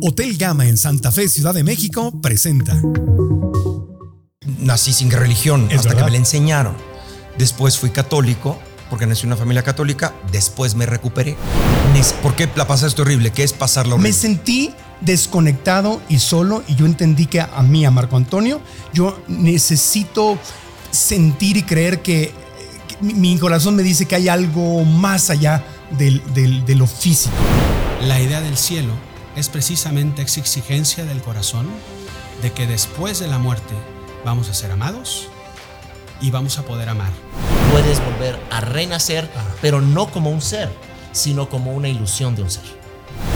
Hotel 0.00 0.36
Gama 0.36 0.66
en 0.66 0.76
Santa 0.76 1.10
Fe, 1.12 1.28
Ciudad 1.28 1.54
de 1.54 1.64
México, 1.64 2.12
presenta. 2.20 2.80
Nací 4.58 4.92
sin 4.92 5.10
religión 5.10 5.66
Es 5.70 5.78
hasta 5.78 5.88
verdad. 5.90 6.00
que 6.00 6.04
me 6.06 6.10
la 6.12 6.16
enseñaron. 6.18 6.74
Después 7.38 7.78
fui 7.78 7.90
católico 7.90 8.58
porque 8.90 9.06
nací 9.06 9.22
en 9.22 9.28
una 9.28 9.36
familia 9.36 9.62
católica. 9.62 10.14
Después 10.32 10.74
me 10.74 10.86
recuperé. 10.86 11.36
¿Por 12.22 12.34
qué 12.36 12.48
la 12.56 12.66
pasaste 12.66 13.02
horrible? 13.02 13.30
¿Qué 13.32 13.42
es 13.44 13.52
pasarla 13.52 13.94
horrible? 13.94 14.10
Me 14.10 14.14
sentí 14.14 14.70
desconectado 15.00 16.00
y 16.08 16.18
solo 16.18 16.62
y 16.66 16.74
yo 16.76 16.86
entendí 16.86 17.26
que 17.26 17.40
a 17.40 17.62
mí, 17.62 17.84
a 17.84 17.90
Marco 17.90 18.16
Antonio, 18.16 18.60
yo 18.92 19.18
necesito 19.28 20.38
sentir 20.90 21.56
y 21.56 21.62
creer 21.64 22.00
que, 22.02 22.32
que 22.88 22.96
mi, 23.04 23.14
mi 23.14 23.38
corazón 23.38 23.74
me 23.76 23.82
dice 23.82 24.06
que 24.06 24.14
hay 24.16 24.28
algo 24.28 24.84
más 24.84 25.30
allá 25.30 25.64
del- 25.98 26.22
del- 26.34 26.64
de 26.64 26.74
lo 26.76 26.86
físico. 26.86 27.34
La 28.02 28.20
idea 28.20 28.40
del 28.40 28.56
cielo 28.56 28.92
es 29.36 29.48
precisamente 29.48 30.22
esa 30.22 30.40
exigencia 30.40 31.04
del 31.04 31.20
corazón 31.22 31.66
de 32.42 32.52
que 32.52 32.66
después 32.66 33.18
de 33.18 33.28
la 33.28 33.38
muerte 33.38 33.74
vamos 34.24 34.48
a 34.48 34.54
ser 34.54 34.70
amados 34.70 35.28
y 36.20 36.30
vamos 36.30 36.58
a 36.58 36.62
poder 36.62 36.88
amar. 36.88 37.10
puedes 37.72 37.98
volver 38.04 38.38
a 38.50 38.60
renacer, 38.60 39.28
pero 39.60 39.80
no 39.80 40.06
como 40.06 40.30
un 40.30 40.40
ser, 40.40 40.70
sino 41.12 41.48
como 41.48 41.72
una 41.72 41.88
ilusión 41.88 42.36
de 42.36 42.42
un 42.42 42.50
ser. 42.50 42.62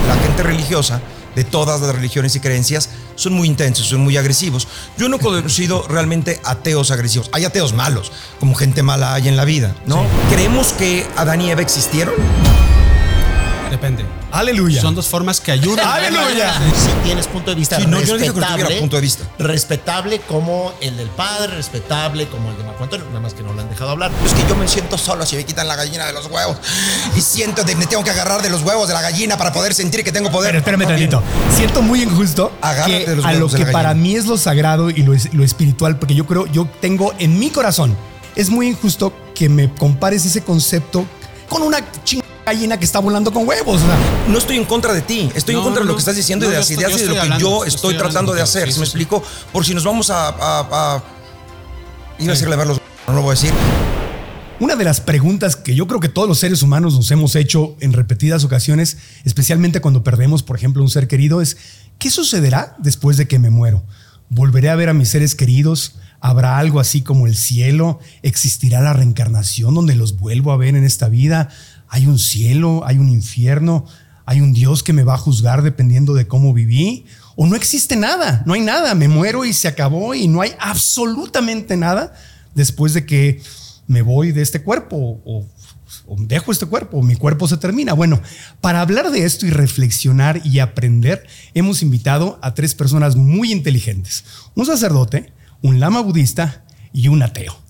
La 0.06 0.16
gente 0.16 0.42
religiosa 0.42 1.00
de 1.34 1.44
todas 1.44 1.80
las 1.80 1.94
religiones 1.94 2.34
y 2.36 2.40
creencias 2.40 2.90
son 3.14 3.32
muy 3.32 3.48
intensos, 3.48 3.86
son 3.86 4.00
muy 4.00 4.16
agresivos. 4.16 4.68
Yo 4.96 5.08
no 5.08 5.16
he 5.16 5.20
conocido 5.20 5.82
realmente 5.88 6.40
ateos 6.44 6.90
agresivos. 6.90 7.28
Hay 7.32 7.44
ateos 7.44 7.72
malos, 7.72 8.12
como 8.40 8.54
gente 8.54 8.82
mala 8.82 9.14
hay 9.14 9.28
en 9.28 9.36
la 9.36 9.44
vida, 9.44 9.74
¿no? 9.86 10.04
¿Creemos 10.30 10.72
que 10.72 11.06
Adán 11.16 11.40
y 11.40 11.50
Eva 11.50 11.62
existieron? 11.62 12.14
Depende. 13.70 14.04
Aleluya. 14.32 14.80
Son 14.80 14.94
dos 14.94 15.06
formas 15.08 15.40
que 15.40 15.52
ayudan. 15.52 15.86
¡Aleluya! 15.86 16.52
Si 16.54 16.90
tienes 17.04 17.26
punto 17.26 17.50
de 17.50 17.56
vista 17.56 17.76
Sí, 17.76 17.86
no, 17.86 18.00
yo 18.00 18.14
no 18.14 18.18
dije 18.18 18.32
que 18.34 18.40
respetable, 18.40 18.80
punto 18.80 18.96
de 18.96 19.02
vista. 19.02 19.24
respetable 19.38 20.20
como 20.20 20.72
el 20.80 20.96
del 20.96 21.08
padre, 21.08 21.56
respetable 21.56 22.26
como 22.28 22.50
el 22.50 22.56
de 22.58 22.64
Marco 22.64 22.84
Antonio, 22.84 23.06
nada 23.08 23.20
más 23.20 23.34
que 23.34 23.42
no 23.42 23.52
lo 23.52 23.60
han 23.60 23.68
dejado 23.68 23.90
hablar. 23.90 24.10
Es 24.24 24.32
que 24.32 24.46
yo 24.48 24.56
me 24.56 24.68
siento 24.68 24.96
solo 24.98 25.24
si 25.26 25.36
me 25.36 25.44
quitan 25.44 25.66
la 25.68 25.76
gallina 25.76 26.06
de 26.06 26.12
los 26.12 26.26
huevos. 26.26 26.56
Y 27.16 27.20
siento 27.20 27.64
que 27.64 27.74
me 27.76 27.86
tengo 27.86 28.04
que 28.04 28.10
agarrar 28.10 28.42
de 28.42 28.50
los 28.50 28.62
huevos 28.62 28.88
de 28.88 28.94
la 28.94 29.02
gallina 29.02 29.36
para 29.36 29.52
poder 29.52 29.74
sentir 29.74 30.04
que 30.04 30.12
tengo 30.12 30.30
poder. 30.30 30.50
Pero 30.50 30.58
espérame 30.58 30.82
No, 30.82 30.88
tantito. 30.88 31.22
Siento 31.56 31.82
muy 31.82 32.02
injusto 32.02 32.52
Agárrate 32.60 33.04
que 33.04 33.10
de 33.10 33.16
los 33.16 33.24
a 33.24 33.32
lo 33.34 33.48
que 33.48 33.64
la 33.64 33.72
para 33.72 33.94
mí 33.94 34.14
es 34.16 34.26
lo 34.26 34.36
sagrado 34.38 34.90
y 34.90 35.02
lo, 35.02 35.14
es- 35.14 35.32
lo 35.34 35.44
espiritual, 35.44 35.98
porque 35.98 36.14
yo 36.14 36.26
creo, 36.26 36.46
yo 36.46 36.66
tengo 36.80 37.12
en 37.18 37.38
mi 37.38 37.50
corazón, 37.50 37.96
es 38.36 38.50
muy 38.50 38.68
injusto 38.68 39.12
que 39.34 39.48
me 39.48 39.72
compares 39.74 40.24
ese 40.24 40.42
concepto 40.42 41.06
con 41.48 41.62
una 41.62 41.78
chingada 42.04 42.27
gallina 42.52 42.78
que 42.78 42.84
está 42.84 42.98
volando 42.98 43.32
con 43.32 43.46
huevos. 43.48 43.82
o 43.82 43.86
sea, 43.86 43.96
No 44.28 44.38
estoy 44.38 44.56
en 44.56 44.64
contra 44.64 44.92
de 44.92 45.00
ti, 45.02 45.30
estoy 45.34 45.54
en 45.54 45.62
contra 45.62 45.80
no, 45.80 45.86
de 45.86 45.88
lo 45.92 45.94
que 45.96 46.00
estás 46.00 46.16
diciendo 46.16 46.44
No, 46.46 46.50
y 46.50 46.52
de 46.54 46.58
las 46.60 46.70
estoy- 46.70 46.84
ideas 46.84 46.98
y 46.98 47.02
de 47.02 47.08
lo 47.08 47.14
que 47.14 47.20
hablando, 47.20 47.40
yo 47.40 47.64
estoy 47.64 47.68
estoy 47.74 47.90
hablando 47.94 48.10
tratando 48.10 48.34
de 48.34 48.42
hacer. 48.42 48.68
sí, 48.68 48.74
¿Sí 48.74 48.80
me 48.80 48.86
sí. 48.86 48.90
explico? 48.90 49.22
Por 49.52 49.64
si 49.64 49.74
nos 49.74 49.84
vamos 49.84 50.10
a. 50.10 50.28
a- 50.28 50.68
a- 50.96 51.02
Iba 52.18 52.32
a 52.32 52.34
decirle 52.34 52.54
a 52.54 52.58
ver 52.58 52.66
los. 52.66 52.80
No 53.06 53.14
lo 53.14 53.22
voy 53.22 53.30
a 53.30 53.34
decir. 53.34 53.52
Una 54.60 54.74
de 54.74 54.82
las 54.84 55.00
preguntas 55.00 55.54
que 55.54 55.76
yo 55.76 55.86
creo 55.86 56.00
que 56.00 56.08
todos 56.08 56.26
los 56.28 56.40
seres 56.40 56.62
humanos 56.62 56.94
nos 56.94 57.08
hemos 57.12 57.36
hecho 57.36 57.76
en 57.78 57.92
repetidas 57.92 58.42
ocasiones, 58.42 58.96
especialmente 59.24 59.80
cuando 59.80 60.02
perdemos, 60.02 60.42
por 60.42 60.56
ejemplo, 60.56 60.82
un 60.82 60.90
ser 60.90 61.06
querido, 61.06 61.40
es 61.40 61.56
¿qué 62.00 62.10
sucederá 62.10 62.74
después 62.78 63.16
de 63.16 63.28
que 63.28 63.38
me 63.38 63.50
muero? 63.50 63.84
¿Volveré 64.30 64.68
a 64.70 64.74
ver 64.74 64.88
a 64.88 64.94
mis 64.94 65.10
seres 65.10 65.36
queridos? 65.36 65.94
¿Habrá 66.20 66.58
algo 66.58 66.80
así 66.80 67.02
como 67.02 67.28
el 67.28 67.36
cielo? 67.36 68.00
¿Existirá 68.22 68.80
la 68.80 68.92
reencarnación 68.94 69.76
donde 69.76 69.94
los 69.94 70.18
vuelvo 70.18 70.50
a 70.50 70.56
ver 70.56 70.74
en 70.74 70.82
esta 70.82 71.08
vida? 71.08 71.50
¿Hay 71.88 72.06
un 72.06 72.18
cielo? 72.18 72.82
¿Hay 72.84 72.98
un 72.98 73.08
infierno? 73.08 73.86
¿Hay 74.26 74.40
un 74.40 74.52
Dios 74.52 74.82
que 74.82 74.92
me 74.92 75.04
va 75.04 75.14
a 75.14 75.18
juzgar 75.18 75.62
dependiendo 75.62 76.14
de 76.14 76.26
cómo 76.26 76.52
viví? 76.52 77.06
¿O 77.34 77.46
no 77.46 77.56
existe 77.56 77.96
nada? 77.96 78.42
No 78.46 78.54
hay 78.54 78.60
nada. 78.60 78.94
Me 78.94 79.08
muero 79.08 79.44
y 79.44 79.52
se 79.52 79.68
acabó 79.68 80.14
y 80.14 80.28
no 80.28 80.42
hay 80.42 80.52
absolutamente 80.58 81.76
nada 81.76 82.12
después 82.54 82.92
de 82.92 83.06
que 83.06 83.40
me 83.86 84.02
voy 84.02 84.32
de 84.32 84.42
este 84.42 84.62
cuerpo 84.62 85.20
o, 85.24 85.46
dejo 86.18 86.52
este 86.52 86.66
cuerpo, 86.66 87.02
mi 87.02 87.16
cuerpo 87.16 87.48
se 87.48 87.56
termina. 87.56 87.92
Bueno, 87.92 88.20
para 88.60 88.80
hablar 88.80 89.10
de 89.10 89.24
esto 89.24 89.46
y 89.46 89.50
reflexionar 89.50 90.40
y 90.44 90.58
aprender, 90.58 91.26
hemos 91.54 91.82
invitado 91.82 92.38
a 92.42 92.54
tres 92.54 92.74
personas 92.74 93.16
muy 93.16 93.52
inteligentes. 93.52 94.24
Un 94.54 94.66
sacerdote, 94.66 95.32
un 95.62 95.80
lama 95.80 96.00
budista 96.00 96.64
y 96.92 97.08
un 97.08 97.22
ateo. 97.22 97.67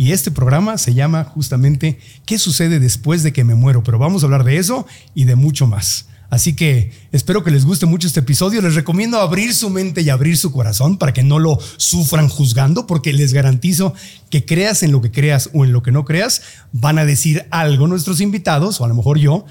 Y 0.00 0.12
este 0.12 0.30
programa 0.30 0.78
se 0.78 0.94
llama 0.94 1.24
justamente 1.24 1.98
¿Qué 2.24 2.38
sucede 2.38 2.80
después 2.80 3.22
de 3.22 3.34
que 3.34 3.44
me 3.44 3.54
muero? 3.54 3.82
Pero 3.82 3.98
vamos 3.98 4.22
a 4.22 4.26
hablar 4.26 4.44
de 4.44 4.56
eso 4.56 4.86
y 5.14 5.24
de 5.24 5.36
mucho 5.36 5.66
más. 5.66 6.06
Así 6.30 6.56
que 6.56 6.90
espero 7.12 7.44
que 7.44 7.50
les 7.50 7.66
guste 7.66 7.84
mucho 7.84 8.06
este 8.06 8.20
episodio. 8.20 8.62
Les 8.62 8.74
recomiendo 8.74 9.20
abrir 9.20 9.52
su 9.52 9.68
mente 9.68 10.00
y 10.00 10.08
abrir 10.08 10.38
su 10.38 10.52
corazón 10.52 10.96
para 10.96 11.12
que 11.12 11.22
no 11.22 11.38
lo 11.38 11.58
sufran 11.76 12.30
juzgando, 12.30 12.86
porque 12.86 13.12
les 13.12 13.34
garantizo 13.34 13.92
que 14.30 14.46
creas 14.46 14.82
en 14.82 14.90
lo 14.90 15.02
que 15.02 15.10
creas 15.10 15.50
o 15.52 15.66
en 15.66 15.72
lo 15.72 15.82
que 15.82 15.92
no 15.92 16.06
creas, 16.06 16.40
van 16.72 16.98
a 16.98 17.04
decir 17.04 17.46
algo 17.50 17.86
nuestros 17.86 18.22
invitados, 18.22 18.80
o 18.80 18.86
a 18.86 18.88
lo 18.88 18.94
mejor 18.94 19.18
yo, 19.18 19.44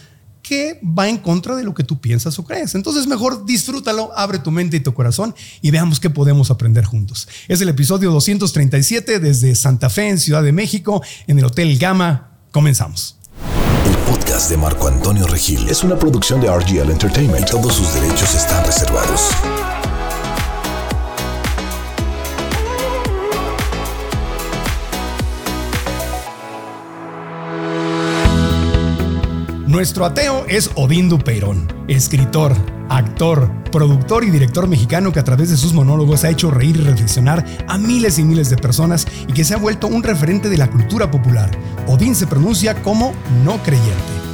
que 0.50 0.80
va 0.84 1.08
en 1.08 1.20
contra 1.20 1.56
de 1.56 1.64
lo 1.64 1.76
que 1.76 1.84
tú 1.84 2.02
piensas 2.02 2.40
o 2.40 2.44
crees. 2.44 2.74
Entonces 2.74 3.06
mejor 3.06 3.46
disfrútalo, 3.46 4.12
abre 4.18 4.40
tu 4.40 4.50
mente 4.50 4.78
y 4.78 4.80
tu 4.80 4.96
corazón 4.96 5.36
y 5.62 5.70
veamos 5.70 6.00
qué 6.00 6.10
podemos 6.10 6.50
aprender 6.50 6.86
juntos. 6.86 7.28
Es 7.48 7.62
el 7.62 7.70
episodio 7.70 8.10
237 8.10 9.20
desde 9.20 9.54
Santa 9.54 9.92
Fe, 9.92 10.10
en 10.10 10.18
Ciudad 10.18 10.42
de 10.42 10.52
México, 10.52 11.04
en 11.28 11.38
el 11.38 11.46
Hotel 11.46 11.78
Gama. 11.78 12.32
Comenzamos. 12.50 13.18
El 13.86 13.96
podcast 14.12 14.50
de 14.50 14.58
Marco 14.58 14.88
Antonio 14.88 15.28
Regil 15.28 15.70
es 15.70 15.84
una 15.84 16.00
producción 16.00 16.42
de 16.42 16.48
RGL 16.48 16.90
Entertainment 16.90 17.48
todos 17.48 17.76
sus 17.76 17.94
derechos 17.94 18.34
están 18.34 18.66
reservados. 18.66 19.30
Nuestro 29.70 30.04
ateo 30.04 30.48
es 30.48 30.72
Odín 30.74 31.10
Dupeirón, 31.10 31.72
escritor, 31.88 32.56
actor, 32.90 33.52
productor 33.72 34.24
y 34.24 34.32
director 34.32 34.68
mexicano 34.68 35.14
que 35.14 35.20
a 35.20 35.24
través 35.24 35.52
de 35.52 35.58
sus 35.58 35.74
monólogos 35.74 36.24
ha 36.24 36.32
hecho 36.32 36.50
reír 36.50 36.78
y 36.78 36.80
reflexionar 36.80 37.46
a 37.68 37.78
miles 37.78 38.18
y 38.18 38.24
miles 38.24 38.50
de 38.50 38.58
personas 38.58 39.06
y 39.28 39.34
que 39.34 39.44
se 39.44 39.54
ha 39.54 39.58
vuelto 39.58 39.86
un 39.86 40.02
referente 40.02 40.50
de 40.50 40.58
la 40.58 40.72
cultura 40.72 41.12
popular. 41.12 41.52
Odín 41.86 42.16
se 42.16 42.26
pronuncia 42.26 42.82
como 42.82 43.14
no 43.46 43.62
creyente. 43.62 44.29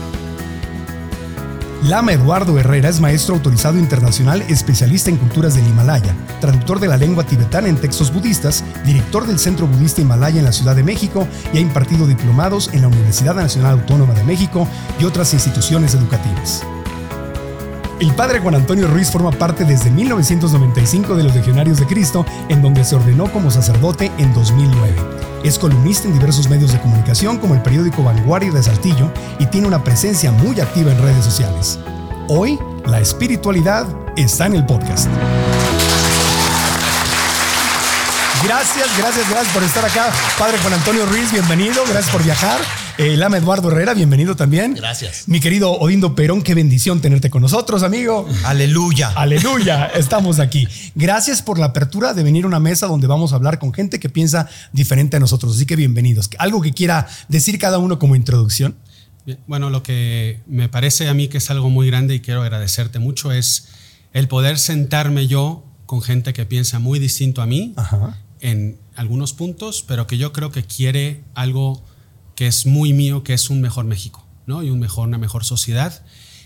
Lama 1.87 2.13
Eduardo 2.13 2.57
Herrera 2.57 2.89
es 2.89 2.99
maestro 2.99 3.35
autorizado 3.35 3.77
internacional 3.77 4.41
especialista 4.49 5.11
en 5.11 5.17
culturas 5.17 5.53
del 5.53 5.67
Himalaya, 5.67 6.15
traductor 6.41 6.79
de 6.79 6.87
la 6.87 6.97
lengua 6.97 7.23
tibetana 7.25 7.67
en 7.67 7.75
textos 7.75 8.11
budistas, 8.11 8.63
director 8.83 9.27
del 9.27 9.37
Centro 9.37 9.67
Budista 9.67 10.01
Himalaya 10.01 10.39
en 10.39 10.45
la 10.45 10.51
Ciudad 10.51 10.75
de 10.75 10.83
México 10.83 11.27
y 11.53 11.57
ha 11.57 11.61
impartido 11.61 12.07
diplomados 12.07 12.71
en 12.73 12.81
la 12.81 12.87
Universidad 12.87 13.35
Nacional 13.35 13.73
Autónoma 13.73 14.15
de 14.15 14.23
México 14.23 14.67
y 14.99 15.05
otras 15.05 15.31
instituciones 15.35 15.93
educativas. 15.93 16.65
El 17.99 18.13
padre 18.13 18.39
Juan 18.39 18.55
Antonio 18.55 18.87
Ruiz 18.87 19.09
forma 19.09 19.31
parte 19.31 19.63
desde 19.63 19.89
1995 19.89 21.15
de 21.15 21.23
los 21.23 21.33
Legionarios 21.33 21.79
de 21.79 21.85
Cristo, 21.85 22.25
en 22.49 22.61
donde 22.61 22.83
se 22.83 22.95
ordenó 22.95 23.31
como 23.31 23.49
sacerdote 23.49 24.11
en 24.17 24.33
2009. 24.33 24.93
Es 25.45 25.57
columnista 25.57 26.07
en 26.07 26.13
diversos 26.13 26.49
medios 26.49 26.73
de 26.73 26.81
comunicación 26.81 27.37
como 27.37 27.55
el 27.55 27.61
periódico 27.61 28.03
Vanguardia 28.03 28.51
de 28.51 28.61
Saltillo 28.61 29.09
y 29.39 29.45
tiene 29.45 29.67
una 29.67 29.81
presencia 29.81 30.31
muy 30.31 30.59
activa 30.59 30.91
en 30.91 31.01
redes 31.01 31.23
sociales. 31.23 31.79
Hoy, 32.27 32.59
la 32.85 32.99
espiritualidad 32.99 33.87
está 34.17 34.47
en 34.47 34.55
el 34.55 34.65
podcast. 34.65 35.07
Gracias, 38.43 38.87
gracias, 38.97 39.29
gracias 39.29 39.53
por 39.53 39.63
estar 39.63 39.85
acá. 39.85 40.11
Padre 40.37 40.57
Juan 40.57 40.73
Antonio 40.73 41.05
Ruiz, 41.05 41.31
bienvenido. 41.31 41.81
Gracias 41.87 42.11
por 42.11 42.23
viajar. 42.23 42.59
El 42.97 43.19
Lama 43.19 43.37
Eduardo 43.37 43.69
Herrera, 43.69 43.93
bienvenido 43.93 44.37
también. 44.37 44.73
Gracias. 44.73 45.27
Mi 45.27 45.41
querido 45.41 45.71
Odindo 45.71 46.15
Perón, 46.15 46.41
qué 46.41 46.55
bendición 46.55 47.01
tenerte 47.01 47.29
con 47.29 47.41
nosotros, 47.41 47.83
amigo. 47.83 48.25
Aleluya. 48.45 49.11
Aleluya, 49.15 49.87
estamos 49.87 50.39
aquí. 50.39 50.65
Gracias 50.95 51.41
por 51.41 51.59
la 51.59 51.67
apertura 51.67 52.13
de 52.13 52.23
venir 52.23 52.45
a 52.45 52.47
una 52.47 52.61
mesa 52.61 52.87
donde 52.87 53.07
vamos 53.07 53.33
a 53.33 53.35
hablar 53.35 53.59
con 53.59 53.73
gente 53.73 53.99
que 53.99 54.07
piensa 54.07 54.47
diferente 54.71 55.17
a 55.17 55.19
nosotros. 55.19 55.57
Así 55.57 55.65
que 55.65 55.75
bienvenidos. 55.75 56.29
¿Algo 56.37 56.61
que 56.61 56.71
quiera 56.71 57.05
decir 57.27 57.59
cada 57.59 57.79
uno 57.79 57.99
como 57.99 58.15
introducción? 58.15 58.77
Bueno, 59.45 59.69
lo 59.69 59.83
que 59.83 60.39
me 60.47 60.69
parece 60.69 61.09
a 61.09 61.13
mí 61.13 61.27
que 61.27 61.39
es 61.39 61.49
algo 61.49 61.69
muy 61.69 61.87
grande 61.87 62.15
y 62.15 62.21
quiero 62.21 62.43
agradecerte 62.43 62.99
mucho 62.99 63.33
es 63.33 63.67
el 64.13 64.29
poder 64.29 64.57
sentarme 64.57 65.27
yo 65.27 65.65
con 65.85 66.01
gente 66.01 66.31
que 66.31 66.45
piensa 66.45 66.79
muy 66.79 66.99
distinto 66.99 67.41
a 67.41 67.45
mí 67.45 67.73
Ajá. 67.75 68.17
en 68.39 68.77
algunos 68.95 69.33
puntos, 69.33 69.83
pero 69.85 70.07
que 70.07 70.17
yo 70.17 70.31
creo 70.31 70.51
que 70.51 70.63
quiere 70.63 71.23
algo 71.33 71.83
que 72.35 72.47
es 72.47 72.65
muy 72.65 72.93
mío, 72.93 73.23
que 73.23 73.33
es 73.33 73.49
un 73.49 73.61
mejor 73.61 73.85
México, 73.85 74.25
¿no? 74.45 74.63
Y 74.63 74.69
un 74.69 74.79
mejor, 74.79 75.07
una 75.07 75.17
mejor 75.17 75.43
sociedad. 75.43 76.03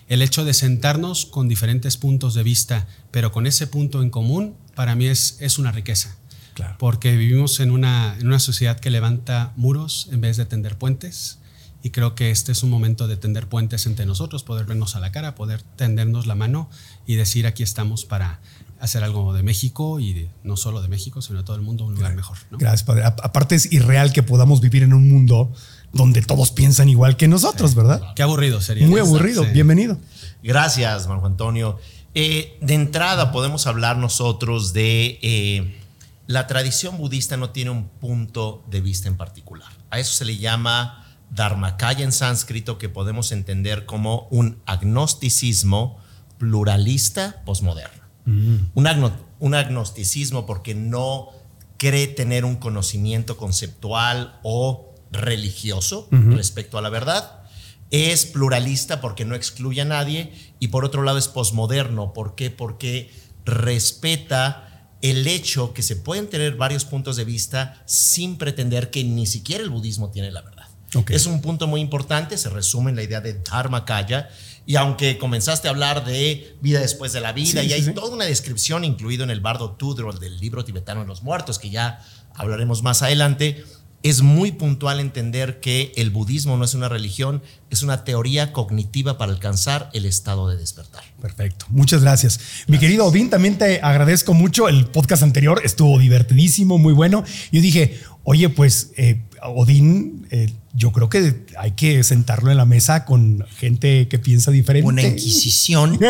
El 0.07 0.21
hecho 0.21 0.45
de 0.45 0.53
sentarnos 0.53 1.25
con 1.25 1.47
diferentes 1.47 1.97
puntos 1.97 2.33
de 2.33 2.43
vista, 2.43 2.87
pero 3.11 3.31
con 3.31 3.45
ese 3.45 3.67
punto 3.67 4.01
en 4.01 4.09
común, 4.09 4.55
para 4.75 4.95
mí 4.95 5.07
es, 5.07 5.37
es 5.39 5.59
una 5.59 5.71
riqueza. 5.71 6.15
Claro. 6.53 6.75
Porque 6.79 7.15
vivimos 7.15 7.59
en 7.59 7.71
una, 7.71 8.17
en 8.19 8.27
una 8.27 8.39
sociedad 8.39 8.79
que 8.79 8.89
levanta 8.89 9.53
muros 9.55 10.09
en 10.11 10.21
vez 10.21 10.37
de 10.37 10.45
tender 10.45 10.77
puentes 10.77 11.39
y 11.81 11.91
creo 11.91 12.15
que 12.15 12.31
este 12.31 12.51
es 12.51 12.63
un 12.63 12.69
momento 12.69 13.07
de 13.07 13.15
tender 13.15 13.47
puentes 13.47 13.85
entre 13.85 14.05
nosotros, 14.05 14.43
poder 14.43 14.65
vernos 14.65 14.95
a 14.95 14.99
la 14.99 15.11
cara, 15.11 15.35
poder 15.35 15.61
tendernos 15.61 16.27
la 16.27 16.35
mano 16.35 16.69
y 17.05 17.15
decir 17.15 17.47
aquí 17.47 17.63
estamos 17.63 18.05
para 18.05 18.41
hacer 18.79 19.03
algo 19.03 19.33
de 19.33 19.43
México 19.43 19.99
y 19.99 20.13
de, 20.13 20.29
no 20.43 20.57
solo 20.57 20.81
de 20.81 20.87
México, 20.87 21.21
sino 21.21 21.39
de 21.39 21.45
todo 21.45 21.55
el 21.55 21.61
mundo 21.61 21.85
un 21.85 21.95
lugar 21.95 22.15
mejor. 22.15 22.37
¿no? 22.51 22.57
Gracias, 22.57 22.83
padre. 22.83 23.03
Aparte 23.05 23.55
es 23.55 23.71
irreal 23.71 24.11
que 24.11 24.23
podamos 24.23 24.61
vivir 24.61 24.83
en 24.83 24.93
un 24.93 25.09
mundo 25.09 25.53
donde 25.91 26.21
todos 26.21 26.51
piensan 26.51 26.89
igual 26.89 27.17
que 27.17 27.27
nosotros, 27.27 27.75
¿verdad? 27.75 28.13
Qué 28.15 28.23
aburrido 28.23 28.61
sería. 28.61 28.87
Muy 28.87 28.99
aburrido. 28.99 29.43
Sí. 29.43 29.49
Bienvenido. 29.51 29.97
Gracias, 30.43 31.07
Marco 31.07 31.25
Antonio. 31.25 31.77
Eh, 32.15 32.57
de 32.61 32.73
entrada 32.73 33.31
podemos 33.31 33.67
hablar 33.67 33.97
nosotros 33.97 34.73
de 34.73 35.19
eh, 35.21 35.79
la 36.27 36.47
tradición 36.47 36.97
budista 36.97 37.37
no 37.37 37.51
tiene 37.51 37.71
un 37.71 37.87
punto 37.87 38.63
de 38.69 38.81
vista 38.81 39.07
en 39.07 39.17
particular. 39.17 39.69
A 39.89 39.99
eso 39.99 40.13
se 40.13 40.25
le 40.25 40.37
llama 40.37 41.05
Dharmakaya 41.31 42.03
en 42.03 42.11
sánscrito, 42.11 42.77
que 42.77 42.89
podemos 42.89 43.31
entender 43.31 43.85
como 43.85 44.27
un 44.31 44.59
agnosticismo 44.65 45.97
pluralista 46.37 47.41
posmoderno. 47.45 47.99
Un, 48.25 48.85
agno- 48.85 49.11
un 49.39 49.55
agnosticismo 49.55 50.45
porque 50.45 50.75
no 50.75 51.29
cree 51.77 52.07
tener 52.07 52.45
un 52.45 52.57
conocimiento 52.57 53.37
conceptual 53.37 54.39
o 54.43 54.88
religioso 55.11 56.07
respecto 56.11 56.77
a 56.77 56.81
la 56.81 56.89
verdad. 56.89 57.43
Es 57.91 58.25
pluralista 58.25 59.01
porque 59.01 59.25
no 59.25 59.33
excluye 59.35 59.81
a 59.81 59.85
nadie 59.85 60.31
y 60.59 60.67
por 60.67 60.85
otro 60.85 61.01
lado 61.03 61.17
es 61.17 61.27
posmoderno. 61.27 62.13
¿Por 62.13 62.35
qué? 62.35 62.51
Porque 62.51 63.11
respeta 63.45 64.65
el 65.01 65.27
hecho 65.27 65.73
que 65.73 65.81
se 65.81 65.95
pueden 65.95 66.27
tener 66.29 66.55
varios 66.55 66.85
puntos 66.85 67.15
de 67.15 67.23
vista 67.23 67.81
sin 67.85 68.37
pretender 68.37 68.91
que 68.91 69.03
ni 69.03 69.25
siquiera 69.25 69.63
el 69.63 69.69
budismo 69.69 70.09
tiene 70.11 70.29
la 70.31 70.41
verdad. 70.41 70.67
Es 71.09 71.27
un 71.27 71.41
punto 71.41 71.67
muy 71.67 71.81
importante, 71.81 72.35
se 72.37 72.49
resume 72.49 72.89
en 72.89 72.95
la 72.95 73.03
idea 73.03 73.21
de 73.21 73.33
Dharmakaya. 73.35 74.29
Y 74.65 74.75
aunque 74.75 75.17
comenzaste 75.17 75.67
a 75.67 75.71
hablar 75.71 76.03
de 76.05 76.55
vida 76.61 76.79
después 76.79 77.13
de 77.13 77.21
la 77.21 77.31
vida, 77.31 77.61
Sí, 77.61 77.67
y 77.67 77.73
hay 77.73 77.83
sí. 77.83 77.93
toda 77.93 78.13
una 78.13 78.25
descripción 78.25 78.83
incluido 78.83 79.23
en 79.23 79.29
el 79.29 79.39
bardo 79.39 79.71
Tudrol 79.71 80.19
del 80.19 80.37
libro 80.39 80.65
tibetano 80.65 81.01
de 81.01 81.07
los 81.07 81.23
muertos, 81.23 81.57
que 81.59 81.69
ya 81.69 82.03
hablaremos 82.35 82.83
más 82.83 83.01
adelante, 83.01 83.63
es 84.01 84.21
muy 84.21 84.53
puntual 84.53 84.99
entender 84.99 85.59
que 85.59 85.91
el 85.97 86.09
budismo 86.09 86.55
no 86.55 86.63
es 86.63 86.73
una 86.73 86.87
religión, 86.87 87.41
es 87.69 87.83
una 87.83 88.05
teoría 88.05 88.53
cognitiva 88.53 89.17
para 89.17 89.33
alcanzar 89.33 89.89
el 89.93 90.05
estado 90.05 90.47
de 90.47 90.55
despertar. 90.57 91.03
Perfecto. 91.21 91.65
Muchas 91.69 92.01
gracias. 92.01 92.39
Mi 92.67 92.79
querido 92.79 93.05
Odín, 93.05 93.29
también 93.29 93.57
te 93.57 93.81
agradezco 93.81 94.33
mucho. 94.33 94.69
El 94.69 94.85
podcast 94.85 95.23
anterior 95.23 95.61
estuvo 95.65 95.99
divertidísimo, 95.99 96.77
muy 96.77 96.93
bueno. 96.93 97.25
Yo 97.51 97.61
dije, 97.61 97.99
oye, 98.23 98.47
pues 98.47 98.91
eh, 98.95 99.21
Odín, 99.43 100.27
eh, 100.31 100.49
yo 100.73 100.93
creo 100.93 101.09
que 101.09 101.45
hay 101.57 101.71
que 101.71 102.01
sentarlo 102.03 102.51
en 102.51 102.57
la 102.57 102.65
mesa 102.65 103.03
con 103.03 103.45
gente 103.57 104.07
que 104.07 104.17
piensa 104.17 104.49
diferente. 104.49 104.87
Una 104.87 105.01
inquisición. 105.01 105.99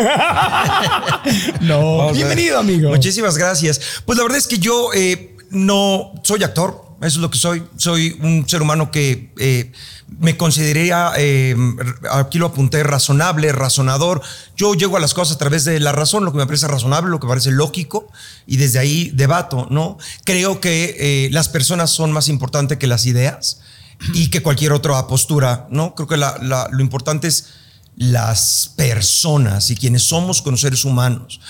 No, 1.60 1.98
Vamos 1.98 2.16
bienvenido, 2.16 2.58
amigo. 2.58 2.88
Muchísimas 2.90 3.36
gracias. 3.36 3.80
Pues 4.06 4.16
la 4.16 4.24
verdad 4.24 4.38
es 4.38 4.46
que 4.46 4.58
yo 4.58 4.90
eh, 4.94 5.36
no 5.50 6.14
soy 6.22 6.42
actor, 6.42 6.89
eso 7.00 7.16
es 7.18 7.22
lo 7.22 7.30
que 7.30 7.38
soy. 7.38 7.62
Soy 7.76 8.18
un 8.22 8.48
ser 8.48 8.62
humano 8.62 8.90
que 8.90 9.32
eh, 9.38 9.72
me 10.18 10.36
consideraría, 10.36 11.12
eh, 11.16 11.56
aquí 12.12 12.38
lo 12.38 12.46
apunté, 12.46 12.82
razonable, 12.82 13.52
razonador. 13.52 14.20
Yo 14.56 14.74
llego 14.74 14.96
a 14.96 15.00
las 15.00 15.14
cosas 15.14 15.36
a 15.36 15.38
través 15.38 15.64
de 15.64 15.80
la 15.80 15.92
razón, 15.92 16.24
lo 16.24 16.32
que 16.32 16.38
me 16.38 16.46
parece 16.46 16.68
razonable, 16.68 17.10
lo 17.10 17.20
que 17.20 17.26
me 17.26 17.30
parece 17.30 17.50
lógico, 17.52 18.08
y 18.46 18.56
desde 18.56 18.78
ahí 18.78 19.10
debato, 19.14 19.66
¿no? 19.70 19.98
Creo 20.24 20.60
que 20.60 20.96
eh, 20.98 21.28
las 21.32 21.48
personas 21.48 21.90
son 21.90 22.12
más 22.12 22.28
importantes 22.28 22.78
que 22.78 22.86
las 22.86 23.06
ideas 23.06 23.60
y 24.14 24.28
que 24.30 24.42
cualquier 24.42 24.72
otra 24.72 25.06
postura, 25.06 25.66
¿no? 25.70 25.94
Creo 25.94 26.08
que 26.08 26.16
la- 26.16 26.38
la- 26.42 26.68
lo 26.70 26.80
importante 26.82 27.28
es 27.28 27.46
las 27.96 28.72
personas 28.76 29.70
y 29.70 29.76
quienes 29.76 30.02
somos 30.04 30.40
como 30.42 30.56
seres 30.56 30.84
humanos. 30.84 31.40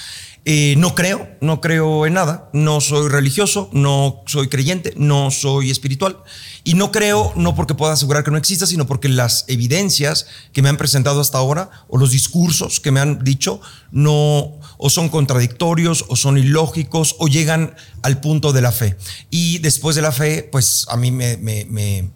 Eh, 0.46 0.74
no 0.78 0.94
creo, 0.94 1.28
no 1.42 1.60
creo 1.60 2.06
en 2.06 2.14
nada, 2.14 2.48
no 2.54 2.80
soy 2.80 3.08
religioso, 3.10 3.68
no 3.72 4.22
soy 4.26 4.48
creyente, 4.48 4.94
no 4.96 5.30
soy 5.30 5.70
espiritual 5.70 6.16
y 6.64 6.72
no 6.74 6.90
creo 6.90 7.32
no 7.36 7.54
porque 7.54 7.74
pueda 7.74 7.92
asegurar 7.92 8.24
que 8.24 8.30
no 8.30 8.38
exista, 8.38 8.66
sino 8.66 8.86
porque 8.86 9.10
las 9.10 9.44
evidencias 9.48 10.26
que 10.54 10.62
me 10.62 10.70
han 10.70 10.78
presentado 10.78 11.20
hasta 11.20 11.36
ahora 11.36 11.68
o 11.88 11.98
los 11.98 12.10
discursos 12.12 12.80
que 12.80 12.90
me 12.90 13.00
han 13.00 13.22
dicho 13.22 13.60
no 13.90 14.58
o 14.78 14.88
son 14.88 15.10
contradictorios 15.10 16.06
o 16.08 16.16
son 16.16 16.38
ilógicos 16.38 17.16
o 17.18 17.28
llegan 17.28 17.74
al 18.02 18.20
punto 18.22 18.54
de 18.54 18.62
la 18.62 18.72
fe. 18.72 18.96
Y 19.28 19.58
después 19.58 19.94
de 19.94 20.00
la 20.02 20.10
fe, 20.10 20.48
pues 20.50 20.86
a 20.88 20.96
mí 20.96 21.10
me, 21.10 21.36
me- 21.36 21.66
me- 21.66 22.10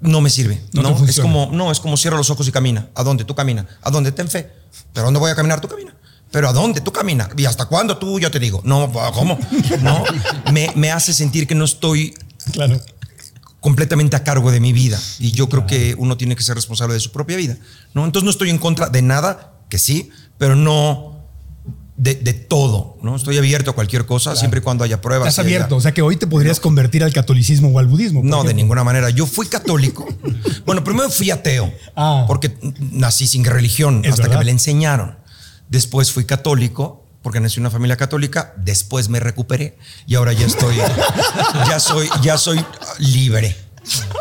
no 0.00 0.20
me 0.20 0.30
sirve. 0.30 0.60
No 0.82 0.88
es 1.10 1.16
como, 1.22 1.50
no, 1.52 1.70
es 1.70 1.78
como 1.80 1.96
cierra 1.96 2.16
los 2.16 2.28
ojos 2.30 2.48
y 2.48 2.52
camina. 2.52 2.88
¿A 2.96 3.04
dónde? 3.04 3.24
Tú 3.24 3.36
camina. 3.36 3.66
¿A 3.82 3.90
dónde? 3.92 4.10
Ten 4.10 4.28
fe. 4.28 4.50
¿Pero 4.92 5.02
a 5.02 5.04
dónde 5.06 5.20
voy 5.20 5.30
a 5.30 5.36
caminar? 5.36 5.60
Tú 5.60 5.68
camina. 5.68 5.94
¿Pero 6.34 6.48
a 6.48 6.52
dónde? 6.52 6.80
Tú 6.82 6.92
camina. 6.92 7.30
¿Y 7.36 7.44
hasta 7.46 7.64
cuándo? 7.66 7.96
Tú, 7.96 8.18
yo 8.20 8.30
te 8.30 8.38
digo. 8.40 8.60
No, 8.64 8.92
¿cómo? 9.14 9.38
No, 9.82 10.04
me, 10.52 10.70
me 10.74 10.90
hace 10.92 11.12
sentir 11.14 11.46
que 11.46 11.54
no 11.54 11.64
estoy 11.64 12.12
Claro. 12.52 12.78
completamente 13.60 14.16
a 14.16 14.24
cargo 14.24 14.50
de 14.50 14.60
mi 14.60 14.72
vida. 14.72 15.00
Y 15.18 15.30
yo 15.32 15.48
creo 15.48 15.66
que 15.66 15.94
uno 15.96 16.16
tiene 16.16 16.36
que 16.36 16.42
ser 16.42 16.56
responsable 16.56 16.94
de 16.94 17.00
su 17.00 17.10
propia 17.12 17.36
vida. 17.36 17.56
¿no? 17.94 18.04
Entonces 18.04 18.24
no 18.24 18.30
estoy 18.30 18.50
en 18.50 18.58
contra 18.58 18.88
de 18.88 19.00
nada, 19.00 19.54
que 19.70 19.78
sí, 19.78 20.10
pero 20.36 20.56
no 20.56 21.24
de, 21.96 22.16
de 22.16 22.34
todo. 22.34 22.98
¿no? 23.02 23.16
Estoy 23.16 23.38
abierto 23.38 23.70
a 23.70 23.74
cualquier 23.74 24.04
cosa, 24.04 24.34
siempre 24.36 24.60
y 24.60 24.62
cuando 24.62 24.84
haya 24.84 25.00
pruebas. 25.00 25.28
Estás 25.28 25.44
y 25.44 25.48
haya- 25.48 25.56
abierto. 25.58 25.76
O 25.76 25.80
sea 25.80 25.94
que 25.94 26.02
hoy 26.02 26.16
te 26.16 26.26
podrías 26.26 26.58
convertir 26.60 27.04
al 27.04 27.12
catolicismo 27.12 27.68
o 27.70 27.78
al 27.78 27.86
budismo. 27.86 28.20
no, 28.24 28.42
de 28.44 28.52
ninguna 28.54 28.84
manera. 28.84 29.08
Yo 29.10 29.24
fui 29.26 29.46
católico. 29.46 30.06
bueno, 30.66 30.82
primero 30.84 31.08
fui 31.08 31.30
ateo, 31.30 31.72
Ah. 31.96 32.24
porque 32.26 32.52
nací 32.92 33.26
sin 33.26 33.44
religión, 33.44 34.02
Es 34.04 34.10
hasta 34.14 34.22
verdad. 34.24 34.34
que 34.34 34.38
me 34.40 34.44
la 34.46 34.50
enseñaron. 34.50 35.23
Después 35.68 36.12
fui 36.12 36.24
católico, 36.24 37.04
porque 37.22 37.40
nací 37.40 37.58
en 37.58 37.62
una 37.62 37.70
familia 37.70 37.96
católica. 37.96 38.52
Después 38.56 39.08
me 39.08 39.20
recuperé 39.20 39.76
y 40.06 40.14
ahora 40.14 40.32
ya 40.32 40.46
estoy, 40.46 40.76
ya 41.68 41.80
soy, 41.80 42.08
ya 42.22 42.36
soy 42.38 42.64
libre. 42.98 43.56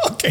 Ok, 0.09 0.23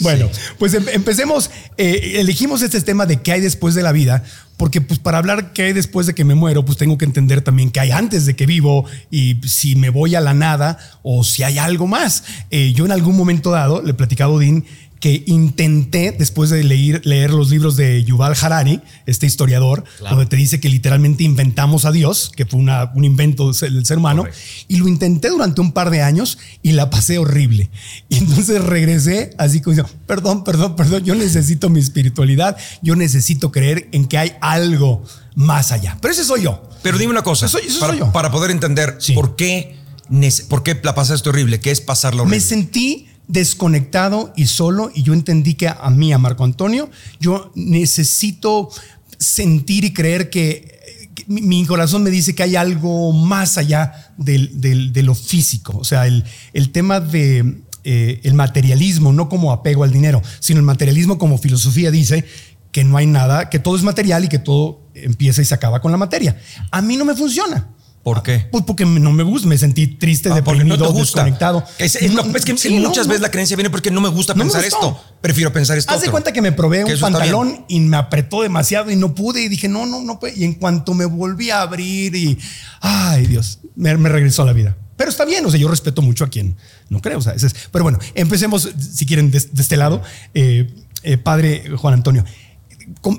bueno, 0.00 0.28
pues 0.58 0.72
em- 0.74 0.88
empecemos. 0.92 1.50
Eh, 1.76 2.14
elegimos 2.16 2.62
este 2.62 2.80
tema 2.80 3.04
de 3.06 3.20
qué 3.20 3.32
hay 3.32 3.40
después 3.40 3.74
de 3.74 3.82
la 3.82 3.92
vida, 3.92 4.22
porque 4.56 4.80
pues 4.80 4.98
para 4.98 5.18
hablar 5.18 5.52
qué 5.52 5.64
hay 5.64 5.72
después 5.74 6.06
de 6.06 6.14
que 6.14 6.24
me 6.24 6.34
muero, 6.34 6.64
pues 6.64 6.78
tengo 6.78 6.96
que 6.96 7.04
entender 7.04 7.42
también 7.42 7.70
qué 7.70 7.80
hay 7.80 7.90
antes 7.90 8.24
de 8.26 8.36
que 8.36 8.46
vivo 8.46 8.86
y 9.10 9.36
si 9.46 9.76
me 9.76 9.90
voy 9.90 10.14
a 10.14 10.20
la 10.20 10.32
nada 10.34 10.78
o 11.02 11.24
si 11.24 11.42
hay 11.42 11.58
algo 11.58 11.86
más. 11.86 12.24
Eh, 12.50 12.72
yo 12.74 12.86
en 12.86 12.92
algún 12.92 13.16
momento 13.16 13.50
dado 13.50 13.82
le 13.82 13.90
he 13.90 13.94
platicado 13.94 14.32
a 14.32 14.36
Odín 14.36 14.64
que 15.00 15.24
intenté, 15.26 16.12
después 16.12 16.50
de 16.50 16.62
leer, 16.62 17.00
leer 17.06 17.30
los 17.32 17.48
libros 17.50 17.74
de 17.76 18.04
Yuval 18.04 18.34
Harari, 18.40 18.80
este 19.06 19.26
historiador, 19.26 19.82
Claro. 19.98 20.16
donde 20.16 20.28
te 20.28 20.36
dice 20.36 20.60
que 20.60 20.68
literalmente 20.68 21.24
inventamos 21.24 21.86
a 21.86 21.90
Dios, 21.90 22.30
que 22.36 22.44
fue 22.44 22.60
una- 22.60 22.92
un 22.94 23.04
invento 23.04 23.50
del 23.52 23.86
ser- 23.86 23.96
humano, 23.98 24.22
Correcto. 24.22 24.40
y 24.68 24.76
lo 24.76 24.88
intenté 24.88 25.30
durante 25.30 25.60
un 25.62 25.72
par 25.72 25.88
de 25.90 26.02
años 26.02 26.36
y 26.62 26.72
la 26.72 26.90
pasé 26.90 27.16
horrible. 27.18 27.70
Y 28.10 28.18
entonces 28.18 28.62
regresé 28.62 29.34
así 29.38 29.60
como 29.62 29.74
diciendo, 29.76 29.92
perdón, 30.06 30.44
perdón, 30.44 30.76
perdón, 30.76 31.02
yo 31.04 31.14
necesito 31.14 31.70
mi 31.70 31.80
espiritualidad, 31.80 32.56
yo 32.82 32.94
necesito 32.94 33.50
creer 33.50 33.88
en 33.92 34.06
que 34.06 34.18
hay 34.18 34.32
algo 34.42 35.02
más 35.34 35.72
allá. 35.72 35.96
Pero 36.02 36.12
ese 36.12 36.24
soy 36.24 36.42
yo. 36.42 36.68
Pero 36.82 36.98
dime 36.98 37.10
una 37.12 37.22
cosa, 37.22 37.46
Eso 37.46 37.58
eso 37.58 37.80
para, 37.80 37.92
soy 37.92 38.00
yo. 38.00 38.12
para 38.12 38.30
poder 38.30 38.50
entender 38.50 38.96
Sí. 39.00 39.14
por 39.14 39.34
qué 39.36 39.76
por 40.48 40.64
qué 40.64 40.76
la 40.82 40.92
pasaste 40.96 41.28
horrible, 41.28 41.60
qué 41.60 41.70
es 41.70 41.80
pasarla 41.80 42.22
horrible. 42.22 42.36
Me 42.38 42.40
sentí 42.40 43.06
desconectado 43.32 44.32
y 44.36 44.46
solo 44.46 44.90
y 44.94 45.02
yo 45.02 45.12
entendí 45.14 45.54
que 45.54 45.68
a 45.68 45.90
mí, 45.90 46.12
a 46.12 46.18
Marco 46.18 46.44
Antonio, 46.44 46.90
yo 47.20 47.52
necesito 47.54 48.68
sentir 49.18 49.84
y 49.84 49.92
creer 49.92 50.30
que, 50.30 50.78
mi 51.26 51.64
corazón 51.66 52.02
me 52.02 52.10
dice 52.10 52.34
que 52.34 52.42
hay 52.42 52.56
algo 52.56 53.12
más 53.12 53.56
allá 53.58 54.12
del- 54.16 54.60
del- 54.60 54.92
de 54.92 55.02
lo 55.02 55.14
físico. 55.14 55.76
O 55.78 55.84
sea, 55.84 56.06
el, 56.06 56.24
el 56.54 56.70
tema 56.72 56.98
de 56.98 57.62
eh, 57.84 58.20
el 58.24 58.34
materialismo, 58.34 59.12
no 59.12 59.28
como 59.28 59.52
apego 59.52 59.84
al 59.84 59.92
dinero, 59.92 60.22
sino 60.40 60.58
el 60.60 60.66
materialismo 60.66 61.18
como 61.18 61.38
filosofía 61.38 61.90
dice 61.90 62.24
que 62.72 62.84
no 62.84 62.96
hay 62.96 63.06
nada, 63.06 63.48
que 63.48 63.58
todo 63.58 63.76
es 63.76 63.82
material 63.82 64.24
y 64.24 64.28
que 64.28 64.38
todo 64.38 64.80
empieza 64.94 65.40
y 65.42 65.44
se 65.44 65.54
acaba 65.54 65.80
con 65.80 65.90
la 65.92 65.98
materia. 65.98 66.36
A 66.70 66.82
mí 66.82 66.96
no 66.96 67.04
me 67.04 67.14
funciona. 67.14 67.68
¿Por 68.02 68.22
qué? 68.22 68.48
Pues 68.50 68.64
porque 68.64 68.86
no 68.86 69.12
me 69.12 69.22
gusta, 69.22 69.46
me 69.46 69.58
sentí 69.58 69.86
triste, 69.86 70.30
Ah, 70.30 70.34
deprimido, 70.36 70.78
no 70.78 70.86
te 70.86 70.92
gusta. 70.92 71.22
desconectado. 71.22 71.62
Es, 71.78 71.96
es- 71.96 72.10
No, 72.12 72.22
no, 72.22 72.34
es 72.36 72.44
que 72.46 72.56
sí, 72.56 72.70
muchas 72.78 73.06
no. 73.06 73.10
veces 73.10 73.20
la 73.20 73.30
creencia 73.30 73.56
viene 73.56 73.68
porque 73.68 73.90
no 73.90 74.00
me 74.00 74.08
gusta 74.08 74.32
me 74.34 74.44
pensar 74.44 74.64
esto. 74.64 74.98
Prefiero 75.20 75.52
pensar 75.52 75.76
esto. 75.76 75.92
Haz 75.92 76.00
de 76.00 76.08
cuenta 76.10 76.32
que 76.32 76.40
me 76.40 76.50
probé 76.50 76.82
Que 76.84 76.94
un 76.94 77.00
pantalón 77.00 77.66
y 77.68 77.78
me 77.80 77.98
apretó 77.98 78.40
demasiado 78.42 78.90
y 78.90 78.96
no 78.96 79.14
pude 79.14 79.42
y 79.42 79.48
dije, 79.48 79.68
no, 79.68 79.84
no, 79.84 80.00
no 80.02 80.18
puede. 80.18 80.34
Y 80.38 80.44
en 80.44 80.54
cuanto 80.54 80.94
me 80.94 81.04
volví 81.04 81.50
a 81.50 81.60
abrir 81.60 82.16
y, 82.16 82.38
ay 82.80 83.26
Dios, 83.26 83.58
me, 83.76 83.94
me 83.98 84.08
regresó 84.08 84.42
a 84.42 84.46
la 84.46 84.54
vida. 84.54 84.76
Pero 84.96 85.10
está 85.10 85.26
bien, 85.26 85.44
o 85.44 85.50
sea, 85.50 85.60
yo 85.60 85.68
respeto 85.68 86.00
mucho 86.00 86.24
a 86.24 86.28
quien 86.28 86.56
no 86.88 87.00
creo. 87.02 87.18
O 87.18 87.22
sea, 87.22 87.34
es- 87.34 87.54
pero 87.70 87.82
bueno, 87.84 87.98
empecemos, 88.14 88.68
si 88.94 89.04
quieren, 89.04 89.30
de, 89.30 89.40
de 89.40 89.62
este 89.62 89.76
lado. 89.76 90.02
Eh, 90.32 90.72
eh, 91.02 91.16
padre 91.18 91.64
Juan 91.76 91.94
Antonio, 91.94 92.24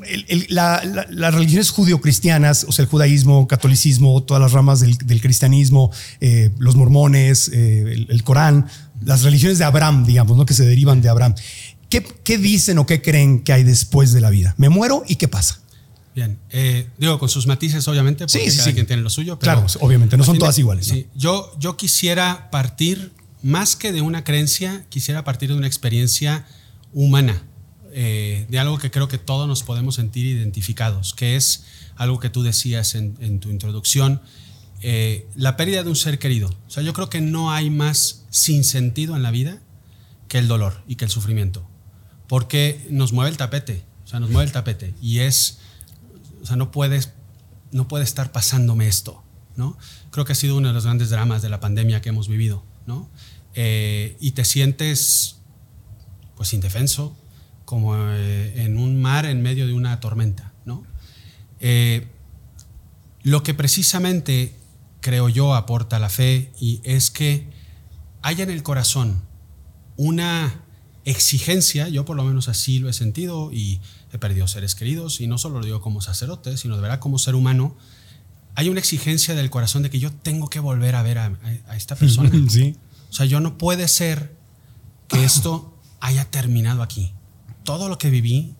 el- 0.07 0.25
el- 0.27 0.45
la- 0.49 0.83
la- 0.85 1.07
las 1.09 1.33
religiones 1.33 1.69
judio-cristianas, 1.69 2.65
o 2.67 2.71
sea, 2.71 2.83
el 2.83 2.89
judaísmo, 2.89 3.47
catolicismo, 3.47 4.23
todas 4.23 4.41
las 4.41 4.51
ramas 4.51 4.79
del, 4.79 4.97
del 4.97 5.21
cristianismo, 5.21 5.91
eh, 6.19 6.51
los 6.57 6.75
mormones, 6.75 7.49
eh, 7.53 7.81
el, 7.93 8.07
el 8.09 8.23
Corán, 8.23 8.67
las 9.01 9.23
religiones 9.23 9.57
de 9.57 9.65
Abraham, 9.65 10.05
digamos, 10.05 10.37
¿no? 10.37 10.45
que 10.45 10.53
se 10.53 10.65
derivan 10.65 11.01
de 11.01 11.09
Abraham. 11.09 11.35
¿qué, 11.89 12.03
¿qué 12.23 12.37
dicen 12.37 12.77
o 12.77 12.85
qué 12.85 13.01
creen 13.01 13.43
que 13.43 13.51
hay 13.53 13.63
después 13.63 14.13
de 14.13 14.21
la 14.21 14.29
vida? 14.29 14.55
¿Me 14.57 14.69
muero 14.69 15.03
y 15.07 15.15
qué 15.15 15.27
pasa? 15.27 15.59
Bien, 16.15 16.37
eh, 16.49 16.87
digo 16.97 17.17
con 17.19 17.27
sus 17.29 17.47
matices 17.47 17.87
obviamente, 17.87 18.25
porque 18.25 18.39
Sí, 18.45 18.51
sí, 18.51 18.57
cada 18.57 18.69
sí. 18.69 18.73
quien 18.73 18.85
tiene 18.85 19.01
lo 19.01 19.09
suyo. 19.09 19.39
Pero 19.39 19.53
Claro, 19.61 19.67
obviamente, 19.81 20.17
no 20.17 20.23
son 20.23 20.37
todas 20.37 20.57
iguales, 20.57 20.87
¿no? 20.89 20.93
Sí, 20.95 21.07
yo, 21.15 21.51
yo 21.59 21.77
quisiera 21.77 22.49
partir, 22.51 23.11
más 23.43 23.75
que 23.75 23.91
de 23.91 24.01
una 24.01 24.23
creencia, 24.23 24.85
quisiera 24.89 25.23
partir 25.23 25.49
de 25.49 25.55
una 25.55 25.67
experiencia 25.67 26.45
humana, 26.93 27.43
eh, 27.93 28.45
de 28.49 28.59
algo 28.59 28.77
que 28.77 28.91
creo 28.91 29.07
que 29.07 29.17
todos 29.17 29.47
nos 29.47 29.63
podemos 29.63 29.95
sentir 29.95 30.25
identificados, 30.25 31.13
que 31.13 31.35
es 31.35 31.65
algo 31.95 32.19
que 32.19 32.29
tú 32.29 32.43
decías 32.43 32.95
en, 32.95 33.39
tu 33.39 33.49
introducción, 33.49 34.21
eh, 34.81 35.27
la 35.35 35.57
pérdida 35.57 35.83
de 35.83 35.89
un 35.89 35.95
ser 35.95 36.19
querido. 36.19 36.49
O 36.67 36.69
sea, 36.69 36.83
yo 36.83 36.93
creo 36.93 37.09
que 37.09 37.21
no 37.21 37.51
hay 37.51 37.69
más 37.69 38.25
sin 38.29 38.63
sentido 38.63 39.15
en 39.15 39.23
la 39.23 39.31
vida 39.31 39.61
que 40.27 40.39
el 40.39 40.47
dolor 40.47 40.83
y 40.87 40.95
que 40.95 41.05
el 41.05 41.11
sufrimiento, 41.11 41.67
porque 42.27 42.85
nos 42.89 43.13
mueve 43.13 43.31
el 43.31 43.37
tapete, 43.37 43.83
o 44.05 44.07
sea, 44.07 44.19
nos 44.19 44.29
mueve 44.29 44.47
el 44.47 44.51
tapete 44.51 44.93
y 45.01 45.19
es 45.19 45.59
o 46.41 46.45
sea, 46.45 46.55
no 46.55 46.71
puedes, 46.71 47.13
no 47.71 47.87
puede 47.87 48.03
estar 48.03 48.31
pasándome 48.31 48.87
esto, 48.87 49.23
¿no? 49.55 49.77
Creo 50.09 50.25
que 50.25 50.33
ha 50.33 50.35
sido 50.35 50.57
uno 50.57 50.69
de 50.69 50.73
los 50.73 50.85
grandes 50.85 51.09
dramas 51.09 51.41
de 51.41 51.49
la 51.49 51.59
pandemia 51.59 52.01
que 52.01 52.09
hemos 52.09 52.27
vivido, 52.27 52.63
¿no? 52.87 53.09
Eh, 53.53 54.17
y 54.19 54.31
te 54.31 54.43
sientes, 54.43 55.37
pues, 56.35 56.53
indefenso, 56.53 57.15
como 57.71 57.95
eh, 57.97 58.65
en 58.65 58.77
un 58.77 59.01
mar 59.01 59.25
en 59.25 59.41
medio 59.41 59.65
de 59.65 59.71
una 59.71 60.01
tormenta, 60.01 60.51
¿no? 60.65 60.83
Eh, 61.61 62.05
lo 63.23 63.43
que 63.43 63.53
precisamente 63.53 64.53
creo 64.99 65.29
yo 65.29 65.55
aporta 65.55 65.97
la 65.99 66.09
fe 66.09 66.51
y 66.59 66.81
es 66.83 67.11
que 67.11 67.47
haya 68.21 68.43
en 68.43 68.49
el 68.49 68.61
corazón 68.61 69.21
una 69.95 70.65
exigencia, 71.05 71.87
yo 71.87 72.03
por 72.03 72.17
lo 72.17 72.25
menos 72.25 72.49
así 72.49 72.79
lo 72.79 72.89
he 72.89 72.93
sentido 72.93 73.53
y 73.53 73.79
he 74.11 74.17
perdido 74.17 74.49
seres 74.49 74.75
queridos 74.75 75.21
y 75.21 75.27
no 75.27 75.37
solo 75.37 75.59
lo 75.59 75.65
digo 75.65 75.79
como 75.79 76.01
sacerdote, 76.01 76.57
sino 76.57 76.75
de 76.75 76.81
verdad 76.81 76.99
como 76.99 77.17
ser 77.19 77.35
humano, 77.35 77.77
hay 78.55 78.67
una 78.67 78.81
exigencia 78.81 79.33
del 79.33 79.49
corazón 79.49 79.81
de 79.81 79.89
que 79.89 79.99
yo 79.99 80.11
tengo 80.11 80.49
que 80.49 80.59
volver 80.59 80.95
a 80.95 81.03
ver 81.03 81.19
a, 81.19 81.25
a- 81.27 81.71
a 81.71 81.77
esta 81.77 81.95
persona. 81.95 82.29
Sí. 82.49 82.75
O 83.09 83.13
sea, 83.13 83.25
yo 83.25 83.39
no 83.39 83.57
puede 83.57 83.87
ser 83.87 84.35
que 85.07 85.23
esto 85.23 85.77
haya 86.01 86.25
terminado 86.25 86.81
aquí. 86.83 87.13
Todo 87.63 87.89
lo 87.89 87.97
que 87.97 88.09
viví, 88.09 88.55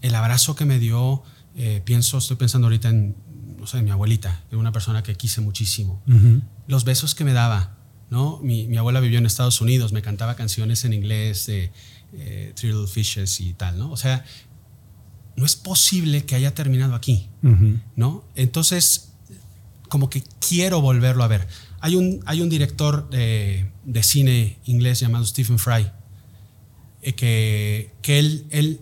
el 0.00 0.14
abrazo 0.14 0.54
que 0.56 0.64
me 0.64 0.78
dio, 0.78 1.22
eh, 1.56 1.82
pienso, 1.84 2.18
estoy 2.18 2.36
pensando 2.36 2.66
ahorita 2.66 2.88
en, 2.88 3.16
no 3.58 3.66
sé, 3.66 3.78
en 3.78 3.84
mi 3.84 3.90
abuelita, 3.90 4.42
que 4.48 4.54
era 4.54 4.58
una 4.58 4.72
persona 4.72 5.02
que 5.02 5.14
quise 5.14 5.40
muchísimo. 5.40 6.02
Los 6.66 6.84
besos 6.84 7.14
que 7.14 7.24
me 7.24 7.32
daba, 7.32 7.76
¿no? 8.10 8.40
Mi, 8.42 8.66
mi 8.68 8.76
abuela 8.76 9.00
vivió 9.00 9.18
en 9.18 9.26
Estados 9.26 9.60
Unidos, 9.60 9.92
me 9.92 10.02
cantaba 10.02 10.36
canciones 10.36 10.84
en 10.84 10.92
inglés 10.92 11.46
de 11.46 11.72
eh, 12.12 12.52
Three 12.54 12.72
Little 12.72 12.86
Fishes 12.86 13.40
y 13.40 13.54
tal, 13.54 13.78
¿no? 13.78 13.90
O 13.90 13.96
sea, 13.96 14.24
no 15.36 15.44
es 15.44 15.56
posible 15.56 16.24
que 16.24 16.34
haya 16.34 16.54
terminado 16.54 16.94
aquí, 16.94 17.28
¿no? 17.94 18.24
Entonces, 18.34 19.12
como 19.88 20.10
que 20.10 20.22
quiero 20.46 20.80
volverlo 20.80 21.22
a 21.22 21.28
ver. 21.28 21.46
Hay 21.80 21.94
un, 21.94 22.20
hay 22.26 22.40
un 22.40 22.48
director 22.48 23.08
de, 23.08 23.70
de 23.84 24.02
cine 24.02 24.58
inglés 24.64 25.00
llamado 25.00 25.24
Stephen 25.24 25.58
Fry, 25.58 25.82
eh, 25.82 25.90
que, 27.00 27.94
que 28.02 28.18
él, 28.18 28.46
él 28.50 28.80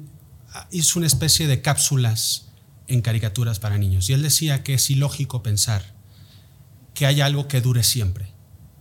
hizo 0.71 0.99
una 0.99 1.07
especie 1.07 1.47
de 1.47 1.63
cápsulas 1.63 2.47
en 2.89 3.03
caricaturas 3.03 3.59
para 3.59 3.79
niños. 3.79 4.09
Y 4.09 4.13
él 4.13 4.23
decía 4.23 4.63
que 4.63 4.75
es 4.75 4.91
ilógico 4.91 5.43
pensar 5.43 5.95
que 6.95 7.07
haya 7.07 7.27
algo 7.27 7.49
que 7.49 7.61
dure 7.61 7.83
siempre. 7.83 8.33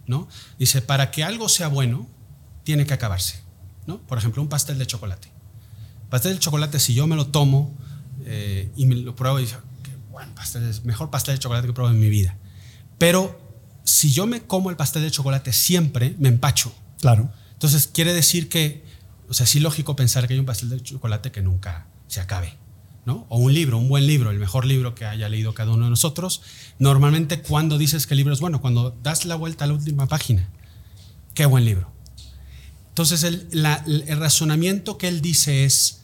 ¿no? 0.07 0.27
Dice, 0.57 0.81
para 0.81 1.11
que 1.11 1.23
algo 1.23 1.49
sea 1.49 1.67
bueno, 1.67 2.07
tiene 2.63 2.85
que 2.85 2.93
acabarse. 2.93 3.41
¿no? 3.87 3.99
Por 4.01 4.17
ejemplo, 4.17 4.41
un 4.41 4.49
pastel 4.49 4.77
de 4.77 4.87
chocolate. 4.87 5.29
Pastel 6.09 6.33
de 6.33 6.39
chocolate, 6.39 6.79
si 6.79 6.93
yo 6.93 7.07
me 7.07 7.15
lo 7.15 7.27
tomo 7.27 7.75
eh, 8.25 8.71
y 8.75 8.85
me 8.85 8.95
lo 8.95 9.15
pruebo 9.15 9.39
y 9.39 9.45
digo, 9.45 9.59
qué 9.83 9.91
buen 10.11 10.29
pastel, 10.33 10.63
es 10.63 10.85
mejor 10.85 11.09
pastel 11.09 11.35
de 11.35 11.39
chocolate 11.39 11.67
que 11.67 11.71
he 11.71 11.73
probado 11.73 11.95
en 11.95 12.01
mi 12.01 12.09
vida. 12.09 12.37
Pero 12.97 13.39
si 13.83 14.11
yo 14.11 14.25
me 14.27 14.41
como 14.41 14.69
el 14.69 14.75
pastel 14.75 15.03
de 15.03 15.11
chocolate 15.11 15.51
siempre, 15.51 16.15
me 16.19 16.29
empacho. 16.29 16.73
Claro. 16.99 17.31
Entonces, 17.53 17.87
quiere 17.87 18.13
decir 18.13 18.49
que, 18.49 18.84
o 19.29 19.33
sea, 19.33 19.45
es 19.45 19.55
ilógico 19.55 19.95
pensar 19.95 20.27
que 20.27 20.33
hay 20.33 20.39
un 20.39 20.45
pastel 20.45 20.69
de 20.69 20.81
chocolate 20.81 21.31
que 21.31 21.41
nunca 21.41 21.87
se 22.07 22.19
acabe, 22.21 22.53
¿no? 23.05 23.25
O 23.29 23.37
un 23.37 23.53
libro, 23.53 23.77
un 23.77 23.87
buen 23.89 24.05
libro, 24.07 24.31
el 24.31 24.39
mejor 24.39 24.65
libro 24.65 24.95
que 24.95 25.05
haya 25.05 25.29
leído 25.29 25.53
cada 25.53 25.71
uno 25.71 25.85
de 25.85 25.89
nosotros. 25.91 26.41
Normalmente, 26.79 27.41
cuando 27.41 27.77
dices 27.77 28.07
que 28.07 28.13
el 28.13 28.17
libro 28.19 28.33
es 28.33 28.39
bueno, 28.39 28.61
cuando 28.61 28.95
das 29.03 29.25
la 29.25 29.35
vuelta 29.35 29.65
a 29.65 29.67
la 29.67 29.73
última 29.73 30.07
página, 30.07 30.49
qué 31.33 31.45
buen 31.45 31.65
libro. 31.65 31.91
Entonces, 32.89 33.23
el, 33.23 33.47
la- 33.51 33.83
el 33.87 34.17
razonamiento 34.19 34.97
que 34.97 35.07
él 35.07 35.21
dice 35.21 35.65
es, 35.65 36.01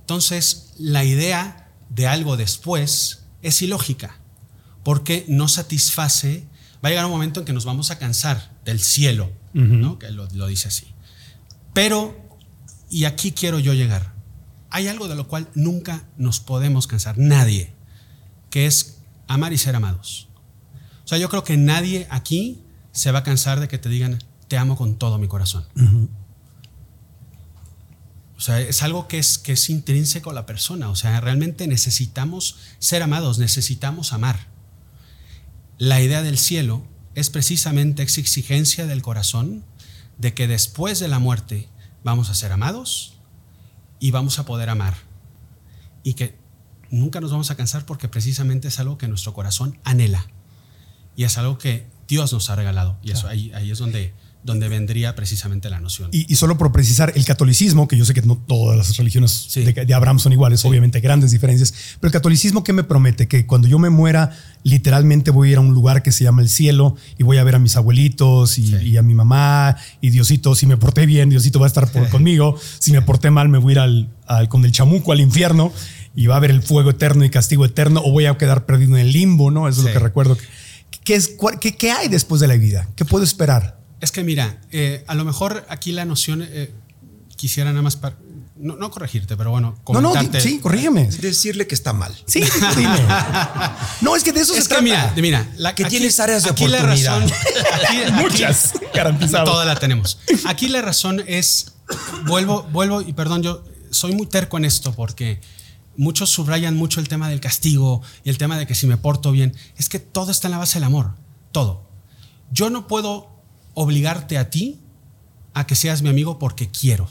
entonces, 0.00 0.72
la 0.78 1.04
idea 1.04 1.68
de 1.88 2.06
algo 2.06 2.36
después 2.36 3.24
es 3.42 3.60
ilógica, 3.62 4.18
porque 4.84 5.24
no 5.28 5.48
satisface, 5.48 6.46
va 6.84 6.88
a 6.88 6.90
llegar 6.90 7.06
un 7.06 7.10
momento 7.10 7.40
en 7.40 7.46
que 7.46 7.52
nos 7.52 7.64
vamos 7.64 7.90
a 7.90 7.98
cansar 7.98 8.52
del 8.64 8.78
cielo, 8.80 9.32
¿no? 9.52 9.98
que 9.98 10.10
lo, 10.10 10.28
lo 10.34 10.46
dice 10.46 10.68
así. 10.68 10.86
Pero, 11.72 12.25
y 12.90 13.04
aquí 13.04 13.32
quiero 13.32 13.58
yo 13.58 13.74
llegar, 13.74 14.14
hay 14.70 14.88
algo 14.88 15.08
de 15.08 15.14
lo 15.14 15.28
cual 15.28 15.48
nunca 15.54 16.04
nos 16.16 16.40
podemos 16.40 16.86
cansar, 16.86 17.18
nadie, 17.18 17.72
que 18.50 18.66
es 18.66 18.98
amar 19.26 19.52
y 19.52 19.58
ser 19.58 19.76
amados. 19.76 20.28
O 21.04 21.08
sea, 21.08 21.18
yo 21.18 21.28
creo 21.28 21.44
que 21.44 21.56
nadie 21.56 22.06
aquí 22.10 22.62
se 22.92 23.12
va 23.12 23.20
a 23.20 23.22
cansar 23.22 23.60
de 23.60 23.68
que 23.68 23.78
te 23.78 23.88
digan, 23.88 24.18
te 24.48 24.58
amo 24.58 24.76
con 24.76 24.96
todo 24.96 25.18
mi 25.18 25.28
corazón. 25.28 25.64
O 28.36 28.40
sea, 28.40 28.60
es 28.60 28.82
algo 28.82 29.08
que 29.08 29.18
es, 29.18 29.38
que 29.38 29.52
es 29.52 29.70
intrínseco 29.70 30.30
a 30.30 30.34
la 30.34 30.46
persona. 30.46 30.90
O 30.90 30.96
sea, 30.96 31.20
realmente 31.20 31.66
necesitamos 31.66 32.56
ser 32.78 33.02
amados, 33.02 33.38
necesitamos 33.38 34.12
amar. 34.12 34.48
La 35.78 36.02
idea 36.02 36.22
del 36.22 36.38
cielo 36.38 36.86
es 37.14 37.30
precisamente 37.30 38.02
esa 38.02 38.20
exigencia 38.20 38.86
del 38.86 39.02
corazón 39.02 39.64
de 40.18 40.34
que 40.34 40.48
después 40.48 40.98
de 40.98 41.08
la 41.08 41.18
muerte 41.18 41.68
vamos 42.06 42.30
a 42.30 42.34
ser 42.34 42.52
amados 42.52 43.18
y 43.98 44.12
vamos 44.12 44.38
a 44.38 44.46
poder 44.46 44.70
amar. 44.70 44.94
Y 46.04 46.14
que 46.14 46.38
nunca 46.88 47.20
nos 47.20 47.32
vamos 47.32 47.50
a 47.50 47.56
cansar 47.56 47.84
porque 47.84 48.08
precisamente 48.08 48.68
es 48.68 48.78
algo 48.78 48.96
que 48.96 49.08
nuestro 49.08 49.34
corazón 49.34 49.80
anhela. 49.82 50.24
Y 51.16 51.24
es 51.24 51.36
algo 51.36 51.58
que 51.58 51.88
Dios 52.06 52.32
nos 52.32 52.48
ha 52.48 52.54
regalado. 52.54 52.96
Y 53.02 53.10
eso 53.10 53.26
ahí, 53.26 53.50
ahí 53.54 53.72
es 53.72 53.78
donde, 53.78 54.14
donde 54.46 54.68
vendría 54.68 55.14
precisamente 55.14 55.68
la 55.68 55.80
noción. 55.80 56.08
Y, 56.12 56.32
y 56.32 56.36
solo 56.36 56.56
por 56.56 56.72
precisar, 56.72 57.12
el 57.16 57.24
catolicismo, 57.24 57.86
que 57.88 57.96
yo 57.98 58.04
sé 58.04 58.14
que 58.14 58.22
no 58.22 58.36
todas 58.38 58.78
las 58.78 58.96
religiones 58.96 59.46
Sí. 59.50 59.62
de, 59.64 59.72
de 59.84 59.94
Abraham 59.94 60.18
son 60.20 60.32
iguales, 60.32 60.64
obviamente 60.64 61.00
grandes 61.00 61.32
diferencias, 61.32 61.74
pero 62.00 62.08
el 62.08 62.12
catolicismo, 62.12 62.62
¿qué 62.64 62.72
me 62.72 62.84
promete? 62.84 63.26
Que 63.28 63.44
cuando 63.44 63.68
yo 63.68 63.78
me 63.78 63.90
muera, 63.90 64.30
literalmente 64.62 65.30
voy 65.30 65.48
a 65.48 65.52
ir 65.52 65.56
a 65.58 65.60
un 65.60 65.74
lugar 65.74 66.02
que 66.02 66.12
se 66.12 66.24
llama 66.24 66.40
el 66.42 66.48
cielo 66.48 66.96
y 67.18 67.24
voy 67.24 67.38
a 67.38 67.44
ver 67.44 67.56
a 67.56 67.58
mis 67.58 67.76
abuelitos 67.76 68.58
y, 68.58 68.66
Sí. 68.68 68.76
y 68.90 68.96
a 68.96 69.02
mi 69.02 69.14
mamá 69.14 69.76
y 70.00 70.10
Diosito, 70.10 70.54
si 70.54 70.66
me 70.66 70.76
porté 70.76 71.04
bien, 71.06 71.28
Diosito 71.28 71.58
va 71.60 71.66
a 71.66 71.68
estar 71.68 71.90
por- 71.90 72.08
conmigo, 72.08 72.56
si 72.78 72.92
me 72.92 73.02
porté 73.02 73.30
mal, 73.30 73.48
me 73.48 73.58
voy 73.58 73.72
a 73.72 73.74
ir 73.74 73.78
al, 73.80 74.08
al- 74.26 74.48
con 74.48 74.64
el 74.64 74.72
chamuco 74.72 75.12
al 75.12 75.20
infierno 75.20 75.72
y 76.14 76.26
va 76.28 76.34
a 76.34 76.36
haber 76.38 76.50
el 76.52 76.62
fuego 76.62 76.90
eterno 76.90 77.24
y 77.24 77.30
castigo 77.30 77.64
eterno 77.64 78.00
o 78.04 78.10
voy 78.12 78.26
a 78.26 78.38
quedar 78.38 78.64
perdido 78.64 78.96
en 78.96 79.06
el 79.06 79.12
limbo, 79.12 79.50
¿no? 79.50 79.68
Eso 79.68 79.80
es 79.80 79.86
lo 79.88 79.92
que 79.92 79.98
recuerdo. 79.98 80.38
¿Qué, 81.04 81.14
es, 81.14 81.32
qué, 81.60 81.76
qué 81.76 81.90
hay 81.90 82.08
después 82.08 82.40
de 82.40 82.48
la 82.48 82.56
vida? 82.56 82.88
¿Qué 82.96 83.04
puedo 83.04 83.22
esperar? 83.24 83.78
Es 84.00 84.12
que 84.12 84.22
mira, 84.24 84.60
eh, 84.70 85.04
a 85.06 85.14
lo 85.14 85.24
mejor 85.24 85.64
aquí 85.68 85.92
la 85.92 86.04
noción 86.04 86.42
eh, 86.46 86.72
quisiera 87.36 87.70
nada 87.70 87.82
más 87.82 87.96
para, 87.96 88.16
no, 88.56 88.76
no 88.76 88.90
corregirte, 88.90 89.36
pero 89.36 89.50
bueno, 89.50 89.78
No, 89.88 90.00
no, 90.00 90.14
sí, 90.40 90.58
corrígeme. 90.60 91.06
Decirle 91.06 91.66
que 91.66 91.74
está 91.74 91.92
mal. 91.92 92.14
Sí, 92.26 92.40
dime. 92.76 93.00
No, 94.02 94.14
es 94.16 94.22
que 94.22 94.32
de 94.32 94.40
eso 94.40 94.52
Es 94.54 94.64
se 94.64 94.68
que 94.68 94.68
trata. 94.68 94.82
mira, 94.82 95.12
mira, 95.16 95.48
la, 95.56 95.74
Que 95.74 95.84
tienes 95.86 96.18
áreas 96.20 96.42
de 96.44 96.50
aquí 96.50 96.66
la 96.68 96.82
razón- 96.82 97.24
aquí- 97.88 98.02
aquí- 98.02 98.12
Muchas, 98.12 98.72
garantizado. 98.94 99.44
Todas 99.46 99.66
la 99.66 99.76
tenemos. 99.76 100.18
Aquí 100.46 100.68
la 100.68 100.82
razón 100.82 101.22
es, 101.26 101.72
vuelvo, 102.26 102.62
vuelvo 102.72 103.00
y 103.02 103.12
perdón, 103.12 103.42
yo 103.42 103.64
soy 103.90 104.14
muy 104.14 104.26
terco 104.26 104.56
en 104.58 104.64
esto 104.66 104.92
porque 104.94 105.40
muchos 105.96 106.28
subrayan 106.30 106.76
mucho 106.76 107.00
el 107.00 107.08
tema 107.08 107.28
del 107.30 107.40
castigo 107.40 108.02
y 108.24 108.28
el 108.30 108.36
tema 108.38 108.58
de 108.58 108.66
que 108.66 108.74
si 108.74 108.86
me 108.86 108.96
porto 108.98 109.32
bien. 109.32 109.54
Es 109.78 109.88
que 109.88 109.98
todo 109.98 110.30
está 110.30 110.48
en 110.48 110.52
la 110.52 110.58
base 110.58 110.74
del 110.74 110.84
amor, 110.84 111.12
todo. 111.52 111.88
Yo 112.52 112.68
no 112.70 112.86
puedo 112.86 113.35
obligarte 113.78 114.38
a 114.38 114.48
ti 114.50 114.80
a 115.54 115.66
que 115.66 115.74
seas 115.74 116.00
mi 116.02 116.08
amigo 116.08 116.38
porque 116.38 116.68
quiero. 116.70 117.08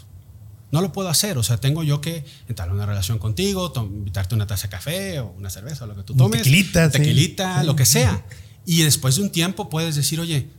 No 0.72 0.82
lo 0.82 0.92
puedo 0.92 1.08
hacer, 1.10 1.38
o 1.38 1.44
sea, 1.44 1.58
tengo 1.58 1.84
yo 1.84 2.02
que 2.02 2.26
entablar 2.50 2.76
una 2.76 2.86
relación 2.88 3.20
contigo, 3.20 3.72
invitarte 3.78 4.34
una 4.36 4.48
taza 4.48 4.64
de 4.64 4.70
café 4.72 5.20
o 5.20 5.28
una 5.38 5.50
cerveza 5.50 5.86
o 5.86 5.88
lo 5.88 5.96
que 5.96 6.04
tú 6.04 6.14
Un 6.14 6.18
tomes. 6.20 6.42
tequilita, 6.44 6.88
sí. 6.92 6.98
Tequilita, 6.98 7.62
Sí. 7.62 7.66
lo 7.68 7.76
que 7.76 7.86
sea. 7.86 8.26
Y 8.68 8.82
después 8.82 9.16
de 9.18 9.22
un 9.22 9.30
tiempo 9.30 9.70
puedes 9.70 9.96
decir, 9.96 10.20
oye, 10.20 10.50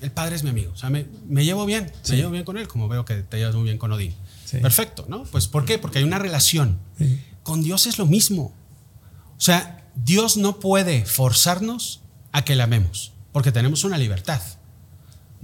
el 0.00 0.10
padre 0.10 0.34
es 0.34 0.42
mi 0.42 0.48
amigo. 0.48 0.72
O 0.72 0.76
sea, 0.78 0.88
me, 0.88 1.06
me 1.28 1.44
llevo 1.44 1.66
bien, 1.66 1.92
me 2.08 2.16
llevo 2.16 2.30
bien 2.30 2.42
con 2.44 2.56
él, 2.56 2.66
como 2.68 2.88
veo 2.88 3.04
que 3.04 3.16
te 3.16 3.36
llevas 3.36 3.54
muy 3.54 3.64
bien 3.64 3.76
con 3.76 3.92
Odín. 3.92 4.14
Sí. 4.46 4.56
Perfecto, 4.58 5.04
¿no? 5.06 5.24
Pues 5.24 5.46
¿por 5.46 5.66
qué? 5.66 5.78
Porque 5.78 5.98
hay 5.98 6.04
una 6.04 6.18
relación. 6.18 6.78
Sí. 6.98 7.20
Con 7.42 7.62
Dios 7.62 7.84
es 7.86 7.98
lo 7.98 8.06
mismo. 8.06 8.54
O 9.36 9.40
sea, 9.40 9.84
Dios 9.94 10.38
no 10.38 10.58
puede 10.58 11.04
forzarnos 11.04 12.00
a 12.32 12.44
que 12.46 12.56
le 12.56 12.62
amemos, 12.62 13.12
porque 13.32 13.52
tenemos 13.52 13.84
una 13.84 13.98
libertad. 13.98 14.40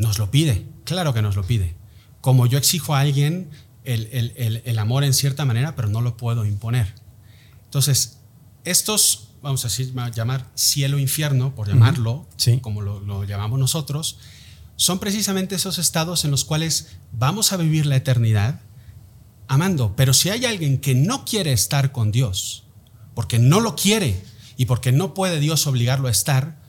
Nos 0.02 0.18
lo 0.18 0.30
pide, 0.30 0.66
claro 0.84 1.14
que 1.14 1.22
nos 1.22 1.36
lo 1.36 1.44
pide. 1.44 1.74
como 2.20 2.46
yo 2.46 2.56
exijo 2.56 2.94
a 2.94 3.00
alguien 3.00 3.50
el, 3.84 4.08
el- 4.12 4.32
el- 4.36 4.62
el 4.64 4.78
amor 4.78 5.02
en 5.02 5.12
cierta 5.12 5.44
manera, 5.44 5.74
pero 5.74 5.88
no 5.88 6.00
lo 6.00 6.16
puedo 6.16 6.44
imponer. 6.46 6.94
Entonces, 7.64 8.18
estos, 8.64 9.30
vamos 9.42 9.64
a 9.64 9.68
decir, 9.68 9.92
llamar 10.14 10.48
cielo-infierno, 10.54 11.52
por 11.56 11.66
llamarlo, 11.66 12.28
Sí. 12.36 12.58
como 12.60 12.80
lo, 12.80 13.00
lo 13.00 13.24
llamamos 13.24 13.58
nosotros, 13.58 14.18
son 14.76 15.00
precisamente 15.00 15.56
esos 15.56 15.78
estados 15.78 16.24
en 16.24 16.30
los 16.30 16.44
cuales 16.44 16.90
vamos 17.10 17.52
a 17.52 17.56
vivir 17.56 17.86
la 17.86 17.96
eternidad 17.96 18.60
amando. 19.48 19.94
Pero 19.96 20.12
si 20.14 20.30
hay 20.30 20.44
alguien 20.44 20.78
que 20.78 20.94
no 20.94 21.24
quiere 21.24 21.52
estar 21.52 21.90
con 21.90 22.12
Dios, 22.12 22.62
porque 23.14 23.40
no 23.40 23.58
lo 23.58 23.74
quiere 23.74 24.22
y 24.56 24.66
porque 24.66 24.92
no 24.92 25.12
puede 25.12 25.40
Dios 25.40 25.66
obligarlo 25.66 26.06
a 26.06 26.12
estar, 26.12 26.61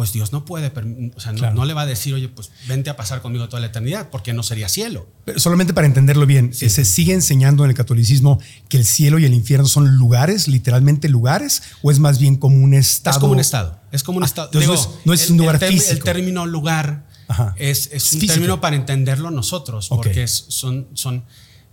pues 0.00 0.14
Dios 0.14 0.32
no 0.32 0.46
puede, 0.46 0.68
o 1.14 1.20
sea, 1.20 1.32
no- 1.32 1.38
Claro. 1.40 1.54
no, 1.54 1.66
le 1.66 1.74
va 1.74 1.82
a 1.82 1.86
decir, 1.86 2.14
oye, 2.14 2.30
pues 2.30 2.50
vente 2.66 2.88
a 2.88 2.96
pasar 2.96 3.20
conmigo 3.20 3.50
toda 3.50 3.60
la 3.60 3.66
eternidad, 3.66 4.08
porque 4.08 4.32
no 4.32 4.42
sería 4.42 4.66
cielo. 4.70 5.06
Pero 5.26 5.38
solamente 5.38 5.74
para 5.74 5.86
entenderlo 5.86 6.24
bien, 6.24 6.54
¿se 6.54 6.70
sigue 6.86 7.12
enseñando 7.12 7.64
en 7.64 7.70
el 7.70 7.76
catolicismo 7.76 8.40
que 8.70 8.78
el 8.78 8.86
cielo 8.86 9.18
y 9.18 9.26
el 9.26 9.34
infierno 9.34 9.68
son 9.68 9.98
lugares, 9.98 10.48
literalmente 10.48 11.10
lugares, 11.10 11.62
o 11.82 11.90
es 11.90 11.98
más 11.98 12.18
bien 12.18 12.36
como 12.36 12.56
un 12.64 12.72
estado? 12.72 13.14
Es 13.14 13.20
como 13.20 13.32
un 13.34 13.40
estado. 13.40 13.78
Es 13.92 14.02
como 14.02 14.16
un 14.16 14.22
Ah, 14.22 14.26
estado. 14.26 14.48
entonces 14.54 14.88
no 15.04 15.12
es- 15.12 15.28
un 15.28 15.36
lugar 15.36 15.58
físico. 15.58 15.92
El 15.92 16.02
término 16.02 16.46
lugar 16.46 17.06
Ajá. 17.28 17.54
es, 17.58 17.90
es 17.92 18.04
un 18.14 18.20
físico. 18.20 18.32
término 18.32 18.58
para 18.62 18.76
entenderlo 18.76 19.30
nosotros, 19.30 19.90
porque 19.90 20.26
son, 20.28 20.88
son. 20.94 21.24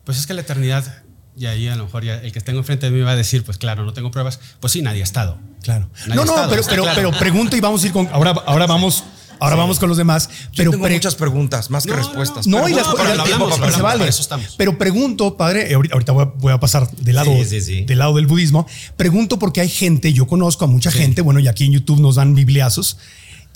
Pues 0.04 0.18
es 0.18 0.28
que 0.28 0.34
la 0.34 0.42
eternidad, 0.42 1.04
y 1.38 1.46
ahí 1.46 1.68
a 1.68 1.76
lo 1.76 1.86
mejor 1.86 2.04
ya 2.04 2.16
el 2.16 2.32
que 2.32 2.42
tengo 2.42 2.60
enfrente 2.60 2.88
de 2.88 2.92
mí 2.92 3.02
va 3.02 3.12
a 3.12 3.16
decir, 3.16 3.44
pues 3.44 3.58
claro, 3.58 3.84
no 3.86 3.94
tengo 3.94 4.12
pruebas. 4.12 4.40
Pues 4.60 4.74
sí, 4.74 4.82
nadie 4.82 5.02
ha 5.02 5.04
estado. 5.04 5.38
Claro. 5.64 5.90
Nadie 6.08 6.16
No, 6.16 6.26
no, 6.26 6.32
estado, 6.34 6.50
pero, 6.50 6.64
pero, 6.70 6.84
claro. 6.84 6.96
pero 6.96 7.20
pregunto 7.20 7.56
y 7.56 7.60
vamos 7.60 7.84
a 7.84 7.88
ir 7.88 7.92
con. 7.94 8.08
Ahora, 8.12 8.32
ahora 8.46 8.66
vamos, 8.68 9.04
ahora 9.40 9.56
vamos 9.56 9.80
con 9.80 9.90
los 9.90 9.98
demás. 9.98 10.30
Yo 10.30 10.50
Pero 10.58 10.72
tengo 10.72 10.84
pre- 10.86 10.94
muchas 10.96 11.16
preguntas, 11.16 11.70
más 11.70 11.84
que 11.84 11.92
No, 11.92 11.98
no, 11.98 12.04
respuestas. 12.04 12.48
No, 12.48 12.58
las 12.58 12.64
no, 12.64 12.70
y 12.70 12.74
las- 12.76 13.76
se 13.76 13.82
vale. 13.82 14.00
para 14.00 14.10
eso 14.10 14.22
estamos. 14.22 14.56
Pero 14.58 14.78
pregunto, 14.78 15.36
padre, 15.38 15.74
ahorita, 15.74 16.12
voy 16.12 16.24
a, 16.24 16.26
voy 16.38 16.54
a 16.54 16.60
pasar 16.60 16.90
del 16.92 17.16
lado, 17.16 17.32
Sí, 17.36 17.46
sí, 17.46 17.62
sí. 17.62 17.82
del 17.86 18.00
lado 18.00 18.16
del 18.16 18.28
budismo. 18.28 18.66
Pregunto 18.96 19.38
porque 19.38 19.62
hay 19.62 19.70
gente, 19.70 20.14
yo 20.14 20.26
conozco 20.28 20.66
a 20.66 20.68
mucha 20.68 20.92
gente, 20.92 21.22
bueno, 21.22 21.40
y 21.40 21.48
aquí 21.48 21.66
en 21.66 21.74
YouTube 21.74 22.00
nos 22.00 22.16
dan 22.16 22.34
bibliazos. 22.34 22.98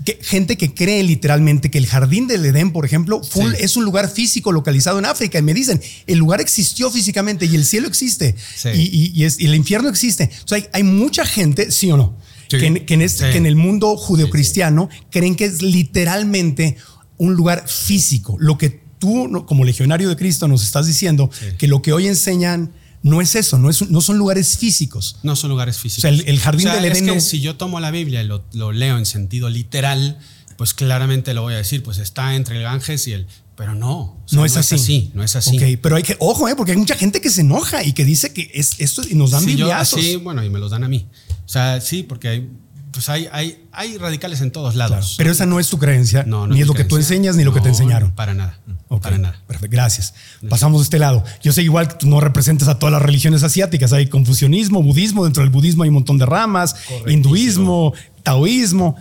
Que, 0.06 0.18
gente 0.22 0.58
que 0.58 0.74
cree 0.74 1.04
literalmente 1.04 1.70
que 1.70 1.78
el 1.78 1.86
jardín 1.86 2.28
del 2.28 2.46
Edén, 2.46 2.72
por 2.72 2.86
ejemplo, 2.86 3.22
fue 3.24 3.52
Sí. 3.52 3.58
es 3.64 3.76
un 3.78 3.84
lugar 3.86 4.10
físico 4.10 4.52
localizado 4.52 4.98
en 5.00 5.06
África. 5.06 5.38
Y 5.38 5.42
me 5.44 5.54
dicen, 5.54 5.80
el 6.08 6.18
lugar 6.18 6.42
existió 6.42 6.90
físicamente 6.90 7.46
y 7.46 7.56
el 7.56 7.66
cielo 7.66 7.88
existe 7.88 8.36
Sí. 8.56 8.70
y, 8.74 8.82
y- 8.82 9.12
y 9.14 9.26
es- 9.26 9.40
y 9.40 9.46
el 9.46 9.56
infierno 9.56 9.90
existe. 9.90 10.24
Entonces 10.24 10.64
hay, 10.64 10.70
hay 10.74 10.84
mucha 10.84 11.26
gente, 11.26 11.72
sí 11.72 11.92
o 11.92 11.98
no, 11.98 12.18
Sí. 12.50 12.58
que, 12.58 12.66
en, 12.66 12.86
que 12.86 12.94
en 12.96 13.02
este- 13.04 13.26
Sí. 13.28 13.32
que 13.32 13.38
en 13.38 13.46
el 13.46 13.56
mundo 13.56 13.96
judeocristiano 13.96 14.90
creen 15.12 15.36
que 15.36 15.46
es 15.46 15.62
literalmente 15.62 16.78
un 17.18 17.36
lugar 17.36 17.66
físico. 17.68 18.36
Lo 18.40 18.58
que 18.58 18.82
tú, 18.98 19.46
como 19.48 19.64
legionario 19.66 20.10
de 20.10 20.16
Cristo, 20.16 20.48
nos 20.48 20.64
estás 20.64 20.88
diciendo, 20.88 21.30
que 21.58 21.68
lo 21.68 21.82
que 21.82 21.94
hoy 21.94 22.08
enseñan 22.08 22.72
no 23.04 23.22
es 23.22 23.36
eso, 23.36 23.58
no, 23.58 23.70
es, 23.70 23.90
no 23.90 24.02
son 24.02 24.18
lugares 24.18 24.58
físicos. 24.58 25.18
No 25.24 25.36
son 25.36 25.50
lugares 25.50 25.78
físicos. 25.78 26.00
O 26.00 26.02
sea, 26.02 26.10
el- 26.12 26.28
el 26.28 26.40
jardín 26.40 26.68
del 26.72 26.86
es 26.86 26.92
Edén 26.94 27.06
que 27.08 27.16
no- 27.16 27.22
si 27.22 27.40
yo 27.42 27.56
tomo 27.56 27.80
la 27.80 27.92
Biblia 27.92 28.22
y 28.22 28.28
lo, 28.28 28.44
lo 28.54 28.72
leo 28.72 28.98
en 28.98 29.06
sentido 29.06 29.50
literal, 29.50 30.20
pues 30.58 30.74
claramente 30.74 31.34
lo 31.34 31.42
voy 31.42 31.56
a 31.56 31.58
decir, 31.58 31.82
pues 31.84 31.98
está 31.98 32.36
entre 32.36 32.58
el 32.58 32.64
Ganges 32.64 33.08
y 33.08 33.14
el. 33.14 33.28
Pero 33.56 33.76
no. 33.76 34.00
o 34.00 34.24
sea, 34.26 34.38
no 34.40 34.46
es 34.46 34.56
así. 34.58 35.12
No 35.14 35.24
es 35.24 35.36
así. 35.36 35.58
Ok, 35.58 35.80
pero 35.82 35.96
hay 35.96 36.04
que, 36.04 36.16
ojo, 36.20 36.48
eh, 36.48 36.56
porque 36.56 36.72
hay 36.72 36.78
mucha 36.78 36.96
gente 36.96 37.22
que 37.22 37.30
se 37.30 37.42
enoja 37.42 37.84
y 37.84 37.94
que 37.94 38.06
dice 38.06 38.34
que 38.34 38.50
es 38.54 38.80
esto 38.80 39.02
y 39.08 39.14
nos 39.16 39.32
dan 39.32 39.42
Sí, 39.42 39.48
bibliazos. 39.56 40.00
sí, 40.02 40.16
bueno, 40.16 40.44
y 40.44 40.50
me 40.50 40.58
los 40.60 40.72
dan 40.72 40.84
a 40.84 40.88
mí. 40.88 41.08
O 41.46 41.50
sea, 41.50 41.80
sí, 41.82 42.02
porque 42.04 42.28
hay, 42.28 42.50
pues 42.92 43.08
hay, 43.10 43.28
hay, 43.32 43.66
hay 43.72 43.98
radicales 43.98 44.42
en 44.42 44.52
todos 44.52 44.74
Claro, 44.74 44.92
lados. 44.96 45.16
pero 45.18 45.32
esa 45.32 45.46
no 45.46 45.60
es 45.60 45.70
tu 45.70 45.78
creencia, 45.80 46.24
No, 46.28 46.46
no 46.48 46.54
ni 46.54 46.62
es 46.62 46.68
lo 46.68 46.74
que 46.74 46.84
tú 46.84 46.98
enseñas 46.98 47.36
ni 47.36 47.44
lo 47.44 47.54
que 47.54 47.62
te 47.62 47.70
enseñaron. 47.70 48.12
Para 48.12 48.34
nada. 48.34 48.60
Ok, 48.90 49.02
Para 49.04 49.18
nada. 49.18 49.40
Perfecto, 49.48 49.74
gracias. 49.74 50.14
Pasamos 50.50 50.82
de 50.82 50.84
este 50.84 51.00
lado. 51.00 51.24
Yo 51.42 51.54
sé 51.54 51.64
igual 51.64 51.88
que 51.88 51.96
tú 51.96 52.08
no 52.08 52.20
representas 52.20 52.68
a 52.68 52.78
todas 52.80 52.92
las 52.92 53.02
religiones 53.02 53.44
asiáticas. 53.44 53.94
Hay 53.94 54.08
confucianismo, 54.08 54.84
budismo, 54.84 55.24
dentro 55.24 55.42
del 55.44 55.50
budismo 55.52 55.84
hay 55.84 55.90
un 55.90 55.96
montón 55.96 56.18
de 56.18 56.26
ramas, 56.26 56.76
hinduismo, 57.08 57.94
taoísmo. 58.24 58.96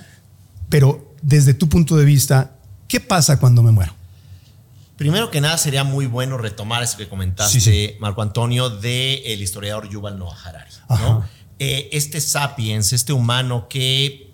Pero 0.69 1.15
desde 1.23 1.55
tu 1.55 1.69
punto 1.69 1.97
de 1.97 2.05
vista, 2.05 2.53
¿qué 2.87 3.01
pasa 3.01 3.39
cuando 3.41 3.63
me 3.63 3.73
muero? 3.73 3.93
Primero 4.97 5.31
que 5.31 5.41
nada, 5.41 5.57
sería 5.57 5.83
muy 5.83 6.07
bueno 6.07 6.37
retomar 6.37 6.83
eso 6.83 6.99
que 6.99 7.09
comentaste, 7.09 7.59
Sí, 7.59 7.61
sí. 7.61 7.91
Marco 8.01 8.21
Antonio, 8.23 8.69
del 8.69 9.41
historiador 9.43 9.89
Yuval 9.89 10.19
Noah 10.19 10.37
Harari. 10.45 10.71
Ajá. 10.89 11.03
¿no? 11.09 11.25
Eh, 11.63 11.91
este 11.93 12.23
sapiens, 12.23 12.95
este 12.95 13.13
humano 13.13 13.69
que 13.69 14.33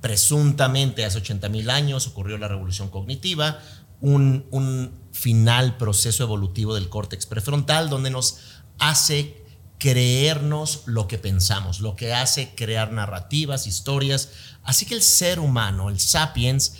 presuntamente 0.00 1.04
hace 1.04 1.18
80 1.18 1.48
mil 1.50 1.70
años 1.70 2.08
ocurrió 2.08 2.36
la 2.36 2.48
revolución 2.48 2.90
cognitiva, 2.90 3.60
un, 4.00 4.44
un 4.50 4.90
final 5.12 5.76
proceso 5.76 6.24
evolutivo 6.24 6.74
del 6.74 6.88
córtex 6.88 7.26
prefrontal 7.26 7.88
donde 7.88 8.10
nos 8.10 8.38
hace 8.80 9.40
creernos 9.78 10.82
lo 10.86 11.06
que 11.06 11.18
pensamos, 11.18 11.78
lo 11.78 11.94
que 11.94 12.12
hace 12.12 12.56
crear 12.56 12.90
narrativas, 12.90 13.68
historias. 13.68 14.30
Así 14.64 14.84
que 14.84 14.96
el 14.96 15.02
ser 15.02 15.38
humano, 15.38 15.90
el 15.90 16.00
sapiens, 16.00 16.74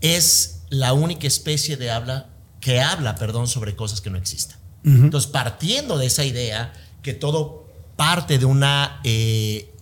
es 0.00 0.62
la 0.68 0.92
única 0.92 1.26
especie 1.26 1.76
de 1.76 1.90
habla 1.90 2.28
que 2.60 2.80
habla, 2.80 3.16
perdón, 3.16 3.48
sobre 3.48 3.74
cosas 3.74 4.00
que 4.00 4.10
no 4.10 4.18
existen. 4.18 4.56
Entonces, 4.84 5.28
partiendo 5.28 5.98
de 5.98 6.06
esa 6.06 6.24
idea, 6.24 6.72
que 7.02 7.12
todo 7.12 7.65
parte 7.96 8.38
de 8.38 8.44
una, 8.44 9.00
eh, 9.04 9.74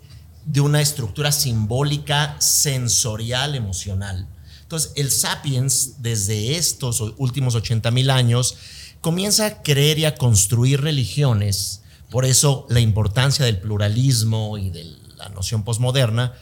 de 0.46 0.60
una 0.60 0.80
estructura 0.80 1.32
simbólica, 1.32 2.36
sensorial, 2.40 3.54
emocional. 3.54 4.26
Entonces, 4.62 4.92
el 4.96 5.10
sapiens, 5.10 6.02
desde 6.02 6.56
estos 6.56 7.00
últimos 7.18 7.54
80 7.54 7.90
mil 7.90 8.10
años, 8.10 8.56
comienza 9.00 9.46
a 9.46 9.62
creer 9.62 9.98
y 9.98 10.04
a 10.06 10.14
construir 10.14 10.80
religiones. 10.80 11.82
Por 12.10 12.24
eso 12.24 12.66
la 12.70 12.80
importancia 12.80 13.44
del 13.44 13.58
pluralismo 13.58 14.56
y 14.56 14.70
de 14.70 14.84
la 15.16 15.28
noción 15.28 15.64
posmoderna. 15.64 16.32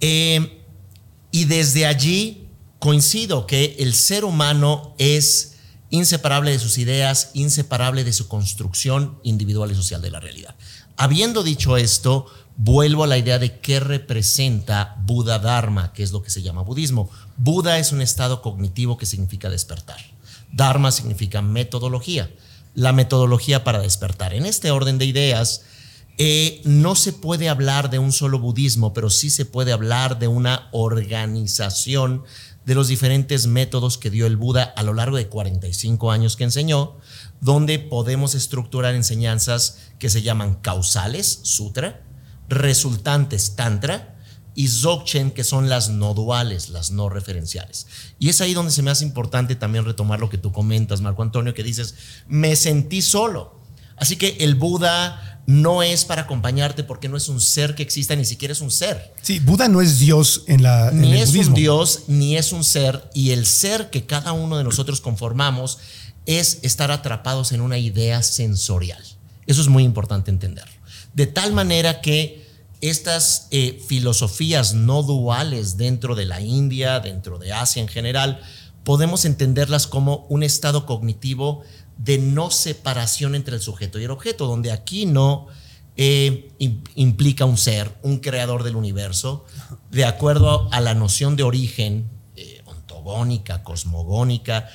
Eh, 0.00 0.62
y 1.30 1.44
desde 1.44 1.86
allí 1.86 2.48
coincido 2.78 3.46
que 3.46 3.76
el 3.78 3.94
ser 3.94 4.24
humano 4.24 4.94
es 4.98 5.54
inseparable 5.90 6.50
de 6.50 6.58
sus 6.58 6.78
ideas, 6.78 7.30
inseparable 7.34 8.04
de 8.04 8.12
su 8.12 8.28
construcción 8.28 9.18
individual 9.22 9.72
y 9.72 9.74
social 9.74 10.02
de 10.02 10.10
la 10.10 10.20
realidad. 10.20 10.54
Habiendo 10.98 11.44
dicho 11.44 11.76
esto, 11.76 12.26
vuelvo 12.56 13.04
a 13.04 13.06
la 13.06 13.16
idea 13.16 13.38
de 13.38 13.60
qué 13.60 13.78
representa 13.78 14.96
Buda 15.06 15.38
Dharma, 15.38 15.92
que 15.92 16.02
es 16.02 16.10
lo 16.10 16.22
que 16.22 16.30
se 16.30 16.42
llama 16.42 16.62
budismo. 16.62 17.08
Buda 17.36 17.78
es 17.78 17.92
un 17.92 18.02
estado 18.02 18.42
cognitivo 18.42 18.98
que 18.98 19.06
significa 19.06 19.48
despertar. 19.48 20.00
Dharma 20.52 20.90
significa 20.90 21.40
metodología, 21.40 22.28
la 22.74 22.92
metodología 22.92 23.62
para 23.62 23.78
despertar. 23.78 24.34
En 24.34 24.44
este 24.44 24.72
orden 24.72 24.98
de 24.98 25.04
ideas, 25.04 25.62
eh, 26.18 26.60
no 26.64 26.96
se 26.96 27.12
puede 27.12 27.48
hablar 27.48 27.90
de 27.90 28.00
un 28.00 28.10
solo 28.10 28.40
budismo, 28.40 28.92
pero 28.92 29.08
sí 29.08 29.30
se 29.30 29.44
puede 29.44 29.70
hablar 29.70 30.18
de 30.18 30.26
una 30.26 30.68
organización 30.72 32.24
de 32.66 32.74
los 32.74 32.88
diferentes 32.88 33.46
métodos 33.46 33.98
que 33.98 34.10
dio 34.10 34.26
el 34.26 34.36
Buda 34.36 34.64
a 34.64 34.82
lo 34.82 34.94
largo 34.94 35.16
de 35.16 35.28
45 35.28 36.10
años 36.10 36.36
que 36.36 36.44
enseñó, 36.44 36.96
donde 37.40 37.78
podemos 37.78 38.34
estructurar 38.34 38.94
enseñanzas 38.94 39.78
que 39.98 40.10
se 40.10 40.22
llaman 40.22 40.56
causales, 40.56 41.40
sutra, 41.42 42.02
resultantes, 42.48 43.56
tantra, 43.56 44.14
y 44.54 44.66
Dzogchen, 44.66 45.30
que 45.30 45.44
son 45.44 45.68
las 45.68 45.88
no 45.88 46.14
duales, 46.14 46.70
las 46.70 46.90
no 46.90 47.08
referenciales. 47.08 47.86
Y 48.18 48.28
es 48.28 48.40
ahí 48.40 48.54
donde 48.54 48.72
se 48.72 48.82
me 48.82 48.90
hace 48.90 49.04
importante 49.04 49.54
también 49.54 49.84
retomar 49.84 50.18
lo 50.18 50.28
que 50.30 50.38
tú 50.38 50.50
comentas, 50.50 51.00
Marco 51.00 51.22
Antonio, 51.22 51.54
que 51.54 51.62
dices, 51.62 51.94
me 52.26 52.56
sentí 52.56 53.00
solo. 53.00 53.60
Así 53.96 54.16
que 54.16 54.36
el 54.40 54.56
Buda 54.56 55.42
no 55.46 55.82
es 55.82 56.04
para 56.04 56.22
acompañarte 56.22 56.82
porque 56.82 57.08
no 57.08 57.16
es 57.16 57.28
un 57.28 57.40
ser 57.40 57.74
que 57.76 57.84
exista, 57.84 58.16
ni 58.16 58.24
siquiera 58.24 58.50
es 58.52 58.60
un 58.60 58.70
ser. 58.72 59.14
Sí, 59.22 59.38
Buda 59.38 59.68
no 59.68 59.80
es 59.80 60.00
Dios 60.00 60.42
en, 60.48 60.62
la, 60.64 60.88
en 60.88 61.02
Ni 61.02 61.12
el 61.12 61.18
es 61.18 61.30
budismo. 61.30 61.54
un 61.54 61.60
Dios, 61.60 62.02
ni 62.08 62.36
es 62.36 62.52
un 62.52 62.64
ser. 62.64 63.08
Y 63.14 63.30
el 63.30 63.46
ser 63.46 63.90
que 63.90 64.06
cada 64.06 64.32
uno 64.32 64.58
de 64.58 64.64
nosotros 64.64 65.00
conformamos 65.00 65.78
es 66.26 66.58
estar 66.62 66.90
atrapados 66.90 67.52
en 67.52 67.60
una 67.60 67.78
idea 67.78 68.22
sensorial. 68.22 69.02
Eso 69.48 69.60
es 69.60 69.68
muy 69.68 69.82
importante 69.82 70.30
entenderlo. 70.30 70.72
De 71.14 71.26
tal 71.26 71.52
manera 71.52 72.00
que 72.00 72.46
estas 72.80 73.48
eh, 73.50 73.82
filosofías 73.88 74.74
no 74.74 75.02
duales 75.02 75.76
dentro 75.76 76.14
de 76.14 76.26
la 76.26 76.40
India, 76.40 77.00
dentro 77.00 77.38
de 77.38 77.52
Asia 77.52 77.82
en 77.82 77.88
general, 77.88 78.40
podemos 78.84 79.24
entenderlas 79.24 79.88
como 79.88 80.26
un 80.28 80.44
estado 80.44 80.86
cognitivo 80.86 81.62
de 81.96 82.18
no 82.18 82.50
separación 82.52 83.34
entre 83.34 83.56
el 83.56 83.60
sujeto 83.60 83.98
y 83.98 84.04
el 84.04 84.12
objeto, 84.12 84.46
donde 84.46 84.70
aquí 84.70 85.06
no 85.06 85.48
eh, 85.96 86.52
im- 86.60 86.84
implica 86.94 87.44
un 87.44 87.56
ser, 87.58 87.90
un 88.02 88.18
creador 88.18 88.62
del 88.62 88.76
universo, 88.76 89.44
de 89.90 90.04
acuerdo 90.04 90.68
a 90.72 90.80
la 90.80 90.94
noción 90.94 91.34
de 91.34 91.42
origen 91.42 92.08
eh, 92.36 92.62
ontogónica, 92.66 93.64
cosmogónica. 93.64 94.68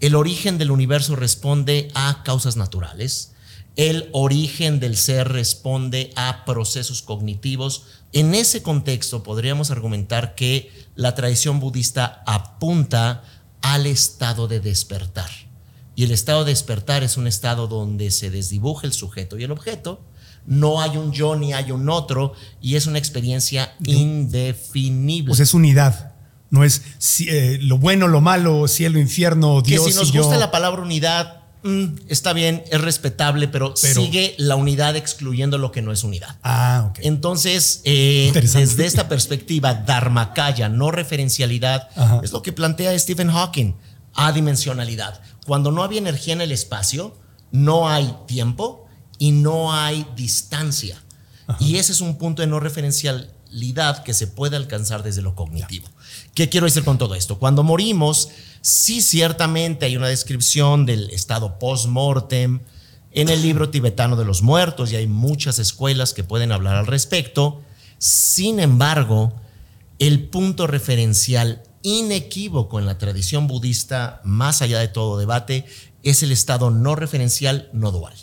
El 0.00 0.14
origen 0.14 0.56
del 0.56 0.70
universo 0.70 1.16
responde 1.16 1.90
a 1.94 2.22
causas 2.24 2.56
naturales. 2.56 3.34
El 3.76 4.08
origen 4.12 4.80
del 4.80 4.96
ser 4.96 5.28
responde 5.28 6.10
a 6.16 6.44
procesos 6.44 7.02
cognitivos. 7.02 7.84
En 8.12 8.34
ese 8.34 8.62
contexto 8.62 9.22
podríamos 9.22 9.70
argumentar 9.70 10.34
que 10.34 10.70
la 10.96 11.14
tradición 11.14 11.60
budista 11.60 12.22
apunta 12.26 13.22
al 13.62 13.86
estado 13.86 14.48
de 14.48 14.60
despertar. 14.60 15.30
Y 15.94 16.04
el 16.04 16.10
estado 16.10 16.44
de 16.44 16.52
despertar 16.52 17.02
es 17.02 17.16
un 17.16 17.26
estado 17.26 17.66
donde 17.66 18.10
se 18.10 18.30
desdibuja 18.30 18.86
el 18.86 18.92
sujeto 18.92 19.38
y 19.38 19.44
el 19.44 19.50
objeto, 19.50 20.00
no 20.46 20.80
hay 20.80 20.96
un 20.96 21.12
yo 21.12 21.36
ni 21.36 21.52
hay 21.52 21.70
un 21.70 21.88
otro, 21.88 22.32
y 22.60 22.76
es 22.76 22.86
una 22.86 22.98
experiencia 22.98 23.74
indefinible. 23.84 25.28
Pues 25.28 25.40
es 25.40 25.54
unidad. 25.54 26.14
No 26.50 26.64
es 26.64 26.82
eh, 27.28 27.58
lo 27.62 27.78
bueno, 27.78 28.08
lo 28.08 28.20
malo, 28.20 28.66
cielo, 28.66 28.98
infierno, 28.98 29.62
que 29.62 29.70
Dios 29.72 29.84
si 29.84 29.94
nos 29.94 30.08
y 30.08 30.12
yo. 30.12 30.22
gusta 30.22 30.36
la 30.36 30.50
palabra 30.50 30.82
unidad, 30.82 31.39
mm, 31.62 31.84
está 32.08 32.32
bien, 32.32 32.62
es 32.70 32.80
respetable, 32.80 33.48
pero, 33.48 33.74
Pero- 33.80 34.00
sigue 34.02 34.34
la 34.38 34.56
unidad 34.56 34.96
excluyendo 34.96 35.58
lo 35.58 35.72
que 35.72 35.82
no 35.82 35.92
es 35.92 36.04
unidad. 36.04 36.38
Ah, 36.42 36.88
ok. 36.90 36.98
Entonces, 37.02 37.80
eh, 37.84 38.30
desde 38.34 38.86
esta 38.86 39.08
perspectiva, 39.08 39.74
Dharmakaya, 39.74 40.68
no 40.68 40.90
referencialidad, 40.90 41.88
Ajá. 41.96 42.20
es 42.22 42.32
lo 42.32 42.42
que 42.42 42.52
plantea 42.52 42.98
Stephen 42.98 43.30
Hawking, 43.30 43.74
adimensionalidad. 44.14 45.20
Cuando 45.46 45.70
no 45.72 45.82
había 45.82 45.98
energía 45.98 46.34
en 46.34 46.40
el 46.40 46.52
espacio, 46.52 47.16
no 47.52 47.88
hay 47.88 48.14
tiempo 48.26 48.86
y 49.18 49.32
no 49.32 49.72
hay 49.72 50.06
distancia. 50.16 51.02
Y 51.58 51.76
ese 51.76 51.90
es 51.92 52.00
un 52.00 52.16
punto 52.16 52.42
de 52.42 52.46
no 52.48 52.60
referencialidad 52.60 54.04
que 54.04 54.14
se 54.14 54.28
puede 54.28 54.56
alcanzar 54.56 55.02
desde 55.02 55.20
lo 55.22 55.34
cognitivo. 55.34 55.88
¿Qué 56.34 56.48
quiero 56.48 56.66
decir 56.66 56.84
con 56.84 56.96
todo 56.96 57.16
esto? 57.16 57.38
Cuando 57.38 57.62
morimos, 57.64 58.28
sí 58.60 59.00
ciertamente 59.02 59.86
hay 59.86 59.96
una 59.96 60.08
descripción 60.08 60.86
del 60.86 61.10
estado 61.10 61.58
post-mortem 61.58 62.60
en 63.12 63.28
el 63.28 63.42
libro 63.42 63.70
tibetano 63.70 64.16
de 64.16 64.24
los 64.24 64.42
muertos 64.42 64.92
y 64.92 64.96
hay 64.96 65.06
muchas 65.06 65.58
escuelas 65.58 66.12
que 66.12 66.24
pueden 66.24 66.52
hablar 66.52 66.76
al 66.76 66.86
respecto. 66.86 67.62
Sin 67.98 68.60
embargo, 68.60 69.32
el 69.98 70.28
punto 70.28 70.66
referencial 70.66 71.62
inequívoco 71.82 72.78
en 72.78 72.86
la 72.86 72.98
tradición 72.98 73.46
budista, 73.46 74.20
más 74.24 74.62
allá 74.62 74.78
de 74.78 74.88
todo 74.88 75.18
debate, 75.18 75.64
es 76.02 76.22
el 76.22 76.32
estado 76.32 76.70
no 76.70 76.94
referencial 76.94 77.68
no 77.72 77.90
dual. 77.90 78.14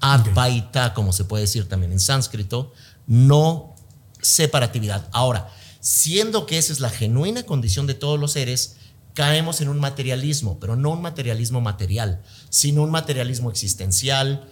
Advaita, 0.00 0.94
como 0.94 1.12
se 1.12 1.24
puede 1.24 1.42
decir 1.42 1.68
también 1.68 1.92
en 1.92 2.00
sánscrito, 2.00 2.72
no 3.06 3.74
separatividad. 4.20 5.08
Ahora, 5.12 5.48
siendo 5.80 6.46
que 6.46 6.58
esa 6.58 6.72
es 6.72 6.80
la 6.80 6.90
genuina 6.90 7.44
condición 7.44 7.86
de 7.86 7.94
todos 7.94 8.18
los 8.18 8.32
seres, 8.32 8.76
caemos 9.18 9.60
en 9.60 9.68
un 9.68 9.80
materialismo, 9.80 10.60
pero 10.60 10.76
no 10.76 10.90
un 10.90 11.02
materialismo 11.02 11.60
material, 11.60 12.22
sino 12.50 12.84
un 12.84 12.92
materialismo 12.92 13.50
existencial, 13.50 14.48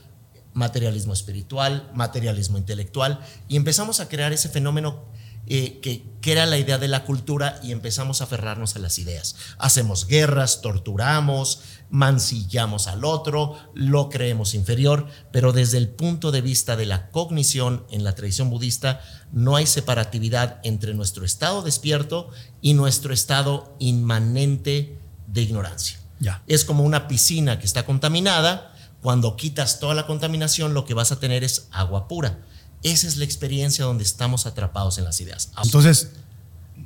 materialismo 0.55 1.13
espiritual, 1.13 1.89
materialismo 1.95 2.59
intelectual, 2.59 3.21
y 3.47 3.55
empezamos 3.55 4.01
a 4.01 4.09
crear 4.09 4.33
ese 4.33 4.49
fenómeno 4.49 5.05
eh, 5.47 5.79
que, 5.81 6.03
que 6.21 6.33
era 6.33 6.47
la 6.47 6.59
idea 6.59 6.79
de 6.79 6.89
la 6.89 7.05
cultura 7.05 7.61
y 7.63 7.71
empezamos 7.71 8.21
a 8.21 8.25
aferrarnos 8.25 8.75
a 8.75 8.81
las 8.81 8.99
ideas. 8.99 9.37
Hacemos 9.57 10.09
guerras, 10.09 10.63
torturamos, 10.63 11.61
mancillamos 11.91 12.89
al 12.89 13.05
otro, 13.05 13.57
lo 13.75 14.09
creemos 14.09 14.55
inferior, 14.55 15.07
pero 15.33 15.53
desde 15.53 15.79
el 15.79 15.89
punto 15.89 16.33
de 16.33 16.41
vista 16.41 16.77
de 16.77 16.87
la 16.87 17.11
cognición 17.11 17.85
en 17.91 18.05
la 18.05 18.15
tradición 18.15 18.51
budista 18.51 19.01
no 19.33 19.57
hay 19.57 19.67
separatividad 19.67 20.61
entre 20.65 20.95
nuestro 20.95 21.25
estado 21.25 21.63
despierto 21.63 22.31
y 22.61 22.75
nuestro 22.75 23.13
estado 23.15 23.77
inmanente 23.79 24.99
de 25.27 25.43
ignorancia. 25.43 25.99
Ya. 26.19 26.43
Es 26.47 26.65
como 26.65 26.83
una 26.83 27.09
piscina 27.09 27.59
que 27.59 27.67
está 27.67 27.85
contaminada. 27.85 28.73
Cuando 29.03 29.37
quitas 29.37 29.79
toda 29.79 29.95
la 29.95 30.07
contaminación, 30.07 30.75
lo 30.75 30.85
que 30.85 30.95
vas 30.95 31.13
a 31.13 31.21
tener 31.21 31.45
es 31.45 31.69
agua 31.71 32.09
pura. 32.09 32.39
Esa 32.83 33.07
es 33.07 33.17
la 33.17 33.25
experiencia 33.25 33.85
donde 33.85 34.05
estamos 34.05 34.47
atrapados 34.47 34.99
en 34.99 35.05
las 35.05 35.21
ideas. 35.21 35.51
Entonces, 35.63 36.11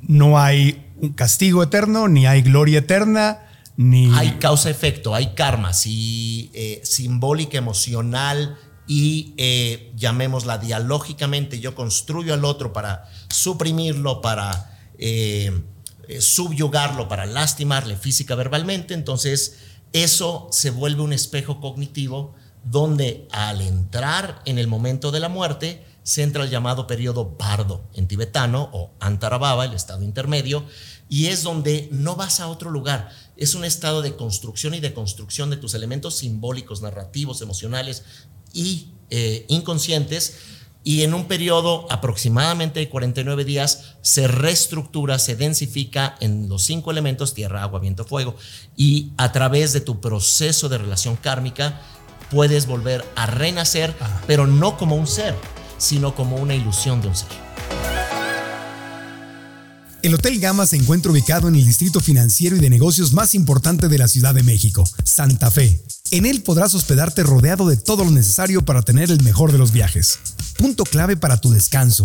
no 0.03 0.39
hay 0.39 0.91
un 1.01 1.13
castigo 1.13 1.63
eterno, 1.63 2.07
ni 2.07 2.25
hay 2.25 2.41
gloria 2.41 2.79
eterna, 2.79 3.39
hay 4.13 4.31
causa-efecto, 4.39 5.15
hay 5.15 5.33
karma, 5.33 5.73
si, 5.73 6.51
eh, 6.53 6.81
simbólica, 6.83 7.57
emocional 7.57 8.57
y 8.87 9.33
eh, 9.37 9.93
llamémosla 9.95 10.57
dialógicamente. 10.57 11.59
Yo 11.59 11.75
construyo 11.75 12.33
al 12.33 12.43
otro 12.43 12.73
para 12.73 13.09
suprimirlo, 13.29 14.21
para 14.21 14.77
eh, 14.97 15.63
eh, 16.07 16.19
subyugarlo, 16.19 17.07
para 17.07 17.25
lastimarle 17.25 17.95
física, 17.95 18.35
verbalmente. 18.35 18.93
Entonces, 18.93 19.59
eso 19.93 20.49
se 20.51 20.71
vuelve 20.71 21.01
un 21.03 21.13
espejo 21.13 21.61
cognitivo 21.61 22.35
donde 22.65 23.27
al 23.31 23.61
entrar 23.61 24.41
en 24.45 24.59
el 24.59 24.67
momento 24.67 25.11
de 25.11 25.21
la 25.21 25.29
muerte 25.29 25.85
se 26.03 26.23
entra 26.23 26.43
el 26.43 26.49
llamado 26.49 26.85
periodo 26.85 27.35
bardo 27.37 27.87
en 27.93 28.07
tibetano 28.07 28.69
o 28.73 28.91
antarababa, 28.99 29.65
el 29.65 29.73
estado 29.73 30.03
intermedio, 30.03 30.65
y 31.07 31.27
es 31.27 31.43
donde 31.43 31.87
no 31.91 32.15
vas 32.15 32.39
a 32.39 32.47
otro 32.47 32.71
lugar. 32.71 33.09
Es 33.41 33.55
un 33.55 33.65
estado 33.65 34.03
de 34.03 34.15
construcción 34.15 34.75
y 34.75 34.81
de 34.81 34.93
construcción 34.93 35.49
de 35.49 35.57
tus 35.57 35.73
elementos 35.73 36.15
simbólicos, 36.15 36.83
narrativos, 36.83 37.41
emocionales 37.41 38.03
y 38.53 38.89
eh, 39.09 39.47
inconscientes. 39.49 40.37
Y 40.83 41.01
en 41.01 41.15
un 41.15 41.25
periodo 41.25 41.91
aproximadamente 41.91 42.79
de 42.79 42.87
49 42.87 43.43
días 43.43 43.95
se 44.03 44.27
reestructura, 44.27 45.17
se 45.17 45.35
densifica 45.35 46.17
en 46.19 46.49
los 46.49 46.61
cinco 46.61 46.91
elementos, 46.91 47.33
tierra, 47.33 47.63
agua, 47.63 47.79
viento, 47.79 48.05
fuego. 48.05 48.35
Y 48.77 49.11
a 49.17 49.31
través 49.31 49.73
de 49.73 49.81
tu 49.81 49.99
proceso 49.99 50.69
de 50.69 50.77
relación 50.77 51.15
kármica 51.15 51.81
puedes 52.29 52.67
volver 52.67 53.03
a 53.15 53.25
renacer, 53.25 53.95
pero 54.27 54.45
no 54.45 54.77
como 54.77 54.95
un 54.95 55.07
ser, 55.07 55.33
sino 55.79 56.13
como 56.13 56.35
una 56.35 56.53
ilusión 56.53 57.01
de 57.01 57.07
un 57.07 57.15
ser. 57.15 58.00
El 60.03 60.15
Hotel 60.15 60.39
Gama 60.39 60.65
se 60.65 60.77
encuentra 60.77 61.11
ubicado 61.11 61.47
en 61.47 61.55
el 61.55 61.63
distrito 61.63 61.99
financiero 61.99 62.55
y 62.55 62.59
de 62.59 62.71
negocios 62.71 63.13
más 63.13 63.35
importante 63.35 63.87
de 63.87 63.99
la 63.99 64.07
Ciudad 64.07 64.33
de 64.33 64.41
México, 64.41 64.83
Santa 65.03 65.51
Fe. 65.51 65.83
En 66.09 66.25
él 66.25 66.41
podrás 66.41 66.73
hospedarte 66.73 67.21
rodeado 67.21 67.69
de 67.69 67.77
todo 67.77 68.03
lo 68.03 68.09
necesario 68.09 68.63
para 68.63 68.81
tener 68.81 69.11
el 69.11 69.21
mejor 69.21 69.51
de 69.51 69.59
los 69.59 69.71
viajes. 69.71 70.17
Punto 70.57 70.85
clave 70.85 71.17
para 71.17 71.37
tu 71.37 71.51
descanso. 71.51 72.03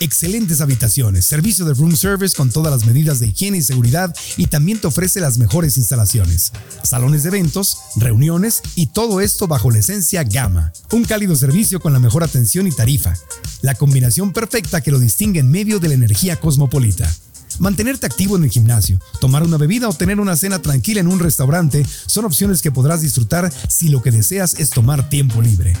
Excelentes 0.00 0.60
habitaciones, 0.60 1.24
servicio 1.24 1.64
de 1.64 1.74
room 1.74 1.94
service 1.94 2.36
con 2.36 2.50
todas 2.50 2.72
las 2.72 2.84
medidas 2.84 3.20
de 3.20 3.28
higiene 3.28 3.58
y 3.58 3.62
seguridad 3.62 4.14
y 4.36 4.48
también 4.48 4.80
te 4.80 4.88
ofrece 4.88 5.20
las 5.20 5.38
mejores 5.38 5.78
instalaciones. 5.78 6.52
Salones 6.82 7.22
de 7.22 7.28
eventos, 7.28 7.78
reuniones 7.94 8.60
y 8.74 8.88
todo 8.88 9.20
esto 9.20 9.46
bajo 9.46 9.70
la 9.70 9.78
esencia 9.78 10.24
Gama. 10.24 10.72
Un 10.90 11.04
cálido 11.04 11.36
servicio 11.36 11.78
con 11.78 11.92
la 11.92 12.00
mejor 12.00 12.24
atención 12.24 12.66
y 12.66 12.72
tarifa. 12.72 13.14
La 13.62 13.76
combinación 13.76 14.32
perfecta 14.32 14.80
que 14.80 14.90
lo 14.90 14.98
distingue 14.98 15.38
en 15.40 15.50
medio 15.50 15.78
de 15.78 15.88
la 15.88 15.94
energía 15.94 16.40
cosmopolita. 16.40 17.08
Mantenerte 17.58 18.06
activo 18.06 18.36
en 18.36 18.44
el 18.44 18.50
gimnasio, 18.50 19.00
tomar 19.20 19.42
una 19.42 19.56
bebida 19.56 19.88
o 19.88 19.92
tener 19.92 20.20
una 20.20 20.36
cena 20.36 20.60
tranquila 20.60 21.00
en 21.00 21.08
un 21.08 21.18
restaurante 21.18 21.84
son 22.06 22.26
opciones 22.26 22.62
que 22.62 22.70
podrás 22.70 23.00
disfrutar 23.00 23.50
si 23.68 23.88
lo 23.88 24.02
que 24.02 24.10
deseas 24.10 24.54
es 24.54 24.70
tomar 24.70 25.08
tiempo 25.08 25.40
libre. 25.40 25.74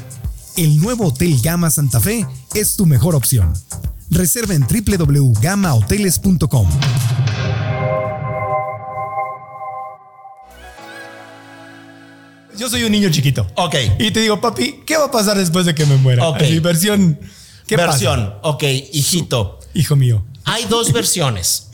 El 0.56 0.80
nuevo 0.80 1.08
Hotel 1.08 1.38
Gama 1.42 1.68
Santa 1.70 2.00
Fe 2.00 2.26
es 2.54 2.76
tu 2.76 2.86
mejor 2.86 3.14
opción. 3.14 3.52
Reserva 4.08 4.54
en 4.54 4.66
www.gamahoteles.com. 4.66 6.68
Yo 12.56 12.70
soy 12.70 12.84
un 12.84 12.92
niño 12.92 13.10
chiquito. 13.10 13.46
Ok. 13.56 13.74
Y 13.98 14.12
te 14.12 14.20
digo, 14.20 14.40
papi, 14.40 14.80
¿qué 14.86 14.96
va 14.96 15.06
a 15.06 15.10
pasar 15.10 15.36
después 15.36 15.66
de 15.66 15.74
que 15.74 15.84
me 15.84 15.96
muera? 15.96 16.26
Ok. 16.26 16.40
Así, 16.40 16.58
versión. 16.60 17.18
¿qué 17.66 17.76
pasa? 17.76 17.90
Versión, 17.90 18.34
ok, 18.42 18.62
hijito. 18.92 19.58
Hijo 19.74 19.94
mío. 19.94 20.24
Hay 20.44 20.64
dos 20.66 20.92
versiones. 20.92 21.65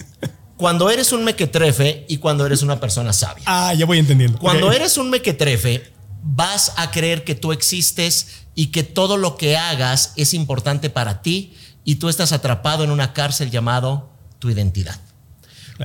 Cuando 0.62 0.90
eres 0.90 1.10
un 1.10 1.24
mequetrefe 1.24 2.06
y 2.08 2.18
cuando 2.18 2.46
eres 2.46 2.62
una 2.62 2.78
persona 2.78 3.12
sabia. 3.12 3.42
Ah, 3.46 3.74
ya 3.74 3.84
voy 3.84 3.98
entendiendo. 3.98 4.38
Cuando 4.38 4.70
eres 4.70 4.96
un 4.96 5.10
mequetrefe, 5.10 5.90
vas 6.22 6.74
a 6.76 6.92
creer 6.92 7.24
que 7.24 7.34
tú 7.34 7.50
existes 7.50 8.44
y 8.54 8.66
que 8.66 8.84
todo 8.84 9.16
lo 9.16 9.36
que 9.36 9.56
hagas 9.56 10.12
es 10.14 10.34
importante 10.34 10.88
para 10.88 11.20
ti 11.20 11.56
y 11.84 11.96
tú 11.96 12.08
estás 12.08 12.30
atrapado 12.30 12.84
en 12.84 12.92
una 12.92 13.12
cárcel 13.12 13.50
llamado 13.50 14.12
tu 14.38 14.50
identidad. 14.50 15.00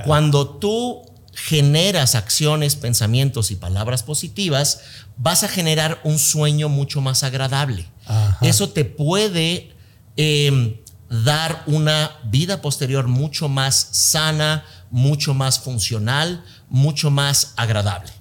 Cuando 0.04 0.48
tú 0.48 1.02
generas 1.34 2.14
acciones, 2.14 2.76
pensamientos 2.76 3.50
y 3.50 3.56
palabras 3.56 4.04
positivas, 4.04 4.82
vas 5.16 5.42
a 5.42 5.48
generar 5.48 6.00
un 6.04 6.20
sueño 6.20 6.68
mucho 6.68 7.00
más 7.00 7.24
agradable. 7.24 7.88
Ajá. 8.06 8.38
Eso 8.42 8.68
te 8.68 8.84
puede 8.84 9.72
eh, 10.16 10.80
dar 11.08 11.62
una 11.66 12.12
vida 12.24 12.60
posterior 12.60 13.08
mucho 13.08 13.48
más 13.48 13.88
sana, 13.92 14.64
mucho 14.90 15.34
más 15.34 15.58
funcional, 15.60 16.44
mucho 16.68 17.10
más 17.10 17.54
agradable. 17.56 18.12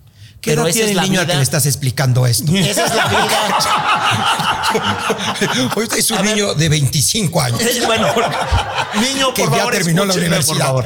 ¿Qué 0.42 0.54
edad 0.54 0.66
tiene 0.68 0.92
el 0.92 1.02
niño 1.02 1.20
al 1.20 1.28
que 1.28 1.36
le 1.36 1.42
estás 1.42 1.66
explicando 1.66 2.26
esto? 2.26 2.54
Esa 2.56 2.86
es 2.86 2.96
la 2.96 3.08
vida. 3.08 3.58
Ahorita 5.76 5.98
es 5.98 6.12
un 6.12 6.18
A 6.20 6.22
ver. 6.22 6.36
niño 6.36 6.54
de 6.54 6.70
25 6.70 7.42
años. 7.42 7.62
Es 7.62 7.86
bueno, 7.86 8.08
niño, 9.02 9.34
Que 9.34 9.44
por 9.44 9.52
ya 9.52 9.58
favor, 9.58 9.74
terminó 9.74 10.06
la 10.06 10.14
universidad. 10.14 10.72
Por 10.72 10.86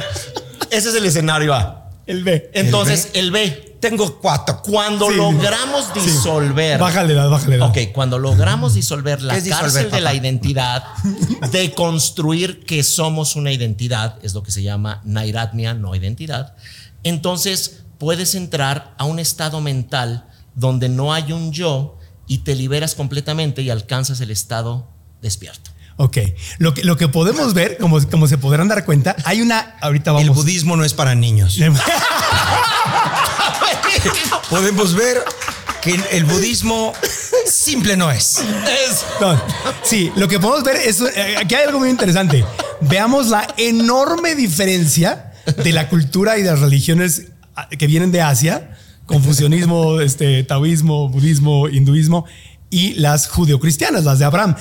Ese 0.70 0.88
es 0.88 0.94
el 0.94 1.04
escenario 1.04 1.54
A. 1.54 1.90
El 2.06 2.24
B. 2.24 2.50
Entonces, 2.54 3.10
el 3.12 3.30
B. 3.30 3.71
Tengo 3.82 4.18
cuatro. 4.20 4.62
Cuando 4.62 5.10
Sí. 5.10 5.16
logramos 5.16 5.86
Sí. 5.92 6.00
disolver. 6.00 6.78
Bájale 6.78 7.12
edad, 7.14 7.28
bájale 7.28 7.56
edad. 7.56 7.68
Ok, 7.68 7.78
cuando 7.92 8.16
logramos 8.18 8.74
disolver 8.74 9.20
la 9.20 9.32
¿Qué 9.32 9.38
es 9.40 9.44
disolver, 9.44 9.64
cárcel 9.72 9.90
de 9.90 10.00
la 10.00 10.14
identidad, 10.14 10.84
de 11.50 11.72
construir 11.74 12.64
que 12.64 12.84
somos 12.84 13.34
una 13.34 13.50
identidad, 13.50 14.18
es 14.22 14.34
lo 14.34 14.44
que 14.44 14.52
se 14.52 14.62
llama 14.62 15.00
nairatmia, 15.04 15.74
no 15.74 15.96
identidad, 15.96 16.54
entonces 17.02 17.82
puedes 17.98 18.36
entrar 18.36 18.94
a 18.98 19.04
un 19.04 19.18
estado 19.18 19.60
mental 19.60 20.28
donde 20.54 20.88
no 20.88 21.12
hay 21.12 21.32
un 21.32 21.50
yo 21.50 21.98
y 22.28 22.38
te 22.38 22.54
liberas 22.54 22.94
completamente 22.94 23.62
y 23.62 23.70
alcanzas 23.70 24.20
el 24.20 24.30
estado 24.30 24.88
despierto. 25.20 25.71
Ok, 26.02 26.18
lo 26.58 26.74
que, 26.74 26.82
lo 26.82 26.96
que 26.96 27.06
podemos 27.06 27.54
ver, 27.54 27.78
como, 27.78 28.04
como 28.08 28.26
se 28.26 28.36
podrán 28.36 28.66
dar 28.66 28.84
cuenta, 28.84 29.14
hay 29.24 29.40
una, 29.40 29.76
ahorita 29.80 30.10
vamos. 30.10 30.26
El 30.26 30.34
budismo 30.34 30.76
no 30.76 30.84
es 30.84 30.94
para 30.94 31.14
niños. 31.14 31.60
Podemos 34.50 34.96
ver 34.96 35.22
que 35.80 35.94
el 36.10 36.24
budismo 36.24 36.92
simple 37.46 37.96
no 37.96 38.10
es. 38.10 38.42
No, 39.20 39.40
sí, 39.84 40.10
lo 40.16 40.26
que 40.26 40.40
podemos 40.40 40.64
ver 40.64 40.74
es, 40.74 41.00
eh, 41.02 41.36
aquí 41.38 41.54
hay 41.54 41.66
algo 41.66 41.78
muy 41.78 41.88
interesante. 41.88 42.44
Veamos 42.80 43.28
la 43.28 43.46
enorme 43.56 44.34
diferencia 44.34 45.34
de 45.62 45.72
la 45.72 45.88
cultura 45.88 46.36
y 46.36 46.42
de 46.42 46.50
las 46.50 46.58
religiones 46.58 47.26
ah, 47.54 47.68
que 47.68 47.86
vienen 47.86 48.10
de 48.10 48.22
Asia, 48.22 48.76
confucianismo, 49.06 50.00
este, 50.00 50.42
taoísmo, 50.42 51.08
budismo, 51.08 51.68
hinduismo, 51.68 52.24
y 52.70 52.94
las 52.94 53.28
judeocristianas, 53.28 54.02
las 54.02 54.18
de 54.18 54.24
Abraham 54.24 54.56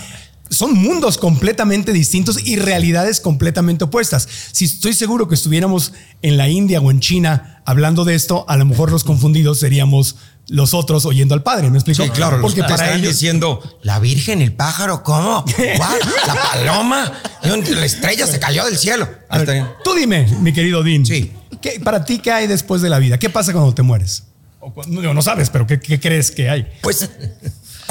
son 0.51 0.73
mundos 0.73 1.17
completamente 1.17 1.93
distintos 1.93 2.45
y 2.45 2.57
realidades 2.57 3.19
completamente 3.21 3.85
opuestas. 3.85 4.27
Si 4.51 4.65
estoy 4.65 4.93
seguro 4.93 5.27
que 5.27 5.35
estuviéramos 5.35 5.93
en 6.21 6.37
la 6.37 6.49
India 6.49 6.79
o 6.81 6.91
en 6.91 6.99
China 6.99 7.61
hablando 7.65 8.05
de 8.05 8.13
esto, 8.15 8.45
a 8.47 8.57
lo 8.57 8.65
mejor 8.65 8.91
los 8.91 9.03
confundidos 9.03 9.59
seríamos 9.59 10.17
los 10.49 10.73
otros 10.73 11.05
oyendo 11.05 11.33
al 11.33 11.43
padre, 11.43 11.69
¿me 11.69 11.77
explico? 11.77 12.03
Sí, 12.03 12.09
claro, 12.09 12.41
porque 12.41 12.59
los 12.61 12.69
para 12.69 12.93
ellos 12.93 13.13
diciendo 13.13 13.61
la 13.83 13.99
Virgen, 13.99 14.41
el 14.41 14.51
pájaro, 14.53 15.01
¿cómo? 15.03 15.45
¿What? 15.79 15.99
La 16.27 16.35
paloma, 16.35 17.13
la 17.43 17.85
estrella 17.85 18.27
se 18.27 18.37
cayó 18.39 18.65
del 18.65 18.77
cielo. 18.77 19.07
Ver, 19.31 19.63
tú 19.83 19.93
dime, 19.93 20.27
mi 20.41 20.51
querido 20.51 20.83
Dean. 20.83 21.05
Sí. 21.05 21.31
¿qué- 21.61 21.79
para 21.79 22.03
ti, 22.03 22.19
¿qué 22.19 22.31
hay 22.31 22.47
después 22.47 22.81
de 22.81 22.89
la 22.89 22.99
vida? 22.99 23.17
¿Qué 23.17 23.29
pasa 23.29 23.53
cuando 23.53 23.73
te 23.73 23.83
mueres? 23.83 24.23
O 24.59 24.73
no, 24.87 25.13
no 25.13 25.21
sabes, 25.21 25.49
pero 25.49 25.65
¿qué, 25.65 25.79
qué 25.79 25.99
crees 25.99 26.29
que 26.31 26.49
hay? 26.49 26.67
Pues, 26.81 27.09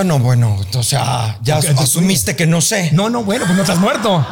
ah, 0.00 0.04
no, 0.04 0.18
bueno, 0.18 0.58
o 0.74 0.82
sea, 0.82 1.38
ya 1.42 1.56
asumiste 1.78 2.34
que 2.36 2.46
no 2.46 2.60
sé. 2.60 2.90
No, 2.92 3.10
no, 3.10 3.22
bueno, 3.24 3.44
pues 3.44 3.56
no 3.56 3.62
estás 3.62 3.78
muerto. 3.78 4.26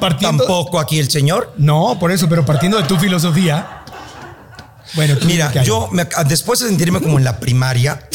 Partiendo, 0.00 0.44
Tampoco 0.44 0.80
aquí 0.80 0.98
el 0.98 1.10
señor. 1.10 1.52
No, 1.58 1.98
por 1.98 2.10
eso, 2.10 2.28
pero 2.28 2.44
partiendo 2.46 2.78
de 2.78 2.84
tu 2.84 2.96
filosofía. 2.96 3.82
Bueno, 4.94 5.16
tú 5.18 5.26
Mira, 5.26 5.52
yo 5.64 5.88
me- 5.90 6.06
después 6.26 6.60
de 6.60 6.68
sentirme 6.68 7.00
como 7.02 7.18
en 7.18 7.24
la 7.24 7.38
primaria, 7.40 8.08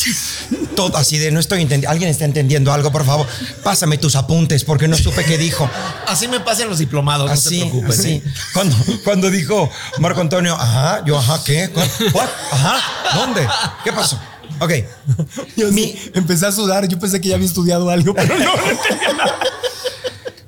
todo 0.75 0.97
así 0.97 1.17
de 1.19 1.29
no 1.29 1.39
estoy 1.39 1.61
entendiendo. 1.61 1.91
¿Alguien 1.91 2.09
está 2.09 2.25
entendiendo 2.25 2.71
algo, 2.73 2.91
por 2.91 3.05
favor? 3.05 3.27
Pásame 3.63 3.97
tus 3.97 4.15
apuntes 4.15 4.63
porque 4.63 4.87
no 4.87 4.97
supe 4.97 5.23
qué 5.25 5.37
dijo. 5.37 5.69
Así 6.07 6.27
me 6.27 6.39
pasan 6.39 6.69
los 6.69 6.79
diplomados, 6.79 7.27
no 7.27 7.33
Así, 7.33 7.59
te 7.59 7.65
preocupes. 7.69 7.99
así. 7.99 8.23
Cuando, 8.53 8.75
cuando 9.03 9.29
dijo 9.29 9.69
Marco 9.99 10.21
Antonio, 10.21 10.55
ajá, 10.55 11.03
yo, 11.05 11.19
ajá, 11.19 11.41
¿qué? 11.45 11.69
¿Cuál? 11.69 11.89
What? 12.13 12.29
Ajá, 12.53 12.79
¿dónde? 13.15 13.47
¿Qué 13.83 13.91
pasó? 13.91 14.17
Ok. 14.61 14.71
Yo 15.57 15.71
Mi- 15.71 15.83
sí, 15.83 16.11
empecé 16.13 16.45
a 16.45 16.51
sudar. 16.51 16.87
Yo 16.87 16.97
pensé 16.99 17.19
que 17.19 17.29
ya 17.29 17.35
había 17.35 17.47
estudiado 17.47 17.89
algo, 17.89 18.13
pero 18.13 18.37
no, 18.37 18.45
no 18.55 18.69
entendía 18.69 19.13
nada. 19.17 19.39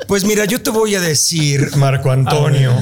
Pues 0.07 0.23
mira, 0.25 0.45
yo 0.45 0.61
te 0.61 0.69
voy 0.69 0.93
a 0.95 1.01
decir, 1.01 1.75
Marco 1.77 2.11
Antonio. 2.11 2.73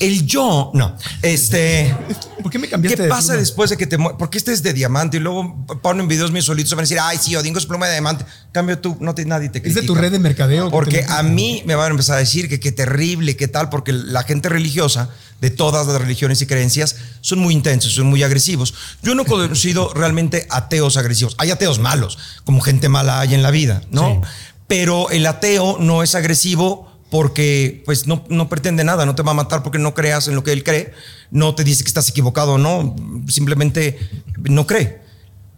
El 0.00 0.24
yo, 0.26 0.70
no. 0.74 0.96
Este. 1.22 1.94
¿Por 2.40 2.52
qué 2.52 2.58
me 2.58 2.66
¿Qué 2.68 2.70
cambiaste 2.70 3.02
de 3.02 3.08
pasa 3.08 3.26
pluma? 3.28 3.40
después 3.40 3.68
de 3.70 3.76
que 3.76 3.86
te? 3.86 3.98
Porque 3.98 4.38
este 4.38 4.52
es 4.52 4.62
de 4.62 4.72
diamante 4.72 5.16
y 5.16 5.20
luego 5.20 5.66
ponen 5.82 6.06
videos 6.08 6.30
míos 6.30 6.44
solitos 6.46 6.70
y 6.72 6.74
van 6.76 6.80
a 6.80 6.84
decir, 6.84 6.98
ay, 7.02 7.18
sí, 7.20 7.34
Odingo 7.34 7.58
es 7.58 7.66
pluma 7.66 7.86
de 7.86 7.92
diamante. 7.94 8.24
Cambio 8.52 8.78
tú, 8.78 8.96
no 9.00 9.12
te, 9.14 9.24
nadie 9.24 9.48
te 9.48 9.58
Es 9.58 9.62
critica. 9.62 9.80
de 9.80 9.86
tu 9.88 9.94
red 9.96 10.12
de 10.12 10.20
mercadeo. 10.20 10.66
que 10.66 10.70
Porque 10.70 10.98
te- 11.02 11.12
a 11.12 11.22
mí 11.24 11.62
me 11.66 11.74
van 11.74 11.88
a 11.88 11.90
empezar 11.90 12.14
a 12.16 12.20
decir 12.20 12.48
que 12.48 12.60
qué 12.60 12.70
terrible, 12.72 13.36
qué 13.36 13.48
tal, 13.48 13.68
porque 13.70 13.92
la 13.92 14.22
gente 14.22 14.48
religiosa 14.48 15.10
de 15.40 15.50
todas 15.50 15.86
las 15.86 16.00
religiones 16.00 16.42
y 16.42 16.46
creencias 16.46 16.96
son 17.20 17.38
muy 17.38 17.54
intensos, 17.54 17.94
son 17.94 18.06
muy 18.06 18.22
agresivos. 18.22 18.74
Yo 19.02 19.14
no 19.14 19.22
he 19.22 19.26
conocido 19.26 19.92
realmente 19.94 20.46
ateos 20.50 20.96
agresivos. 20.96 21.34
Hay 21.38 21.50
ateos 21.50 21.78
malos, 21.78 22.18
como 22.44 22.60
gente 22.60 22.88
mala 22.88 23.20
hay 23.20 23.34
en 23.34 23.42
la 23.42 23.50
vida, 23.50 23.82
¿no? 23.90 24.20
Pero 24.66 25.10
el 25.10 25.26
ateo 25.26 25.78
no 25.78 26.02
es 26.02 26.14
agresivo 26.14 26.92
porque 27.10 27.82
pues 27.86 28.06
no, 28.06 28.24
no 28.28 28.48
pretende 28.48 28.84
nada, 28.84 29.06
no 29.06 29.14
te 29.14 29.22
va 29.22 29.30
a 29.30 29.34
matar 29.34 29.62
porque 29.62 29.78
no 29.78 29.94
creas 29.94 30.28
en 30.28 30.34
lo 30.34 30.44
que 30.44 30.52
él 30.52 30.62
cree, 30.62 30.92
no 31.30 31.54
te 31.54 31.64
dice 31.64 31.82
que 31.82 31.88
estás 31.88 32.08
equivocado 32.10 32.54
o 32.54 32.58
no, 32.58 32.94
simplemente 33.28 33.98
no 34.36 34.66
cree. 34.66 35.00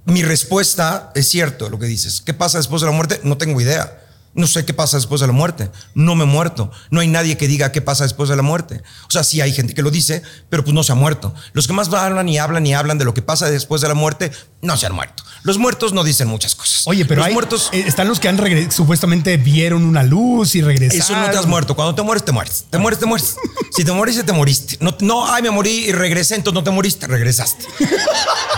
Mi 0.04 0.22
respuesta 0.22 1.10
es 1.14 1.28
cierto 1.28 1.68
lo 1.68 1.78
que 1.78 1.86
dices. 1.86 2.20
¿Qué 2.20 2.34
pasa 2.34 2.58
después 2.58 2.80
de 2.82 2.86
la 2.86 2.92
muerte? 2.92 3.20
No 3.22 3.36
tengo 3.36 3.60
idea. 3.60 4.00
No 4.32 4.46
sé 4.46 4.64
qué 4.64 4.72
pasa 4.72 4.96
después 4.96 5.20
de 5.20 5.26
la 5.26 5.32
muerte. 5.32 5.70
No 5.94 6.14
me 6.14 6.24
he 6.24 6.26
muerto. 6.26 6.70
No 6.90 7.00
hay 7.00 7.08
nadie 7.08 7.36
que 7.36 7.48
diga 7.48 7.72
qué 7.72 7.82
pasa 7.82 8.04
después 8.04 8.28
de 8.28 8.36
la 8.36 8.42
muerte. 8.42 8.82
O 9.08 9.10
sea, 9.10 9.24
sí 9.24 9.40
hay 9.40 9.52
gente 9.52 9.74
que 9.74 9.82
lo 9.82 9.90
dice, 9.90 10.22
pero 10.48 10.62
pues 10.62 10.72
no 10.72 10.84
se 10.84 10.92
ha 10.92 10.94
muerto. 10.94 11.34
Los 11.52 11.66
que 11.66 11.72
más 11.72 11.92
hablan 11.92 12.28
y 12.28 12.38
hablan 12.38 12.66
y 12.66 12.74
hablan 12.74 12.98
de 12.98 13.04
lo 13.04 13.12
que 13.12 13.22
pasa 13.22 13.50
después 13.50 13.80
de 13.80 13.88
la 13.88 13.94
muerte, 13.94 14.30
no 14.62 14.76
se 14.76 14.86
han 14.86 14.94
muerto. 14.94 15.24
Los 15.42 15.58
muertos 15.58 15.92
no 15.92 16.04
dicen 16.04 16.28
muchas 16.28 16.54
cosas. 16.54 16.82
Oye, 16.86 17.04
pero 17.06 17.20
los 17.20 17.26
hay, 17.26 17.32
muertos... 17.32 17.70
eh, 17.72 17.84
están 17.86 18.08
los 18.08 18.20
que 18.20 18.28
han 18.28 18.70
supuestamente 18.70 19.36
vieron 19.36 19.84
una 19.84 20.02
luz 20.02 20.54
y 20.54 20.62
regresaron. 20.62 21.02
Eso 21.02 21.16
no 21.16 21.30
te 21.30 21.38
has 21.38 21.46
muerto. 21.46 21.74
Cuando 21.74 21.94
te 21.94 22.02
mueres, 22.02 22.24
te 22.24 22.32
mueres. 22.32 22.66
Te 22.70 22.78
mueres, 22.78 23.00
te 23.00 23.06
mueres. 23.06 23.36
Si 23.72 23.84
te 23.84 23.92
moriste, 23.92 24.22
te 24.22 24.32
moriste. 24.32 24.76
No, 24.80 24.96
no, 25.00 25.26
ay, 25.26 25.42
me 25.42 25.50
morí 25.50 25.86
y 25.86 25.92
regresé, 25.92 26.36
entonces 26.36 26.54
no 26.54 26.62
te 26.62 26.70
moriste, 26.70 27.06
regresaste. 27.06 27.64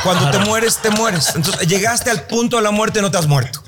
Cuando 0.03 0.31
te 0.31 0.39
mueres, 0.41 0.79
te 0.83 0.91
mueres. 0.91 1.33
Entonces, 1.35 1.67
llegaste 1.69 2.11
al 2.11 2.27
punto 2.27 2.57
de 2.57 2.63
la 2.63 2.73
muerte, 2.73 3.01
no 3.01 3.11
te 3.11 3.19
has 3.19 3.27
muerto. 3.27 3.63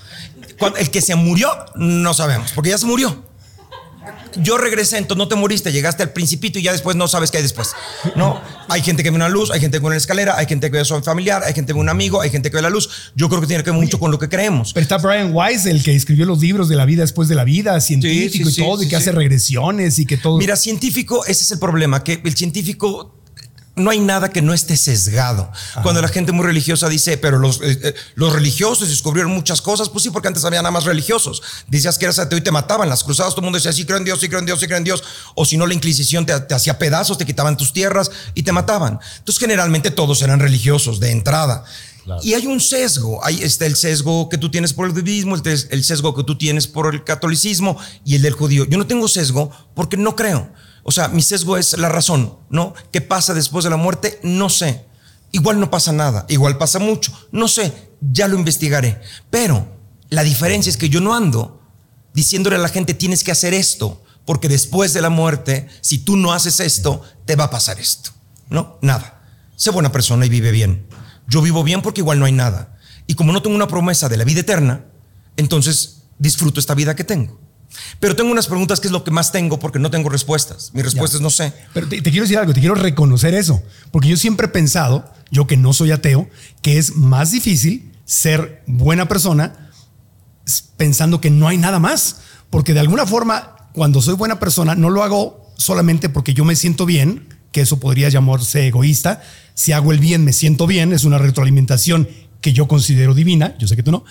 Cuando- 0.59 0.79
el 0.79 0.91
que 0.91 1.01
se 1.01 1.15
murió, 1.15 1.49
no 1.77 2.15
sabemos, 2.15 2.53
porque 2.53 2.71
ya 2.71 2.79
se 2.79 2.87
murió. 2.87 3.25
Yo 4.37 4.59
regresé, 4.59 4.99
entonces 4.99 5.17
no 5.19 5.29
te 5.29 5.37
moriste, 5.37 5.71
llegaste 5.73 6.03
al 6.03 6.13
principito 6.13 6.59
y 6.59 6.63
ya 6.63 6.73
después 6.73 6.97
no 6.97 7.07
sabes 7.07 7.31
qué 7.31 7.37
hay 7.39 7.43
después. 7.45 7.71
No, 8.17 8.41
hay 8.69 8.83
gente 8.83 9.03
que 9.03 9.11
ve 9.11 9.17
una 9.17 9.29
luz, 9.29 9.51
hay 9.51 9.61
gente 9.61 9.79
que 9.79 9.81
ve 9.83 9.87
una 9.87 9.97
escalera, 9.97 10.37
hay 10.37 10.47
gente 10.47 10.67
que 10.67 10.73
ve 10.73 10.81
a 10.81 10.85
su 10.85 11.01
familiar, 11.03 11.43
hay 11.45 11.55
gente 11.55 11.69
que 11.69 11.75
ve 11.75 11.81
un 11.81 11.89
amigo, 11.89 12.21
hay 12.21 12.31
gente 12.31 12.51
que 12.51 12.57
ve 12.57 12.63
la 12.63 12.69
luz. 12.69 13.13
Yo 13.15 13.29
creo 13.29 13.41
que 13.41 13.47
tiene 13.47 13.63
que 13.63 13.71
ver 13.71 13.81
mucho 13.81 13.99
con 13.99 14.11
lo 14.11 14.19
que 14.19 14.29
creemos. 14.29 14.73
Pero 14.73 14.83
está 14.83 14.99
Brian 14.99 15.31
Weiss, 15.33 15.67
el 15.67 15.83
que 15.83 15.95
escribió 15.95 16.27
los 16.27 16.41
libros 16.41 16.69
de 16.69 16.77
la 16.77 16.85
vida 16.85 17.03
después 17.03 17.29
de 17.29 17.37
la 17.37 17.45
vida, 17.45 17.81
científico 17.81 18.51
sí, 18.51 18.61
y 18.61 18.65
todo, 18.65 18.79
sí, 18.79 18.87
y 18.87 18.89
que 18.89 18.97
sí. 18.97 19.03
hace 19.03 19.13
regresiones 19.13 19.99
y 20.01 20.07
que 20.07 20.17
todo. 20.17 20.37
Mira, 20.39 20.57
científico, 20.57 21.25
ese 21.27 21.45
es 21.45 21.51
el 21.53 21.59
problema, 21.61 22.03
que 22.03 22.21
el 22.25 22.37
científico 22.37 23.15
no 23.77 23.91
hay 23.91 24.01
nada 24.01 24.31
que 24.31 24.43
no 24.43 24.55
esté 24.55 24.77
sesgado. 24.77 25.51
Cuando 25.83 26.01
la 26.01 26.09
gente 26.09 26.33
muy 26.33 26.47
religiosa 26.47 26.89
dice, 26.89 27.19
pero 27.19 27.39
los, 27.39 27.61
eh, 27.61 27.79
eh, 27.83 27.95
los 28.15 28.33
religiosos 28.33 28.89
descubrieron 28.89 29.33
muchas 29.33 29.61
cosas, 29.61 29.89
pues 29.89 30.05
sí, 30.05 30.11
porque 30.11 30.29
antes 30.29 30.45
había 30.45 30.63
nada 30.63 30.71
más 30.71 30.85
religiosos. 30.85 31.43
Decías 31.67 31.99
que 31.99 32.05
eras 32.05 32.19
ateo 32.19 32.39
y 32.39 32.43
te 32.43 32.53
mataban. 32.53 32.89
Las 32.89 33.03
cruzadas, 33.03 33.33
todo 33.33 33.41
el 33.41 33.45
mundo 33.47 33.59
decía, 33.59 33.73
sí 33.73 33.85
creo 33.85 33.99
en 33.99 34.05
Dios, 34.05 34.21
sí 34.21 34.29
creo 34.29 34.41
en 34.41 34.47
Dios, 34.47 34.61
sí 34.61 34.67
creo 34.67 34.79
en 34.79 34.85
Dios. 34.85 35.03
O 35.35 35.45
si 35.45 35.57
no, 35.57 35.67
la 35.67 35.75
Inquisición 35.75 36.25
te, 36.25 36.39
te 36.41 36.55
hacía 36.55 36.79
pedazos, 36.79 37.19
te 37.19 37.27
quitaban 37.27 37.57
tus 37.57 37.73
tierras 37.73 38.11
y 38.35 38.45
te 38.45 38.53
mataban. 38.53 39.01
Entonces, 39.19 39.41
generalmente 39.41 39.91
todos 39.91 40.23
eran 40.23 40.39
religiosos 40.41 41.01
de 41.01 41.11
entrada. 41.11 41.65
Y 42.23 42.35
hay 42.35 42.47
un 42.47 42.61
sesgo, 42.61 43.25
hay 43.25 43.43
está 43.43 43.65
el 43.67 43.77
sesgo 43.77 44.29
que 44.29 44.37
tú 44.37 44.51
tienes 44.51 44.75
por 44.75 44.87
el 44.87 44.93
budismo, 44.93 45.37
el 45.37 45.85
sesgo 45.85 46.15
que 46.15 46.23
tú 46.23 46.37
tienes 46.37 46.67
por 46.67 46.95
el 46.95 47.03
catolicismo 47.03 47.79
y 48.05 48.15
el 48.17 48.23
del 48.23 48.35
judío. 48.35 48.67
Yo 48.67 48.77
no 48.77 48.87
tengo 48.87 49.09
sesgo 49.09 49.51
porque 49.75 49.97
no 49.97 50.15
creo. 50.15 50.51
O 50.85 50.93
sea, 50.93 51.09
mi 51.09 51.23
sesgo 51.23 51.57
es 51.57 51.77
la 51.77 51.89
razón, 51.89 52.39
¿no? 52.51 52.75
¿Qué 52.93 53.01
pasa 53.01 53.35
después 53.35 53.65
de 53.65 53.71
la 53.71 53.77
muerte? 53.77 54.21
No 54.23 54.49
sé. 54.49 54.85
Igual 55.33 55.59
no 55.59 55.69
pasa 55.69 55.93
nada, 55.93 56.27
igual 56.29 56.59
pasa 56.59 56.79
mucho, 56.79 57.13
no 57.33 57.49
sé, 57.49 57.91
ya 58.01 58.29
lo 58.29 58.39
investigaré. 58.39 59.01
Pero 59.31 59.67
la 60.09 60.23
diferencia 60.23 60.71
es 60.71 60.77
que 60.77 60.89
yo 60.89 61.01
no 61.01 61.13
ando 61.13 61.61
diciéndole 62.13 62.55
a 62.55 62.61
la 62.61 62.69
gente 62.69 62.95
tienes 62.95 63.25
que 63.25 63.33
hacer 63.33 63.53
esto, 63.53 64.01
porque 64.25 64.49
después 64.49 64.93
de 64.93 65.03
la 65.03 65.11
muerte, 65.11 65.69
si 65.81 65.99
tú 65.99 66.17
no 66.17 66.33
haces 66.33 66.61
esto, 66.61 67.03
te 67.25 67.35
va 67.35 67.45
a 67.45 67.51
pasar 67.51 67.81
esto. 67.81 68.11
No, 68.49 68.79
nada. 68.81 69.23
Sé 69.57 69.71
buena 69.71 69.91
persona 69.91 70.25
y 70.25 70.29
vive 70.29 70.53
bien. 70.53 70.87
Yo 71.27 71.43
vivo 71.43 71.65
bien 71.65 71.83
porque 71.83 72.01
igual 72.01 72.21
no 72.21 72.27
hay 72.27 72.33
nada. 72.33 72.79
Y 73.09 73.15
como 73.15 73.33
no 73.33 73.43
tengo 73.43 73.57
una 73.57 73.67
promesa 73.67 74.09
de 74.09 74.17
la 74.17 74.25
vida 74.25 74.41
eterna, 74.41 74.85
entonces 75.37 76.03
disfruto 76.19 76.61
esta 76.61 76.75
vida 76.75 76.95
que 76.95 77.05
tengo. 77.05 77.41
Pero 78.01 78.17
tengo 78.17 78.31
unas 78.31 78.47
preguntas 78.47 78.81
que 78.81 78.89
es 78.89 78.93
lo 78.93 79.05
que 79.05 79.11
más 79.11 79.33
tengo 79.33 79.59
porque 79.59 79.79
no 79.79 79.91
tengo 79.91 80.09
respuestas. 80.09 80.71
Mi 80.75 80.83
respuesta 80.83 81.17
es 81.17 81.21
no 81.21 81.31
sé. 81.31 81.53
Pero 81.73 81.89
te, 81.89 82.01
te 82.01 82.11
quiero 82.11 82.25
decir 82.25 82.39
algo, 82.39 82.53
te 82.53 82.61
quiero 82.61 82.75
reconocer 82.75 83.35
eso, 83.35 83.63
porque 83.91 84.09
yo 84.09 84.17
siempre 84.17 84.47
he 84.47 84.51
pensado, 84.51 85.11
yo 85.31 85.47
que 85.47 85.57
no 85.57 85.73
soy 85.73 85.91
ateo, 85.91 86.29
que 86.63 86.79
es 86.79 86.97
más 86.97 87.31
difícil 87.31 87.93
ser 88.05 88.63
buena 88.67 89.09
persona 89.09 89.71
pensando 90.77 91.21
que 91.21 91.31
no 91.31 91.49
hay 91.49 91.59
nada 91.59 91.79
más, 91.79 92.21
porque 92.51 92.75
de 92.75 92.81
alguna 92.81 93.07
forma, 93.07 93.57
cuando 93.73 94.03
soy 94.03 94.15
buena 94.15 94.39
persona, 94.39 94.75
no 94.75 94.91
lo 94.91 95.03
hago 95.03 95.53
solamente 95.57 96.09
porque 96.09 96.35
yo 96.35 96.45
me 96.45 96.57
siento 96.57 96.87
bien, 96.87 97.29
que 97.53 97.61
eso 97.61 97.79
podría 97.79 98.09
llamarse 98.09 98.67
egoísta. 98.67 99.23
Si 99.55 99.73
hago 99.73 99.93
el 99.93 100.01
bien, 100.01 100.25
me 100.25 100.33
siento 100.33 100.67
bien, 100.67 100.93
es 100.93 101.05
una 101.05 101.19
retroalimentación 101.19 102.09
que 102.45 102.53
yo 102.53 102.69
considero 102.69 103.15
divina, 103.15 103.57
yo 103.59 103.67
sé 103.67 103.75
que 103.75 103.83
tú 103.83 103.91
no, 103.91 104.05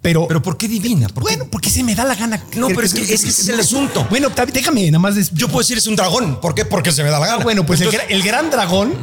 pero... 0.00 0.28
Pero 0.28 0.40
¿por 0.40 0.56
qué 0.56 0.68
divina? 0.68 1.08
¿Por 1.08 1.24
qué? 1.24 1.34
bueno, 1.34 1.48
porque 1.50 1.70
se 1.70 1.82
me 1.82 1.96
da 1.96 2.04
la 2.04 2.14
gana. 2.14 2.40
No, 2.54 2.68
pero 2.68 2.82
es 2.82 2.94
que 2.94 3.02
ese 3.02 3.26
es 3.26 3.48
el 3.48 3.58
asunto. 3.58 4.06
Bueno, 4.08 4.28
déjame 4.52 4.88
nada 4.92 5.00
más. 5.00 5.16
des- 5.16 5.32
Yo 5.34 5.48
puedo 5.48 5.58
decir 5.58 5.76
es 5.76 5.88
un 5.88 5.96
dragón. 5.96 6.40
¿Por 6.40 6.54
qué? 6.54 6.64
Porque 6.64 6.92
se 6.92 7.02
me 7.02 7.10
da 7.10 7.18
la 7.18 7.26
gana. 7.26 7.42
Bueno, 7.42 7.66
pues 7.66 7.80
el, 7.80 7.88
Entonces, 7.88 8.08
gra- 8.08 8.14
el 8.14 8.22
gran 8.22 8.48
dragón, 8.48 8.94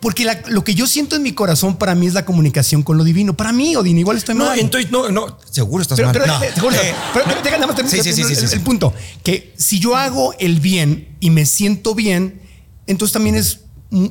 porque 0.00 0.24
la- 0.24 0.40
lo 0.46 0.62
que 0.62 0.76
yo 0.76 0.86
siento 0.86 1.16
en 1.16 1.22
mi 1.24 1.32
corazón 1.32 1.76
para 1.76 1.96
mí 1.96 2.06
es 2.06 2.14
la 2.14 2.24
comunicación 2.24 2.84
con 2.84 2.96
lo 2.98 3.02
divino. 3.02 3.36
Para 3.36 3.50
mí, 3.52 3.74
Odín, 3.74 3.98
igual 3.98 4.16
estoy 4.16 4.36
no, 4.36 4.44
mal. 4.46 4.58
entonces 4.60 4.92
no, 4.92 5.08
no, 5.08 5.36
seguro 5.50 5.82
estás 5.82 5.96
pero, 5.96 6.06
mal. 6.08 6.12
pero, 6.14 6.26
No. 6.28 6.38
déjame- 6.40 6.60
juro, 6.60 6.76
Eh, 6.76 6.94
pero 7.12 7.42
deja 7.42 7.56
nada 7.56 7.66
más 7.66 7.74
terminar 7.74 8.00
sí, 8.04 8.12
sí, 8.12 8.22
sí, 8.22 8.34
sí, 8.36 8.44
el, 8.44 8.52
el 8.52 8.60
punto. 8.60 8.94
Que 9.24 9.52
si 9.58 9.80
yo 9.80 9.96
hago 9.96 10.34
el 10.38 10.60
bien 10.60 11.16
y 11.18 11.30
me 11.30 11.44
siento 11.46 11.96
bien, 11.96 12.40
entonces 12.86 13.12
también 13.12 13.34
es, 13.34 13.62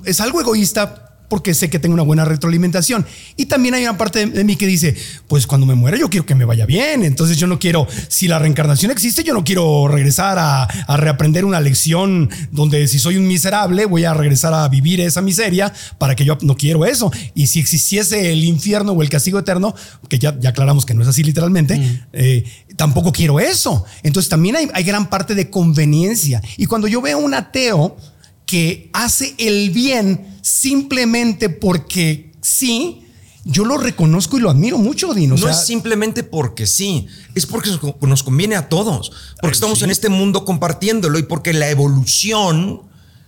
es 0.03 0.19
algo 0.19 0.41
egoísta 0.41 1.06
porque 1.29 1.53
sé 1.53 1.69
que 1.69 1.79
tengo 1.79 1.93
una 1.93 2.03
buena 2.03 2.25
retroalimentación. 2.25 3.05
Y 3.35 3.47
también 3.47 3.75
hay 3.75 3.83
una 3.83 3.97
parte 3.97 4.25
de, 4.25 4.43
mí 4.43 4.55
que 4.55 4.67
dice, 4.67 4.95
pues 5.27 5.47
cuando 5.47 5.65
me 5.65 5.75
muera 5.75 5.97
yo 5.97 6.09
quiero 6.09 6.25
que 6.25 6.35
me 6.35 6.45
vaya 6.45 6.65
bien. 6.65 7.03
Entonces 7.03 7.37
yo 7.37 7.47
no 7.47 7.59
quiero, 7.59 7.87
si 8.07 8.27
la 8.27 8.39
reencarnación 8.39 8.91
existe, 8.91 9.23
yo 9.23 9.33
no 9.33 9.43
quiero 9.43 9.87
regresar 9.87 10.39
a, 10.39 10.63
a 10.63 10.97
reaprender 10.97 11.45
una 11.45 11.59
lección 11.59 12.29
donde 12.51 12.87
si 12.87 12.99
soy 12.99 13.17
un 13.17 13.27
miserable 13.27 13.85
voy 13.85 14.05
a 14.05 14.13
regresar 14.13 14.53
a 14.53 14.67
vivir 14.67 15.01
esa 15.01 15.21
miseria 15.21 15.73
para 15.97 16.15
que 16.15 16.25
yo 16.25 16.37
no 16.41 16.55
quiero 16.55 16.85
eso. 16.85 17.11
Y 17.33 17.47
si 17.47 17.59
existiese 17.59 18.31
el 18.31 18.43
infierno 18.43 18.93
o 18.93 19.01
el 19.01 19.09
castigo 19.09 19.39
eterno, 19.39 19.75
que 20.09 20.19
ya, 20.19 20.37
ya 20.39 20.49
aclaramos 20.49 20.85
que 20.85 20.93
no 20.93 21.01
es 21.01 21.07
así 21.07 21.23
literalmente, 21.23 22.01
eh, 22.13 22.43
tampoco 22.75 23.11
quiero 23.11 23.39
eso. 23.39 23.85
Entonces 24.03 24.29
también 24.29 24.55
hay, 24.55 24.69
hay 24.73 24.83
gran 24.83 25.09
parte 25.09 25.35
de 25.35 25.49
conveniencia. 25.49 26.41
Y 26.57 26.65
cuando 26.65 26.87
yo 26.87 27.01
veo 27.01 27.17
un 27.17 27.33
ateo 27.33 27.97
que 28.47 28.89
hace 28.93 29.35
el 29.37 29.69
bien 29.69 30.39
simplemente 30.41 31.49
porque 31.49 32.31
sí, 32.41 33.03
yo 33.43 33.65
lo 33.65 33.77
reconozco 33.77 34.37
y 34.37 34.41
lo 34.41 34.49
admiro 34.49 34.79
mucho, 34.79 35.13
Dino. 35.13 35.35
O 35.35 35.37
No 35.37 35.43
sea, 35.43 35.51
es 35.51 35.65
simplemente 35.67 36.23
porque 36.23 36.65
sí, 36.65 37.07
es 37.35 37.45
porque 37.45 37.69
nos 38.01 38.23
conviene 38.23 38.55
a 38.55 38.69
todos, 38.69 39.11
porque 39.41 39.53
estamos 39.53 39.83
en 39.83 39.91
este 39.91 40.09
mundo 40.09 40.45
compartiéndolo 40.45 41.19
y 41.19 41.23
porque 41.23 41.53
la 41.53 41.69
evolución 41.69 42.86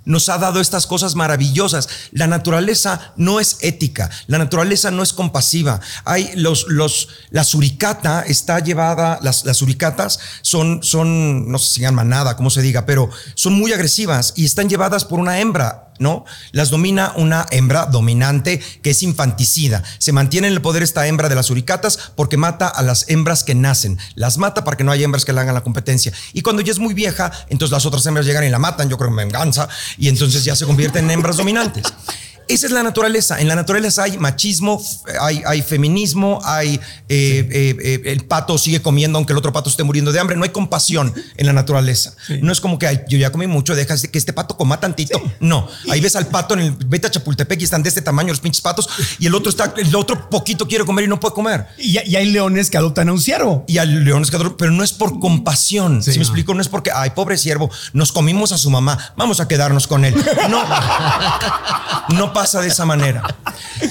nos 0.10 0.28
ha 0.28 0.40
dado 0.40 0.60
estas 0.60 0.88
cosas 0.88 1.14
maravillosas. 1.16 1.88
La 2.12 2.26
naturaleza 2.26 3.14
no 3.16 3.40
es 3.40 3.58
ética, 3.62 4.10
la 4.26 4.40
naturaleza 4.40 4.90
no 4.90 5.04
es 5.04 5.14
compasiva. 5.14 5.80
Hay 6.04 6.32
los, 6.36 6.66
los, 6.68 7.10
la 7.30 7.44
suricata 7.44 8.24
está 8.24 8.60
llevada, 8.60 9.20
las, 9.22 9.46
las 9.46 9.58
suricatas 9.58 10.20
son, 10.42 10.82
son, 10.82 11.52
no 11.52 11.60
sé 11.60 11.76
si 11.76 11.82
llaman 11.82 12.00
manada, 12.08 12.36
como 12.36 12.50
se 12.50 12.62
diga, 12.62 12.86
pero 12.86 13.10
son 13.36 13.54
muy 13.54 13.72
agresivas 13.74 14.34
y 14.36 14.46
están 14.46 14.68
llevadas 14.68 15.06
por 15.06 15.20
una 15.20 15.40
hembra. 15.40 15.90
¿no? 16.00 16.24
Las 16.54 16.70
domina 16.70 17.14
una 17.18 17.46
hembra 17.52 17.86
dominante 17.86 18.60
que 18.82 18.92
es 18.92 19.04
infanticida. 19.04 19.84
Se 20.00 20.14
mantiene 20.14 20.48
en 20.48 20.54
el 20.54 20.62
poder 20.62 20.82
esta 20.82 21.06
hembra 21.06 21.30
de 21.30 21.36
las 21.36 21.48
suricatas 21.48 22.12
porque 22.16 22.38
mata 22.38 22.68
a 22.68 22.82
las 22.82 23.10
hembras 23.10 23.44
que 23.44 23.54
nacen. 23.54 24.00
Las 24.16 24.38
mata 24.38 24.64
para 24.64 24.78
que 24.78 24.84
no 24.84 24.92
haya 24.92 25.04
hembras 25.04 25.26
que 25.26 25.34
le 25.34 25.42
hagan 25.42 25.54
la 25.54 25.62
competencia. 25.62 26.14
Y 26.34 26.42
cuando 26.42 26.62
ya 26.62 26.72
es 26.72 26.80
muy 26.80 26.94
vieja, 26.94 27.32
entonces 27.50 27.74
las 27.74 27.86
otras 27.86 28.06
hembras 28.06 28.26
llegan 28.26 28.46
y 28.46 28.50
la 28.50 28.60
matan, 28.60 28.90
yo 28.90 28.98
creo 28.98 29.12
me 29.12 29.24
venganza, 29.24 29.68
y 30.00 30.08
entonces 30.08 30.44
ya 30.44 30.56
se 30.56 30.66
convierten 30.66 31.06
en 31.06 31.12
hembras 31.12 31.38
dominantes. 31.38 31.84
Esa 32.50 32.66
es 32.66 32.72
la 32.72 32.82
naturaleza. 32.82 33.40
En 33.40 33.48
la 33.48 33.56
naturaleza 33.56 34.04
hay 34.04 34.18
machismo, 34.18 34.82
hay, 35.22 35.44
hay 35.46 35.62
feminismo, 35.62 36.40
hay 36.44 36.76
eh, 37.08 37.48
eh, 37.52 37.78
eh, 37.82 38.02
el 38.06 38.26
pato 38.26 38.58
sigue 38.58 38.82
comiendo 38.82 39.18
aunque 39.20 39.34
el 39.34 39.38
otro 39.38 39.54
pato 39.54 39.70
esté 39.70 39.84
muriendo 39.84 40.12
de 40.12 40.20
hambre. 40.20 40.36
No 40.36 40.44
hay 40.44 40.50
compasión 40.50 41.14
en 41.38 41.46
la 41.46 41.54
naturaleza. 41.54 42.14
No 42.42 42.52
es 42.52 42.60
como 42.60 42.80
que 42.80 42.88
"Ay, 42.88 43.02
yo 43.08 43.20
ya 43.20 43.32
comí 43.32 43.46
mucho, 43.46 43.76
deja 43.76 43.96
que 43.96 44.18
este 44.18 44.34
pato 44.34 44.58
coma 44.58 44.80
tantito. 44.80 45.22
No, 45.40 45.68
ahí 45.92 46.02
ves 46.02 46.16
al 46.16 46.26
pato 46.28 46.56
en 46.56 46.62
el 46.62 46.72
vete 46.72 47.06
a 47.08 47.12
Chapultepec 47.12 47.62
y 47.62 47.64
están 47.66 47.84
de 47.84 47.90
este 47.90 48.02
tamaño 48.02 48.30
los 48.30 48.40
pinches 48.40 48.62
patos 48.62 48.90
y 49.20 49.28
el 49.28 49.36
otro 49.36 49.52
está, 49.52 49.72
el 49.78 49.96
otro 49.96 50.28
poquito 50.30 50.68
quiere 50.68 50.86
comer 50.86 51.06
y 51.06 51.08
no 51.08 51.20
puede 51.20 51.36
comer. 51.36 51.68
y, 51.78 52.00
y 52.00 52.16
hay 52.16 52.32
leones 52.32 52.72
que 52.72 52.78
adoptan 52.78 53.10
a 53.10 53.14
un 53.14 53.22
ciervo. 53.22 53.64
Y 53.68 53.78
al 53.78 54.04
león 54.04 54.24
escadrón, 54.24 54.56
pero 54.58 54.72
no 54.72 54.84
es 54.84 54.92
por 54.92 55.20
compasión. 55.20 56.02
Si 56.02 56.12
me 56.12 56.24
explico, 56.24 56.56
no 56.56 56.62
es 56.62 56.68
porque, 56.68 56.90
ay, 56.94 57.12
pobre 57.12 57.38
siervo, 57.38 57.70
nos 57.94 58.12
comimos 58.12 58.52
a 58.52 58.58
su 58.58 58.72
mamá, 58.72 58.98
vamos 59.16 59.40
a 59.40 59.48
quedarnos 59.48 59.86
con 59.86 60.04
él. 60.04 60.16
No, 60.50 60.64
no 62.16 62.34
pasa 62.42 62.62
de 62.62 62.68
esa 62.70 62.86
manera. 62.86 63.24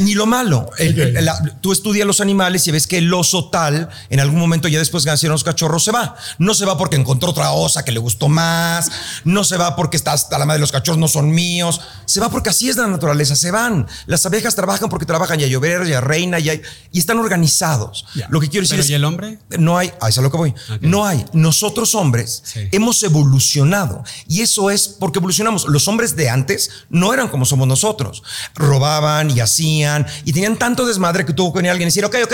Ni 0.01 0.15
lo 0.15 0.27
malo. 0.27 0.71
El- 0.79 0.99
el- 0.99 1.25
la- 1.25 1.39
tú 1.61 1.73
estudias 1.73 2.07
los 2.07 2.21
animales 2.21 2.67
y 2.67 2.71
ves 2.71 2.87
que 2.87 2.99
el 2.99 3.13
oso 3.13 3.51
tal, 3.51 3.89
en 4.11 4.21
algún 4.21 4.39
momento 4.39 4.69
ya 4.69 4.79
después 4.79 5.05
que 5.05 5.11
nacieron 5.11 5.35
los 5.35 5.45
cachorros, 5.45 5.85
se 5.85 5.93
va. 5.93 6.15
No 6.39 6.55
se 6.55 6.65
va 6.65 6.77
porque 6.79 6.97
encontró 6.97 7.31
otra 7.31 7.53
osa 7.53 7.85
que 7.85 7.93
le 7.93 7.99
gustó 7.99 8.29
más. 8.29 8.91
No 9.25 9.45
se 9.45 9.57
va 9.57 9.77
porque 9.77 9.97
está 9.97 10.13
hasta 10.13 10.39
la 10.39 10.45
madre 10.47 10.59
de 10.59 10.63
los 10.63 10.73
cachorros 10.73 10.99
no 10.99 11.09
son 11.09 11.31
míos. 11.31 11.81
Se 12.07 12.21
va 12.21 12.31
porque 12.31 12.51
así 12.51 12.69
es 12.69 12.77
la 12.77 12.87
naturaleza. 12.87 13.37
Se 13.37 13.51
van. 13.51 13.87
Las 14.07 14.25
abejas 14.27 14.55
trabajan 14.55 14.89
porque 14.89 15.07
trabajan 15.07 15.39
ya 15.39 15.47
llover, 15.47 15.87
ya 15.87 16.01
reina, 16.01 16.39
ya 16.39 16.55
y 16.55 16.99
están 16.99 17.19
organizados. 17.19 18.07
Lo 18.31 18.41
que 18.41 18.49
quiero 18.49 18.63
decir 18.65 18.77
Pero, 18.77 18.85
es 18.85 18.91
¿y 18.91 18.95
el 18.95 19.05
hombre? 19.05 19.39
no 19.59 19.77
hay, 19.79 19.89
a 20.01 20.09
eso 20.09 20.09
es 20.09 20.19
a 20.19 20.23
lo 20.23 20.31
que 20.31 20.37
voy. 20.37 20.51
Ok. 20.51 20.83
No 20.83 21.05
hay. 21.07 21.25
Nosotros 21.33 21.95
hombres 21.95 22.43
Sí. 22.45 22.69
hemos 22.73 23.03
evolucionado 23.03 24.03
y 24.27 24.41
eso 24.43 24.71
es 24.71 24.89
porque 24.89 25.19
evolucionamos. 25.19 25.67
Los 25.69 25.87
hombres 25.89 26.17
de 26.17 26.29
antes 26.31 26.71
no 26.91 27.13
eran 27.13 27.29
como 27.29 27.45
somos 27.45 27.67
nosotros. 27.69 28.23
Robaban 28.55 29.31
y 29.31 29.41
hacían 29.41 30.07
y 30.25 30.33
tenían 30.33 30.59
tanto 30.59 30.87
desmadre 30.87 31.25
que 31.25 31.33
tuvo 31.33 31.53
que 31.53 31.59
venir 31.59 31.71
alguien 31.71 31.89
y 31.89 31.91
decir, 31.91 32.05
ok, 32.05 32.17
ok, 32.25 32.33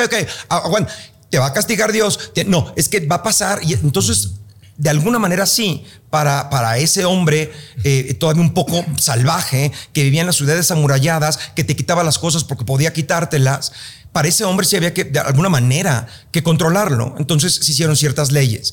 ok, 0.65 0.89
te 1.31 1.39
va 1.39 1.47
a 1.47 1.53
castigar 1.53 1.93
Dios. 1.93 2.33
No, 2.47 2.73
es 2.77 2.89
que 2.89 3.07
va 3.07 3.17
a 3.17 3.23
pasar 3.23 3.61
y 3.63 3.75
entonces 3.75 4.35
de 4.77 4.91
alguna 4.91 5.19
manera 5.19 5.47
sí, 5.47 5.85
para, 6.11 6.51
para 6.51 6.79
ese 6.79 7.05
hombre 7.05 7.53
eh, 7.85 8.15
todavía 8.15 8.43
un 8.43 8.55
poco 8.55 8.85
salvaje, 8.99 9.73
que 9.93 10.03
vivía 10.03 10.21
en 10.21 10.27
las 10.27 10.37
ciudades 10.37 10.71
amuralladas, 10.71 11.39
que 11.55 11.65
te 11.65 11.77
quitaba 11.77 12.03
las 12.03 12.19
cosas 12.19 12.45
porque 12.45 12.65
podía 12.65 12.93
quitártelas, 12.93 13.73
para 14.15 14.29
ese 14.29 14.45
hombre 14.45 14.65
sí 14.65 14.77
había 14.77 14.95
que, 14.95 15.03
de 15.03 15.19
alguna 15.19 15.49
manera, 15.49 16.07
que 16.31 16.45
controlarlo. 16.45 17.17
Entonces 17.19 17.53
se 17.53 17.73
hicieron 17.73 17.97
ciertas 17.97 18.31
leyes. 18.31 18.73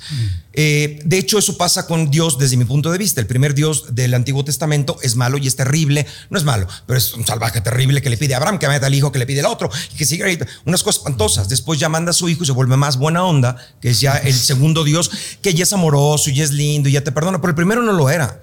Eh, 0.53 0.99
de 1.03 1.17
hecho, 1.17 1.39
eso 1.39 1.57
pasa 1.57 1.87
con 1.87 2.11
Dios 2.11 2.37
desde 2.37 2.57
mi 2.57 2.65
punto 2.65 2.91
de 2.91 2.99
vista. 2.99 3.19
El 3.19 3.25
primer 3.25 3.55
Dios 3.55 3.95
del 3.95 4.13
Antiguo 4.13 4.45
Testamento 4.45 4.97
es 5.01 5.15
malo 5.15 5.39
y 5.39 5.47
es 5.47 5.55
terrible. 5.55 6.05
No 6.29 6.37
es 6.37 6.43
malo, 6.43 6.67
pero 6.85 6.99
es 6.99 7.15
un 7.15 7.25
salvaje 7.25 7.59
terrible 7.59 8.03
que 8.03 8.11
le 8.11 8.17
pide 8.17 8.35
a 8.35 8.37
Abraham 8.37 8.59
que 8.59 8.67
meta 8.67 8.85
al 8.85 8.93
hijo, 8.93 9.11
que 9.11 9.17
le 9.17 9.25
pide 9.25 9.39
al 9.39 9.47
otro, 9.47 9.71
y 9.91 9.97
que 9.97 10.05
siga 10.05 10.27
ahí. 10.27 10.37
unas 10.65 10.83
cosas 10.83 10.99
espantosas. 10.99 11.49
Después 11.49 11.79
ya 11.79 11.89
manda 11.89 12.11
a 12.11 12.13
su 12.13 12.29
hijo 12.29 12.43
y 12.43 12.45
se 12.45 12.51
vuelve 12.51 12.77
más 12.77 12.97
buena 12.97 13.23
onda, 13.23 13.55
que 13.81 13.89
es 13.89 13.99
ya 13.99 14.17
el 14.17 14.35
segundo 14.35 14.83
Dios, 14.83 15.09
que 15.41 15.55
ya 15.55 15.63
es 15.63 15.73
amoroso 15.73 16.29
y 16.29 16.35
ya 16.35 16.43
es 16.43 16.51
lindo 16.51 16.87
y 16.87 16.91
ya 16.91 17.03
te 17.03 17.11
perdona, 17.11 17.41
pero 17.41 17.49
el 17.49 17.55
primero 17.55 17.81
no 17.81 17.93
lo 17.93 18.11
era 18.11 18.39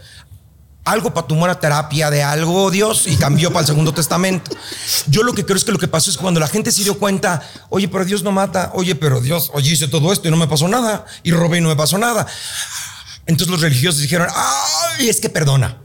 algo 0.91 1.13
para 1.13 1.27
tu 1.27 1.35
buena 1.35 1.59
terapia 1.61 2.11
de 2.11 2.23
algo, 2.23 2.71
Dios, 2.71 3.07
y 3.07 3.17
cambió 3.17 3.51
para 3.51 3.61
el 3.61 3.67
Segundo 3.67 3.93
Testamento. 3.93 4.51
Yo 5.07 5.23
lo 5.23 5.33
que 5.35 5.45
creo 5.45 5.57
es 5.57 5.65
que 5.65 5.73
lo 5.73 5.79
que 5.79 5.89
pasó 5.89 6.11
es 6.11 6.17
que 6.17 6.23
cuando 6.23 6.41
la 6.41 6.49
gente 6.49 6.73
se 6.73 6.83
dio 6.83 6.99
cuenta, 6.99 7.43
oye, 7.69 7.89
pero 7.89 8.05
Dios 8.05 8.23
no 8.23 8.33
mata, 8.33 8.71
oye, 8.75 8.95
pero 8.95 9.21
Dios, 9.21 9.51
oye, 9.55 9.73
hice 9.73 9.89
todo 9.89 10.13
esto 10.13 10.29
y 10.29 10.31
no 10.31 10.37
me 10.37 10.47
pasó 10.47 10.69
nada, 10.69 11.05
y 11.23 11.33
robé 11.33 11.59
y 11.59 11.61
no 11.61 11.69
me 11.69 11.77
pasó 11.77 11.99
nada. 11.99 12.27
Entonces 13.27 13.51
los 13.51 13.61
religiosos 13.61 14.01
dijeron, 14.01 14.29
ay, 14.35 15.09
es 15.09 15.21
que 15.21 15.29
perdona. 15.29 15.79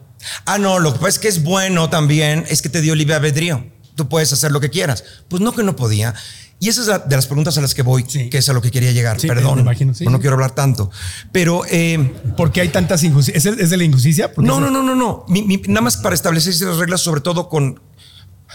Ah, 0.46 0.58
no, 0.58 0.80
lo 0.80 0.94
que 0.94 1.00
pasa 1.00 1.10
es 1.10 1.20
que 1.20 1.28
es 1.28 1.44
bueno 1.44 1.90
también, 1.90 2.46
es 2.50 2.62
que 2.62 2.70
te 2.70 2.82
dio 2.82 2.96
libre 2.96 3.16
albedrío. 3.16 3.70
Tú 3.96 4.10
puedes 4.10 4.32
hacer 4.34 4.52
lo 4.52 4.60
que 4.60 4.70
quieras. 4.70 5.04
Pues 5.28 5.42
no 5.42 5.54
que 5.54 5.64
no 5.64 5.76
podía. 5.76 6.16
Y 6.64 6.70
esa 6.70 6.82
es 6.82 6.88
la- 6.88 7.00
de 7.00 7.16
las 7.16 7.28
preguntas 7.28 7.58
a 7.58 7.62
las 7.62 7.74
que 7.74 7.82
voy, 7.82 8.06
Sí. 8.08 8.30
que 8.30 8.38
es 8.38 8.48
a 8.48 8.54
lo 8.54 8.62
que 8.62 8.72
quería 8.72 8.92
llegar. 8.92 9.20
Sí, 9.20 9.28
Perdón, 9.28 9.56
me 9.56 9.62
imagino, 9.62 9.94
sí, 9.94 10.06
no 10.06 10.12
sí. 10.18 10.18
quiero 10.22 10.36
hablar 10.36 10.52
tanto. 10.52 10.90
Pero... 11.34 11.64
eh, 11.70 12.14
¿Por 12.38 12.52
qué 12.54 12.62
hay 12.62 12.70
tantas 12.70 13.04
injusticias? 13.04 13.46
¿Es, 13.46 13.60
es 13.60 13.70
de 13.70 13.76
la 13.78 13.84
injusticia? 13.84 14.32
No, 14.38 14.60
no, 14.62 14.70
no, 14.72 14.82
no, 14.82 14.96
no. 14.96 15.26
Mi- 15.28 15.42
mi- 15.44 15.62
nada 15.68 15.82
más 15.82 15.98
para 15.98 16.16
establecer 16.16 16.54
ciertas 16.54 16.78
reglas, 16.78 17.02
sobre 17.02 17.20
todo 17.22 17.50
con. 17.50 17.82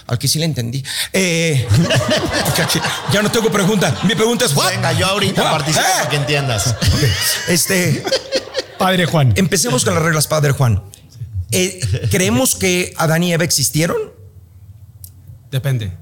Al 0.07 0.19
que 0.19 0.27
sí 0.29 0.39
le 0.39 0.47
entendí. 0.47 0.83
Eh, 1.13 1.67
ya 3.13 3.21
no 3.23 3.31
tengo 3.31 3.51
pregunta. 3.51 3.95
Mi 4.05 4.15
pregunta 4.15 4.45
es: 4.47 4.55
¿what? 4.57 4.71
Venga, 4.71 4.93
yo 4.93 5.07
ahorita 5.07 5.43
Ah, 5.47 5.51
participo 5.59 5.85
eh. 5.85 5.91
para 5.99 6.09
que 6.09 6.17
entiendas. 6.25 6.75
Este, 7.49 8.03
Padre 8.79 9.05
Juan. 9.07 9.33
empecemos 9.37 9.85
con 9.85 9.95
las 9.95 10.03
reglas, 10.03 10.27
Padre 10.27 10.53
Juan. 10.53 10.83
Eh, 11.51 11.81
¿Creemos 12.11 12.55
que 12.55 12.95
Adán 12.97 13.23
y 13.23 13.33
Eva 13.33 13.45
existieron? 13.45 13.99
Depende. 15.51 15.93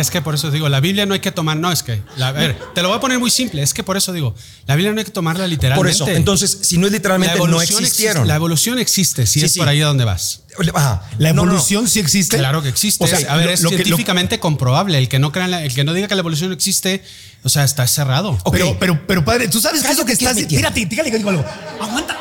Es 0.00 0.10
que 0.10 0.22
por 0.22 0.34
eso 0.34 0.50
digo, 0.50 0.68
la 0.68 0.80
Biblia 0.80 1.06
no 1.06 1.14
hay 1.14 1.20
que 1.20 1.32
tomar, 1.32 1.56
no, 1.56 1.72
es 1.72 1.82
que, 1.82 2.00
la- 2.16 2.28
a 2.28 2.32
ver, 2.32 2.56
te 2.74 2.82
lo 2.82 2.88
voy 2.88 2.96
a 2.98 3.00
poner 3.00 3.18
muy 3.18 3.30
simple, 3.30 3.62
es 3.62 3.74
que 3.74 3.82
por 3.82 3.96
eso 3.96 4.12
digo, 4.12 4.34
la 4.66 4.76
Biblia 4.76 4.92
no 4.92 4.98
hay 5.00 5.04
que 5.04 5.10
tomarla 5.10 5.46
literalmente. 5.46 5.98
Por 5.98 6.08
eso. 6.08 6.16
Entonces, 6.16 6.58
si 6.62 6.78
no 6.78 6.86
es 6.86 6.92
literalmente, 6.92 7.36
no 7.36 7.44
evolución 7.44 7.82
existieron. 7.82 8.18
existe- 8.22 8.28
la 8.28 8.36
evolución 8.36 8.78
existe, 8.78 9.26
si 9.26 9.40
Sí, 9.40 9.46
es 9.46 9.52
sí. 9.52 9.58
por 9.58 9.68
ahí 9.68 9.80
a 9.82 9.86
donde 9.86 10.04
vas. 10.04 10.42
Ajá. 10.74 11.02
¿La 11.18 11.30
No, 11.32 11.42
no, 11.42 11.46
no. 11.46 11.50
evolución 11.52 11.88
sí 11.88 12.00
existe? 12.00 12.36
Claro 12.38 12.62
que 12.62 12.68
existe. 12.68 13.04
O 13.04 13.06
sea, 13.08 13.18
a 13.32 13.36
ver, 13.36 13.46
lo- 13.46 13.52
es 13.52 13.60
lo 13.62 13.70
que- 13.70 13.78
lo- 13.78 13.84
científicamente 13.84 14.38
comprobable. 14.40 14.98
El 14.98 15.08
que 15.08 15.18
no 15.18 15.32
crea 15.32 15.44
en 15.46 15.50
la- 15.52 15.64
el 15.64 15.74
que 15.74 15.84
no 15.84 15.92
diga 15.92 16.08
que 16.08 16.14
la 16.14 16.20
evolución 16.20 16.50
no 16.50 16.54
existe, 16.54 17.02
o 17.44 17.48
sea, 17.48 17.64
está 17.64 17.86
cerrado. 17.86 18.30
Ok. 18.44 18.52
Pero, 18.52 18.76
pero, 18.78 19.06
pero 19.06 19.24
padre, 19.24 19.48
tú 19.48 19.60
sabes 19.60 19.82
qué 19.82 19.90
es 19.92 19.98
lo 19.98 20.04
que 20.04 20.12
estás 20.12 20.34
que 20.34 20.40
es 20.40 20.46
mi 20.46 20.48
tiempo. 20.48 20.68
Tírate, 20.72 20.86
dígale 20.88 21.10
que 21.10 21.18
digo 21.18 21.30
algo. 21.30 21.44
Aguanta. 21.80 22.16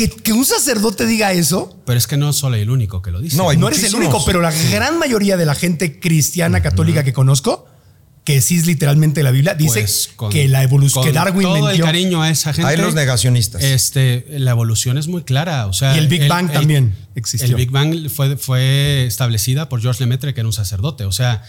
Que, 0.00 0.08
que 0.08 0.32
un 0.32 0.46
sacerdote 0.46 1.04
diga 1.04 1.32
eso, 1.32 1.76
Pero 1.84 1.98
es 1.98 2.06
que 2.06 2.16
no 2.16 2.32
soy 2.32 2.60
el 2.60 2.70
único 2.70 3.02
que 3.02 3.10
lo 3.10 3.20
dice. 3.20 3.36
No, 3.36 3.50
hay 3.50 3.58
no 3.58 3.68
eres 3.68 3.84
el 3.84 3.94
único, 3.94 4.24
pero 4.24 4.40
la 4.40 4.50
gran 4.50 4.98
mayoría 4.98 5.36
de 5.36 5.44
la 5.44 5.54
gente 5.54 6.00
cristiana 6.00 6.62
católica 6.62 7.04
que 7.04 7.12
conozco, 7.12 7.66
que 8.24 8.40
sí 8.40 8.56
es 8.56 8.66
literalmente 8.66 9.22
la 9.22 9.30
Biblia, 9.30 9.52
dice 9.52 9.80
Pues, 9.80 10.08
con- 10.16 10.32
que 10.32 10.48
la 10.48 10.62
evolución, 10.62 11.04
que 11.04 11.12
Darwin 11.12 11.42
todo 11.42 11.68
el 11.68 11.82
cariño 11.82 12.22
a 12.22 12.30
esa 12.30 12.54
gente. 12.54 12.70
Hay 12.70 12.78
los 12.78 12.94
negacionistas. 12.94 13.62
Este, 13.62 14.24
la 14.38 14.52
evolución 14.52 14.96
es 14.96 15.06
muy 15.06 15.22
clara. 15.22 15.66
O 15.66 15.74
sea, 15.74 15.94
Y 15.94 15.98
el 15.98 16.08
Big 16.08 16.26
Bang 16.28 16.50
también 16.50 16.96
existió. 17.14 17.48
El 17.48 17.56
Big 17.56 17.70
Bang 17.70 18.08
fue, 18.08 18.38
fue 18.38 19.04
establecida 19.04 19.68
por 19.68 19.82
George 19.82 20.02
Lemaitre, 20.02 20.32
que 20.32 20.40
era 20.40 20.48
un 20.48 20.54
sacerdote. 20.54 21.04
O 21.04 21.12
sea, 21.12 21.42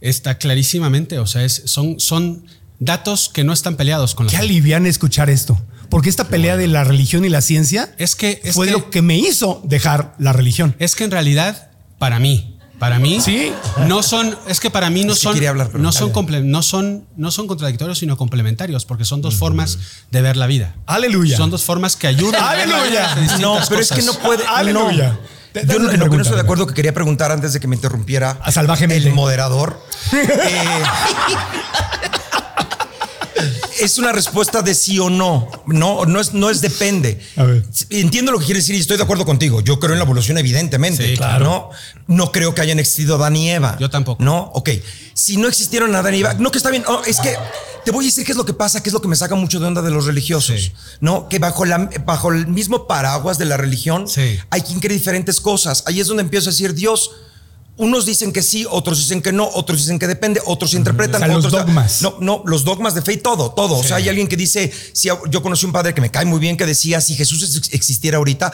está 0.00 0.38
clarísimamente. 0.38 1.18
O 1.18 1.26
sea, 1.26 1.44
es, 1.44 1.60
son, 1.66 2.00
son 2.00 2.46
datos 2.78 3.28
que 3.28 3.44
no 3.44 3.52
están 3.52 3.76
peleados 3.76 4.14
con 4.14 4.24
la 4.24 4.30
Qué 4.30 4.38
alivian 4.38 4.86
escuchar 4.86 5.28
esto. 5.28 5.60
Porque 5.90 6.08
esta 6.10 6.24
pelea 6.24 6.56
de 6.56 6.66
la 6.68 6.84
religión 6.84 7.24
y 7.24 7.28
la 7.28 7.40
ciencia 7.40 7.94
Es 7.98 8.14
que, 8.16 8.40
es 8.44 8.54
fue 8.54 8.66
que- 8.66 8.72
lo 8.72 8.90
que 8.90 9.02
me 9.02 9.16
hizo 9.16 9.60
dejar 9.64 10.14
la 10.18 10.32
religión. 10.32 10.74
Es 10.78 10.94
que 10.94 11.04
en 11.04 11.10
realidad, 11.10 11.70
para 11.98 12.18
mí, 12.18 12.54
para 12.78 12.98
mí, 13.00 13.20
Sí. 13.20 13.52
no 13.86 14.02
son, 14.04 14.36
es 14.46 14.60
que 14.60 14.70
para 14.70 14.88
mí 14.90 15.04
no 15.04 15.14
Sí 15.14 15.22
son, 15.22 15.46
hablar, 15.46 15.74
no, 15.74 15.90
son 15.90 16.12
comple- 16.12 16.44
no, 16.44 16.62
son, 16.62 17.06
no 17.16 17.30
son 17.32 17.46
contradictorios, 17.48 17.98
sino 17.98 18.16
complementarios, 18.16 18.84
porque 18.84 19.04
son 19.04 19.20
dos 19.20 19.34
formas 19.34 19.78
de 20.12 20.22
ver 20.22 20.36
la 20.36 20.46
vida. 20.46 20.76
Aleluya. 20.86 21.36
Son 21.36 21.50
dos 21.50 21.64
formas 21.64 21.96
que 21.96 22.06
ayudan 22.06 22.40
a 22.42 22.50
Aleluya. 22.50 23.16
No, 23.40 23.58
pero 23.68 23.80
es 23.80 23.90
que 23.90 24.02
no 24.02 24.12
puede. 24.14 24.44
Aleluya. 24.46 25.12
No. 25.12 25.38
Yo 25.66 25.78
no, 25.80 25.90
estoy 26.20 26.34
de 26.36 26.40
acuerdo 26.42 26.66
que 26.68 26.74
quería 26.74 26.94
preguntar 26.94 27.32
antes 27.32 27.52
de 27.52 27.58
que 27.58 27.66
me 27.66 27.74
interrumpiera 27.74 28.38
Ah, 28.42 28.52
salvajemente. 28.52 29.08
el 29.08 29.14
moderador. 29.14 29.82
eh, 30.12 30.82
es 33.80 33.98
una 33.98 34.12
respuesta 34.12 34.62
de 34.62 34.74
sí 34.74 34.98
o 34.98 35.10
no. 35.10 35.48
No, 35.66 36.04
no 36.04 36.20
es, 36.20 36.34
no 36.34 36.50
es 36.50 36.60
depende. 36.60 37.20
A 37.36 37.44
ver. 37.44 37.64
Entiendo 37.90 38.32
lo 38.32 38.38
que 38.38 38.46
quieres 38.46 38.64
decir 38.64 38.76
y 38.76 38.80
estoy 38.80 38.96
de 38.96 39.02
acuerdo 39.02 39.24
contigo. 39.24 39.60
Yo 39.60 39.78
creo 39.80 39.92
en 39.92 39.98
la 39.98 40.04
evolución, 40.04 40.38
evidentemente. 40.38 41.06
Sí, 41.06 41.16
claro. 41.16 41.44
No, 41.44 41.70
no 42.06 42.32
creo 42.32 42.54
que 42.54 42.60
hayan 42.60 42.78
existido 42.78 43.16
Adán 43.16 43.36
y 43.36 43.50
Eva. 43.50 43.76
Yo 43.80 43.90
tampoco. 43.90 44.22
No, 44.22 44.50
ok. 44.54 44.70
Si 45.14 45.36
no 45.36 45.48
existieron 45.48 45.94
Adán 45.94 46.14
y 46.14 46.20
Eva, 46.20 46.34
no 46.34 46.50
que 46.50 46.58
está 46.58 46.70
bien. 46.70 46.84
Oh, 46.86 47.02
es 47.06 47.18
que 47.20 47.34
te 47.84 47.90
voy 47.90 48.04
a 48.04 48.08
decir 48.08 48.24
qué 48.24 48.32
es 48.32 48.38
lo 48.38 48.44
que 48.44 48.54
pasa, 48.54 48.82
qué 48.82 48.90
es 48.90 48.92
lo 48.94 49.00
que 49.00 49.08
me 49.08 49.16
saca 49.16 49.34
mucho 49.34 49.60
de 49.60 49.66
onda 49.66 49.82
de 49.82 49.90
los 49.90 50.06
religiosos. 50.06 50.60
Sí. 50.60 50.72
No, 51.00 51.28
que 51.28 51.38
bajo, 51.38 51.64
la, 51.64 51.88
bajo 52.04 52.32
el 52.32 52.46
mismo 52.46 52.86
paraguas 52.86 53.38
de 53.38 53.44
la 53.46 53.56
religión 53.56 54.08
Sí. 54.08 54.38
hay 54.50 54.60
quien 54.62 54.80
cree 54.80 54.96
diferentes 54.96 55.40
cosas. 55.40 55.84
Ahí 55.86 56.00
es 56.00 56.06
donde 56.06 56.22
empiezo 56.22 56.50
a 56.50 56.52
decir, 56.52 56.74
Dios, 56.74 57.10
unos 57.78 58.04
dicen 58.04 58.32
que 58.32 58.42
sí, 58.42 58.66
otros 58.68 58.98
dicen 58.98 59.22
que 59.22 59.32
no, 59.32 59.48
otros 59.54 59.78
dicen 59.78 59.98
que 59.98 60.06
depende, 60.06 60.40
otros 60.44 60.74
interpretan. 60.74 61.22
O 61.22 61.24
sea, 61.24 61.28
los 61.34 61.44
otros- 61.46 61.64
dogmas. 61.66 62.02
No, 62.02 62.16
no, 62.20 62.42
los 62.44 62.64
dogmas 62.64 62.94
de 62.94 63.02
fe 63.02 63.14
y 63.14 63.16
todo, 63.18 63.52
todo. 63.52 63.76
O 63.78 63.82
sea, 63.82 63.96
hay 63.96 64.08
alguien 64.08 64.28
que 64.28 64.36
dice, 64.36 64.70
si 64.92 65.08
yo 65.30 65.42
conocí 65.42 65.64
un 65.64 65.72
padre 65.72 65.94
que 65.94 66.00
me 66.00 66.10
cae 66.10 66.24
muy 66.26 66.38
bien 66.40 66.56
que 66.56 66.66
decía, 66.66 67.00
si 67.00 67.14
Jesús 67.14 67.42
ex- 67.56 67.72
existiera 67.72 68.18
ahorita, 68.18 68.52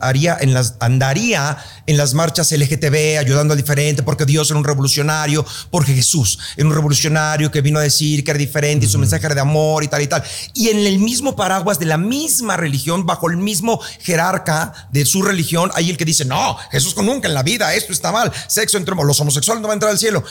haría, 0.00 0.36
en 0.40 0.54
las, 0.54 0.74
andaría 0.80 1.58
en 1.86 1.96
las 1.96 2.14
marchas 2.14 2.50
LGTB 2.52 3.18
ayudando 3.18 3.52
al 3.52 3.58
diferente, 3.58 4.02
porque 4.02 4.24
Dios 4.24 4.50
era 4.50 4.58
un 4.58 4.64
revolucionario, 4.64 5.44
porque 5.70 5.94
Jesús 5.94 6.38
era 6.56 6.66
un 6.66 6.74
revolucionario 6.74 7.50
que 7.50 7.60
vino 7.60 7.78
a 7.78 7.82
decir 7.82 8.24
que 8.24 8.30
era 8.30 8.38
diferente 8.38 8.86
y 8.86 8.88
su 8.88 8.98
mensaje 8.98 9.26
era 9.26 9.34
de 9.34 9.40
amor 9.42 9.84
y 9.84 9.88
tal 9.88 10.02
y 10.02 10.06
tal. 10.06 10.22
Y 10.54 10.68
en 10.68 10.78
el 10.78 10.98
mismo 10.98 11.36
paraguas 11.36 11.78
de 11.78 11.86
la 11.86 11.98
misma 11.98 12.56
religión, 12.56 13.06
bajo 13.06 13.28
el 13.30 13.36
mismo 13.36 13.80
jerarca 14.00 14.88
de 14.92 15.04
su 15.04 15.22
religión, 15.22 15.70
hay 15.74 15.90
el 15.90 15.96
que 15.96 16.04
dice, 16.04 16.24
no, 16.24 16.56
Jesús 16.70 16.94
con 16.94 17.06
nunca 17.06 17.28
en 17.28 17.34
la 17.34 17.42
vida, 17.42 17.74
esto 17.74 17.92
está 17.92 18.10
mal, 18.14 18.32
sexo 18.48 18.78
entre 18.78 18.94
los 18.94 19.20
homosexuales 19.20 19.60
no 19.60 19.68
van 19.68 19.74
a 19.74 19.76
entrar 19.76 19.92
al 19.92 19.98
cielo 19.98 20.24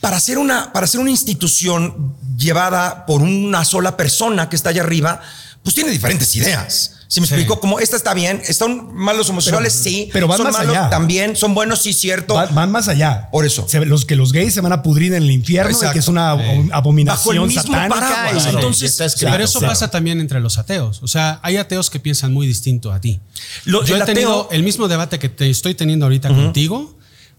para 0.00 0.20
ser 0.20 0.36
una, 0.36 0.70
para 0.72 0.86
ser 0.86 1.00
una 1.00 1.08
institución 1.10 2.14
llevada 2.36 3.06
por 3.06 3.22
una 3.22 3.64
sola 3.64 3.96
persona 3.96 4.50
que 4.50 4.56
está 4.56 4.68
allá 4.68 4.82
arriba, 4.82 5.22
pues 5.62 5.74
tiene 5.74 5.90
diferentes 5.90 6.34
ideas. 6.36 6.90
Si 7.08 7.20
me 7.20 7.26
Sí. 7.26 7.34
explico, 7.34 7.58
como 7.60 7.78
esta 7.78 7.96
está 7.96 8.12
bien, 8.12 8.42
están 8.46 8.92
mal 8.94 9.16
los 9.16 9.30
homosexuales, 9.30 9.72
sí, 9.72 10.10
pero 10.12 10.26
van 10.28 10.36
son 10.38 10.46
más 10.48 10.54
malos 10.58 10.76
allá. 10.76 10.90
también, 10.90 11.36
son 11.36 11.54
buenos, 11.54 11.80
sí, 11.80 11.92
cierto. 11.94 12.34
Va- 12.34 12.46
van 12.46 12.70
más 12.72 12.88
allá. 12.88 13.28
Por 13.30 13.46
eso. 13.46 13.66
Se- 13.68 13.84
los 13.86 14.04
que 14.04 14.16
los 14.16 14.32
gays 14.32 14.52
se 14.52 14.60
van 14.60 14.72
a 14.72 14.82
pudrir 14.82 15.14
en 15.14 15.22
el 15.22 15.30
infierno, 15.30 15.74
y 15.88 15.92
que 15.92 15.98
es 16.00 16.08
una 16.08 16.32
Sí. 16.36 16.42
Bajo 16.42 16.68
abominación 16.72 17.36
el 17.36 17.42
mismo 17.46 17.62
satánica. 17.62 17.94
paraguas. 18.00 18.46
Entonces. 18.46 18.96
Pero 19.20 19.44
eso 19.44 19.58
claro. 19.60 19.72
pasa 19.72 19.88
también 19.88 20.20
entre 20.20 20.40
los 20.40 20.58
ateos. 20.58 21.02
O 21.02 21.08
sea, 21.08 21.38
hay 21.42 21.56
ateos 21.56 21.88
que 21.88 22.00
piensan 22.00 22.32
muy 22.32 22.46
distinto 22.46 22.92
a 22.92 23.00
ti. 23.00 23.20
Lo- 23.64 23.84
yo 23.84 23.96
el 23.96 24.02
he 24.02 24.04
tenido 24.04 24.48
el 24.50 24.62
mismo 24.64 24.88
debate 24.88 25.18
que 25.18 25.28
te 25.30 25.48
estoy 25.48 25.74
teniendo 25.74 26.04
ahorita 26.06 26.28
contigo. 26.28 26.94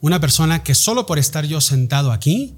Una 0.05 0.19
persona 0.19 0.61
que 0.61 0.75
solo 0.75 1.07
por 1.07 1.17
estar 1.17 1.45
yo 1.47 1.61
sentado 1.61 2.11
aquí, 2.11 2.53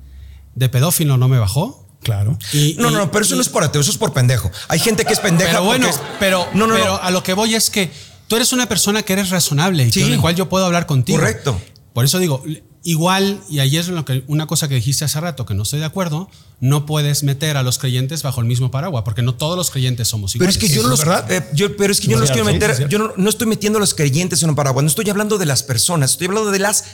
de 0.55 0.67
pedófilo 0.67 1.15
no 1.15 1.29
me 1.29 1.39
bajó. 1.39 1.87
Claro. 2.03 2.37
Y- 2.51 2.75
no, 2.77 2.89
y- 2.89 2.93
no, 2.93 3.09
pero 3.09 3.23
eso 3.23 3.35
no 3.35 3.41
es 3.41 3.47
por 3.47 3.63
ateo, 3.63 3.79
eso 3.79 3.89
es 3.91 3.97
por 3.97 4.11
pendejo. 4.11 4.51
Hay 4.67 4.79
gente 4.79 5.05
que 5.05 5.13
es 5.13 5.19
pendeja. 5.21 5.51
Pero 5.51 5.63
bueno, 5.63 5.87
es- 5.87 6.01
pero, 6.19 6.45
no, 6.53 6.67
no, 6.67 6.73
pero 6.73 6.85
no. 6.87 6.95
a 6.97 7.09
lo 7.09 7.23
que 7.23 7.33
voy 7.33 7.55
es 7.55 7.69
que 7.69 7.89
tú 8.27 8.35
eres 8.35 8.51
una 8.51 8.67
persona 8.67 9.01
que 9.03 9.13
eres 9.13 9.29
razonable 9.29 9.87
y 9.87 9.91
Sí. 9.93 10.01
con 10.01 10.11
el 10.11 10.19
cual 10.19 10.35
yo 10.35 10.49
puedo 10.49 10.65
hablar 10.65 10.87
contigo. 10.87 11.19
Correcto. 11.19 11.57
Por 11.93 12.03
eso 12.03 12.19
digo, 12.19 12.43
igual, 12.83 13.41
y 13.49 13.59
ahí 13.59 13.75
es 13.77 13.87
lo 13.87 14.05
que, 14.05 14.23
una 14.27 14.45
cosa 14.45 14.67
que 14.67 14.75
dijiste 14.75 15.03
hace 15.05 15.19
rato 15.19 15.45
que 15.45 15.53
no 15.53 15.63
estoy 15.63 15.79
de 15.79 15.85
acuerdo, 15.85 16.29
no 16.59 16.85
puedes 16.85 17.23
meter 17.23 17.57
a 17.57 17.63
los 17.63 17.79
creyentes 17.79 18.23
bajo 18.23 18.39
el 18.41 18.45
mismo 18.47 18.71
paraguas, 18.71 19.03
porque 19.03 19.21
no 19.23 19.35
todos 19.35 19.57
los 19.57 19.71
creyentes 19.71 20.07
somos 20.07 20.33
Pero 20.33 20.45
iguales. 20.45 20.63
es 20.63 20.69
que 20.69 20.75
yo 20.75 20.83
no 20.83 20.89
los, 20.89 20.99
¿verdad? 20.99 21.31
eh, 21.31 21.43
yo- 21.53 21.75
pero 21.77 21.91
es 21.91 21.99
que 21.99 22.07
yo 22.07 22.15
no 22.17 22.21
los 22.21 22.31
quiero 22.31 22.45
meter, 22.45 22.87
yo 22.87 22.99
no, 22.99 23.13
no 23.17 23.29
estoy 23.29 23.47
metiendo 23.47 23.77
a 23.77 23.81
los 23.81 23.93
creyentes 23.93 24.41
en 24.43 24.49
un 24.49 24.55
paraguas, 24.55 24.83
no 24.83 24.89
estoy 24.89 25.09
hablando 25.09 25.37
de 25.37 25.45
las 25.47 25.63
personas, 25.63 26.11
estoy 26.11 26.27
hablando 26.27 26.51
de 26.51 26.59
las 26.59 26.85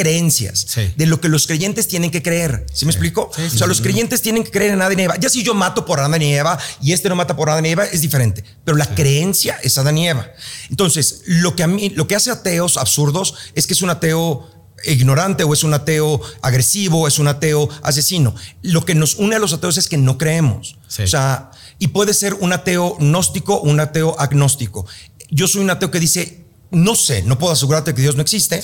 creencias, 0.00 0.66
Sí. 0.68 0.92
de 0.96 1.06
lo 1.06 1.20
que 1.20 1.28
los 1.28 1.46
creyentes 1.46 1.86
tienen 1.88 2.10
que 2.10 2.22
creer. 2.22 2.64
¿Sí, 2.72 2.86
me 2.86 2.92
explico? 2.92 3.30
Sí, 3.34 3.42
sí, 3.42 3.46
o 3.48 3.50
sea, 3.50 3.58
sí, 3.66 3.68
los 3.68 3.76
sí. 3.78 3.82
creyentes 3.82 4.22
tienen 4.22 4.44
que 4.44 4.50
creer 4.50 4.72
en 4.72 4.82
Adán 4.82 4.98
y 4.98 5.02
Eva. 5.02 5.16
Ya 5.18 5.28
si 5.28 5.42
yo 5.42 5.54
mato 5.54 5.84
por 5.84 6.00
Adán 6.00 6.20
y 6.22 6.34
Eva 6.34 6.58
y 6.80 6.92
este 6.92 7.08
no 7.08 7.16
mata 7.16 7.36
por 7.36 7.50
Adán 7.50 7.66
y 7.66 7.70
Eva, 7.70 7.84
es 7.84 8.00
diferente. 8.00 8.42
Pero 8.64 8.76
la 8.76 8.86
creencia 8.94 9.58
es 9.62 9.76
Adán 9.78 9.98
y 9.98 10.08
Eva. 10.08 10.26
Entonces, 10.70 11.22
lo 11.26 11.54
que 11.54 11.62
a 11.62 11.66
mí, 11.66 11.90
lo 11.90 12.06
que 12.06 12.16
hace 12.16 12.30
ateos 12.30 12.76
absurdos 12.76 13.34
es 13.54 13.66
que 13.66 13.74
es 13.74 13.82
un 13.82 13.90
ateo 13.90 14.48
ignorante 14.84 15.44
o 15.44 15.52
es 15.52 15.62
un 15.62 15.74
ateo 15.74 16.20
agresivo, 16.40 17.06
es 17.06 17.18
un 17.18 17.28
ateo 17.28 17.68
asesino. 17.82 18.34
Lo 18.62 18.84
que 18.86 18.94
nos 18.94 19.16
une 19.16 19.36
a 19.36 19.38
los 19.38 19.52
ateos 19.52 19.76
es 19.76 19.88
que 19.88 19.98
no 19.98 20.16
creemos. 20.16 20.76
Sí. 20.88 21.02
O 21.02 21.06
sea, 21.06 21.50
y 21.78 21.88
puede 21.88 22.14
ser 22.14 22.34
un 22.34 22.52
ateo 22.52 22.96
gnóstico 22.98 23.56
o 23.56 23.68
un 23.68 23.80
ateo 23.80 24.18
agnóstico. 24.18 24.86
Yo 25.30 25.46
soy 25.48 25.60
un 25.62 25.70
ateo 25.70 25.90
que 25.90 26.00
dice, 26.00 26.44
no 26.70 26.94
sé, 26.94 27.22
no 27.22 27.38
puedo 27.38 27.52
asegurarte 27.52 27.94
que 27.94 28.02
Dios 28.02 28.16
no 28.16 28.22
existe. 28.22 28.62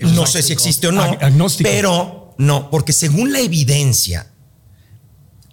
No 0.00 0.26
sé 0.26 0.42
si 0.42 0.52
existe 0.52 0.88
o 0.88 0.92
no. 0.92 1.02
Agnóstico. 1.02 1.68
Pero 1.70 2.34
no, 2.38 2.70
porque 2.70 2.92
según 2.92 3.32
la 3.32 3.40
evidencia, 3.40 4.30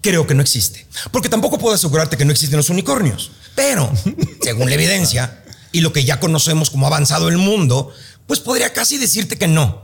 creo 0.01 0.27
que 0.27 0.35
no 0.35 0.41
existe. 0.41 0.85
Porque 1.11 1.29
tampoco 1.29 1.57
puedo 1.57 1.75
asegurarte 1.75 2.17
que 2.17 2.25
no 2.25 2.31
existen 2.31 2.57
los 2.57 2.69
unicornios. 2.69 3.31
Pero, 3.55 3.91
según 4.41 4.69
la 4.69 4.75
evidencia 4.75 5.43
y 5.71 5.81
lo 5.81 5.93
que 5.93 6.03
ya 6.03 6.19
conocemos 6.19 6.69
como 6.69 6.87
avanzado 6.87 7.29
el 7.29 7.37
mundo, 7.37 7.91
pues 8.27 8.39
podría 8.39 8.73
casi 8.73 8.97
decirte 8.97 9.37
que 9.37 9.47
no. 9.47 9.83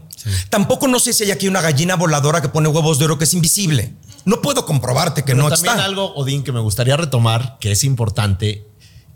Tampoco 0.49 0.87
no 0.87 0.99
sé 0.99 1.13
si 1.13 1.23
hay 1.23 1.31
aquí 1.31 1.47
una 1.47 1.61
gallina 1.61 1.95
voladora 1.95 2.41
que 2.41 2.49
pone 2.49 2.67
huevos 2.67 2.99
de 2.99 3.05
oro 3.05 3.17
que 3.17 3.23
es 3.23 3.33
invisible. 3.33 3.93
No 4.25 4.41
puedo 4.41 4.65
comprobarte 4.65 5.21
que 5.21 5.33
Pero 5.33 5.43
no 5.43 5.49
también 5.49 5.75
está. 5.75 5.85
algo, 5.85 6.13
Odín, 6.15 6.43
que 6.43 6.51
me 6.51 6.59
gustaría 6.59 6.97
retomar, 6.97 7.57
que 7.59 7.71
es 7.71 7.83
importante, 7.85 8.67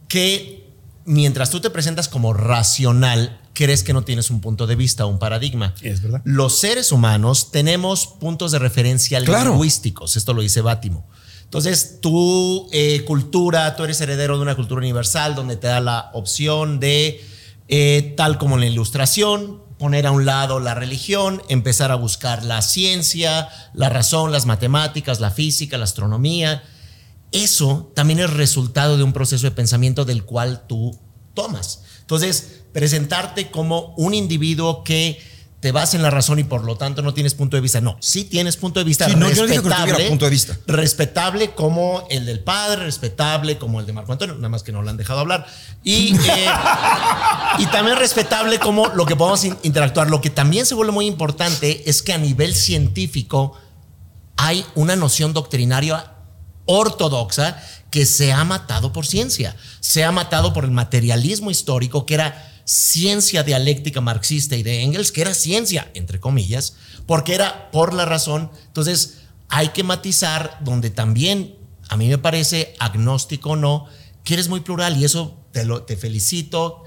que 0.07 0.71
mientras 1.05 1.49
tú 1.49 1.59
te 1.59 1.69
presentas 1.69 2.07
como 2.07 2.33
racional, 2.33 3.41
crees 3.53 3.83
que 3.83 3.93
no 3.93 4.03
tienes 4.03 4.29
un 4.29 4.41
punto 4.41 4.67
de 4.67 4.75
vista 4.75 5.05
o 5.05 5.09
un 5.09 5.19
paradigma. 5.19 5.73
Es 5.81 6.01
verdad. 6.01 6.21
Los 6.25 6.57
seres 6.57 6.91
humanos 6.91 7.51
tenemos 7.51 8.07
puntos 8.07 8.51
de 8.51 8.59
referencia 8.59 9.21
Claro. 9.23 9.51
lingüísticos, 9.51 10.15
esto 10.15 10.33
lo 10.33 10.41
dice 10.41 10.61
Bátimo. 10.61 11.07
Entonces, 11.43 11.99
tu 12.01 12.67
eh, 12.71 13.03
cultura, 13.05 13.75
tú 13.75 13.83
eres 13.83 14.01
heredero 14.01 14.37
de 14.37 14.41
una 14.41 14.55
cultura 14.55 14.79
universal 14.79 15.35
donde 15.35 15.55
te 15.55 15.67
da 15.67 15.79
la 15.81 16.09
opción 16.13 16.79
de, 16.79 17.23
eh, 17.67 18.13
tal 18.17 18.39
como 18.39 18.55
en 18.55 18.61
la 18.61 18.67
ilustración, 18.67 19.61
poner 19.77 20.07
a 20.07 20.11
un 20.11 20.25
lado 20.25 20.59
la 20.59 20.73
religión, 20.73 21.43
empezar 21.49 21.91
a 21.91 21.95
buscar 21.95 22.43
la 22.43 22.61
ciencia, 22.63 23.49
la 23.75 23.89
razón, 23.89 24.31
las 24.31 24.47
matemáticas, 24.47 25.19
la 25.19 25.29
física, 25.29 25.77
la 25.77 25.83
astronomía. 25.83 26.63
Eso 27.31 27.91
también 27.95 28.19
es 28.19 28.31
resultado 28.31 28.97
de 28.97 29.03
un 29.03 29.13
proceso 29.13 29.45
de 29.45 29.51
pensamiento 29.51 30.05
del 30.05 30.23
cual 30.23 30.63
tú 30.67 30.97
tomas. 31.35 31.81
Entonces, 32.01 32.62
presentarte 32.73 33.49
como 33.51 33.93
un 33.97 34.13
individuo 34.13 34.83
que 34.83 35.19
te 35.59 35.71
vas 35.71 35.93
en 35.93 36.01
la 36.01 36.09
razón 36.09 36.39
y 36.39 36.43
por 36.43 36.65
lo 36.65 36.75
tanto 36.75 37.01
no 37.01 37.13
tienes 37.13 37.35
punto 37.35 37.55
de 37.55 37.61
vista. 37.61 37.79
No, 37.79 37.95
sí 38.01 38.25
tienes 38.25 38.57
punto 38.57 38.81
de 38.81 38.83
vista 38.83 39.05
Sí, 39.07 39.15
no, 39.15 39.29
yo 39.29 39.43
no 39.43 39.47
dije 39.47 39.47
que 39.47 39.55
no 39.55 39.69
respetable. 39.69 39.93
tuviera 39.93 40.09
punto 40.09 40.25
de 40.25 40.31
vista. 40.31 40.57
Respetable 40.67 41.51
como 41.51 42.05
el 42.09 42.25
del 42.25 42.41
padre, 42.41 42.83
respetable 42.83 43.57
como 43.57 43.79
el 43.79 43.85
de 43.85 43.93
Marco 43.93 44.11
Antonio, 44.11 44.35
nada 44.35 44.49
más 44.49 44.61
que 44.63 44.73
no 44.73 44.81
lo 44.81 44.89
han 44.89 44.97
dejado 44.97 45.21
hablar. 45.21 45.47
Y, 45.81 46.15
eh, 46.17 46.19
y 47.59 47.65
también 47.67 47.95
respetable 47.97 48.59
como 48.59 48.87
lo 48.89 49.05
que 49.05 49.15
podemos 49.15 49.45
in- 49.45 49.55
interactuar. 49.63 50.09
Lo 50.09 50.19
que 50.19 50.29
también 50.29 50.65
se 50.65 50.75
vuelve 50.75 50.91
muy 50.91 51.05
importante 51.05 51.89
es 51.89 52.01
que 52.01 52.11
a 52.11 52.17
nivel 52.17 52.55
científico 52.55 53.57
hay 54.35 54.65
una 54.75 54.97
noción 54.97 55.31
doctrinaria 55.31 56.11
ortodoxa 56.65 57.57
que 57.89 58.05
se 58.05 58.33
ha 58.33 58.43
matado 58.43 58.91
por 58.91 59.05
ciencia, 59.05 59.55
se 59.79 60.03
ha 60.03 60.11
matado 60.11 60.51
por 60.53 60.65
el 60.65 60.71
materialismo 60.71 61.51
histórico 61.51 62.05
que 62.05 62.15
era 62.15 62.49
ciencia 62.65 63.43
dialéctica 63.43 64.01
marxista 64.01 64.55
y 64.55 64.63
de 64.63 64.81
Engels, 64.81 65.11
que 65.11 65.21
era 65.21 65.33
ciencia, 65.33 65.91
entre 65.93 66.19
comillas, 66.19 66.75
porque 67.05 67.35
era 67.35 67.71
por 67.71 67.93
la 67.93 68.05
razón. 68.05 68.51
Entonces, 68.67 69.19
hay 69.49 69.69
que 69.69 69.83
matizar 69.83 70.59
donde 70.61 70.89
también, 70.89 71.55
a 71.89 71.97
mí 71.97 72.07
me 72.07 72.17
parece, 72.17 72.73
agnóstico 72.79 73.51
o 73.51 73.55
no, 73.55 73.87
que 74.23 74.35
eres 74.35 74.49
muy 74.49 74.61
plural 74.61 74.97
y 74.97 75.05
eso 75.05 75.37
te, 75.51 75.65
lo, 75.65 75.83
te 75.83 75.97
felicito. 75.97 76.83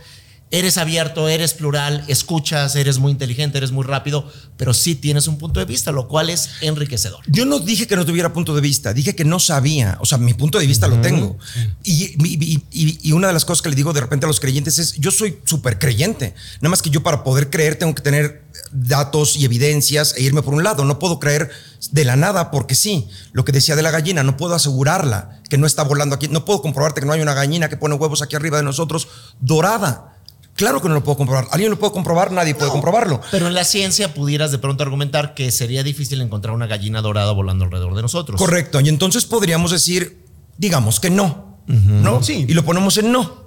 Eres 0.53 0.79
abierto, 0.79 1.29
eres 1.29 1.55
plural, 1.55 2.05
escuchas, 2.07 2.77
eres 2.77 2.99
muy 2.99 3.11
inteligente, 3.11 3.59
eres 3.59 3.73
muy 3.73 3.85
rápido, 3.85 4.31
pero 4.57 4.73
sí 4.75 4.95
tienes 4.95 5.27
un 5.27 5.39
punto 5.39 5.59
de 5.59 5.67
vista, 5.67 5.91
lo 5.91 6.07
cual 6.07 6.31
es 6.31 6.51
enriquecedor. 6.61 7.19
Yo 7.27 7.45
no 7.45 7.59
dije 7.59 7.89
que 7.89 7.97
no 7.97 8.07
tuviera 8.07 8.33
punto 8.33 8.55
de 8.55 8.61
vista, 8.61 8.93
dije 8.95 9.17
que 9.17 9.25
no 9.25 9.41
sabía. 9.41 9.99
O 10.01 10.07
sea, 10.07 10.19
mi 10.19 10.35
punto 10.35 10.61
de 10.61 10.67
vista 10.69 10.87
lo 10.87 11.01
tengo. 11.01 11.37
Y, 11.83 12.15
y- 12.25 12.63
y- 12.71 12.99
y 13.03 13.13
una 13.13 13.27
de 13.27 13.33
las 13.33 13.45
cosas 13.45 13.61
que 13.61 13.71
le 13.71 13.75
digo 13.75 13.93
de 13.93 14.01
repente 14.01 14.25
a 14.25 14.29
los 14.29 14.39
creyentes 14.39 14.79
es, 14.79 14.93
yo 14.95 15.11
soy 15.11 15.37
súper 15.45 15.81
creyente. 15.81 16.33
Nada 16.61 16.71
más 16.71 16.81
que 16.81 16.91
yo 16.91 17.03
para 17.03 17.25
poder 17.25 17.51
creer 17.51 17.75
tengo 17.77 17.95
que 17.97 18.03
tener 18.03 18.45
datos 18.71 19.37
y 19.37 19.45
evidencias 19.45 20.15
e 20.17 20.23
irme 20.23 20.43
por 20.43 20.55
un 20.55 20.63
lado. 20.63 20.85
No 20.85 21.01
puedo 21.01 21.19
creer 21.19 21.51
de 21.91 22.05
la 22.05 22.15
nada 22.15 22.53
porque 22.53 22.77
sí. 22.77 23.09
Lo 23.33 23.45
que 23.45 23.51
decía 23.51 23.75
de 23.75 23.83
la 23.83 23.91
gallina, 23.91 24.23
no 24.23 24.37
puedo 24.37 24.55
asegurarla 24.55 25.41
que 25.51 25.59
no 25.59 25.67
está 25.67 25.83
volando 25.83 26.15
aquí. 26.15 26.29
No 26.29 26.45
puedo 26.45 26.63
comprobarte 26.63 27.01
que 27.01 27.07
no 27.09 27.13
hay 27.15 27.21
una 27.21 27.35
gallina 27.35 27.69
que 27.69 27.77
pone 27.77 27.97
huevos 27.97 28.23
aquí 28.23 28.37
arriba 28.37 28.59
de 28.59 28.63
nosotros 28.63 29.09
dorada. 29.41 30.13
Claro 30.57 30.81
que 30.81 30.89
no 30.89 30.95
lo 30.95 31.05
puedo 31.05 31.19
comprobar. 31.19 31.49
¿Alguien 31.53 31.71
lo 31.71 31.79
puede 31.79 31.93
comprobar? 31.93 32.33
Nadie 32.33 32.55
puede 32.55 32.71
comprobarlo. 32.71 33.21
Pero 33.31 33.47
en 33.47 33.55
la 33.55 33.65
ciencia 33.65 34.15
pudieras 34.15 34.51
de 34.51 34.59
pronto 34.59 34.83
argumentar 34.83 35.35
que 35.35 35.51
sería 35.51 35.83
difícil 35.83 36.21
encontrar 36.23 36.55
una 36.55 36.67
gallina 36.67 37.03
dorada 37.03 37.33
volando 37.33 37.65
alrededor 37.65 37.95
de 37.95 38.03
nosotros. 38.03 38.41
Correcto. 38.41 38.81
Y 38.81 38.89
entonces 38.89 39.27
podríamos 39.27 39.71
decir, 39.71 40.25
digamos 40.57 40.99
que 40.99 41.11
no. 41.11 41.59
¿No? 41.67 42.23
Sí. 42.23 42.47
Y 42.49 42.55
lo 42.55 42.65
ponemos 42.65 42.97
en 42.97 43.13
no. 43.13 43.46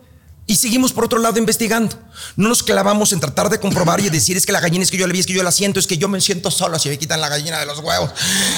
Y 0.50 0.56
seguimos 0.56 0.94
por 0.94 1.06
otro 1.06 1.20
lado 1.20 1.38
investigando. 1.38 1.96
No 2.36 2.50
nos 2.50 2.64
clavamos 2.64 3.14
en 3.14 3.20
tratar 3.20 3.52
de 3.52 3.60
comprobar 3.60 4.00
y 4.00 4.10
decir 4.10 4.36
es 4.36 4.48
que 4.48 4.52
la 4.52 4.60
gallina 4.60 4.84
es 4.84 4.90
que 4.90 4.98
yo 4.98 5.06
la 5.06 5.14
vi, 5.14 5.20
es 5.20 5.28
que 5.28 5.34
yo 5.34 5.44
la 5.44 5.52
siento, 5.52 5.80
es 5.80 5.86
que 5.86 6.00
yo 6.00 6.08
me 6.08 6.20
siento 6.22 6.50
solo 6.50 6.80
si 6.80 6.90
me 6.90 6.98
quitan 6.98 7.22
la 7.22 7.30
gallina 7.30 7.60
de 7.60 7.68
los 7.68 7.78
huevos. 7.78 8.10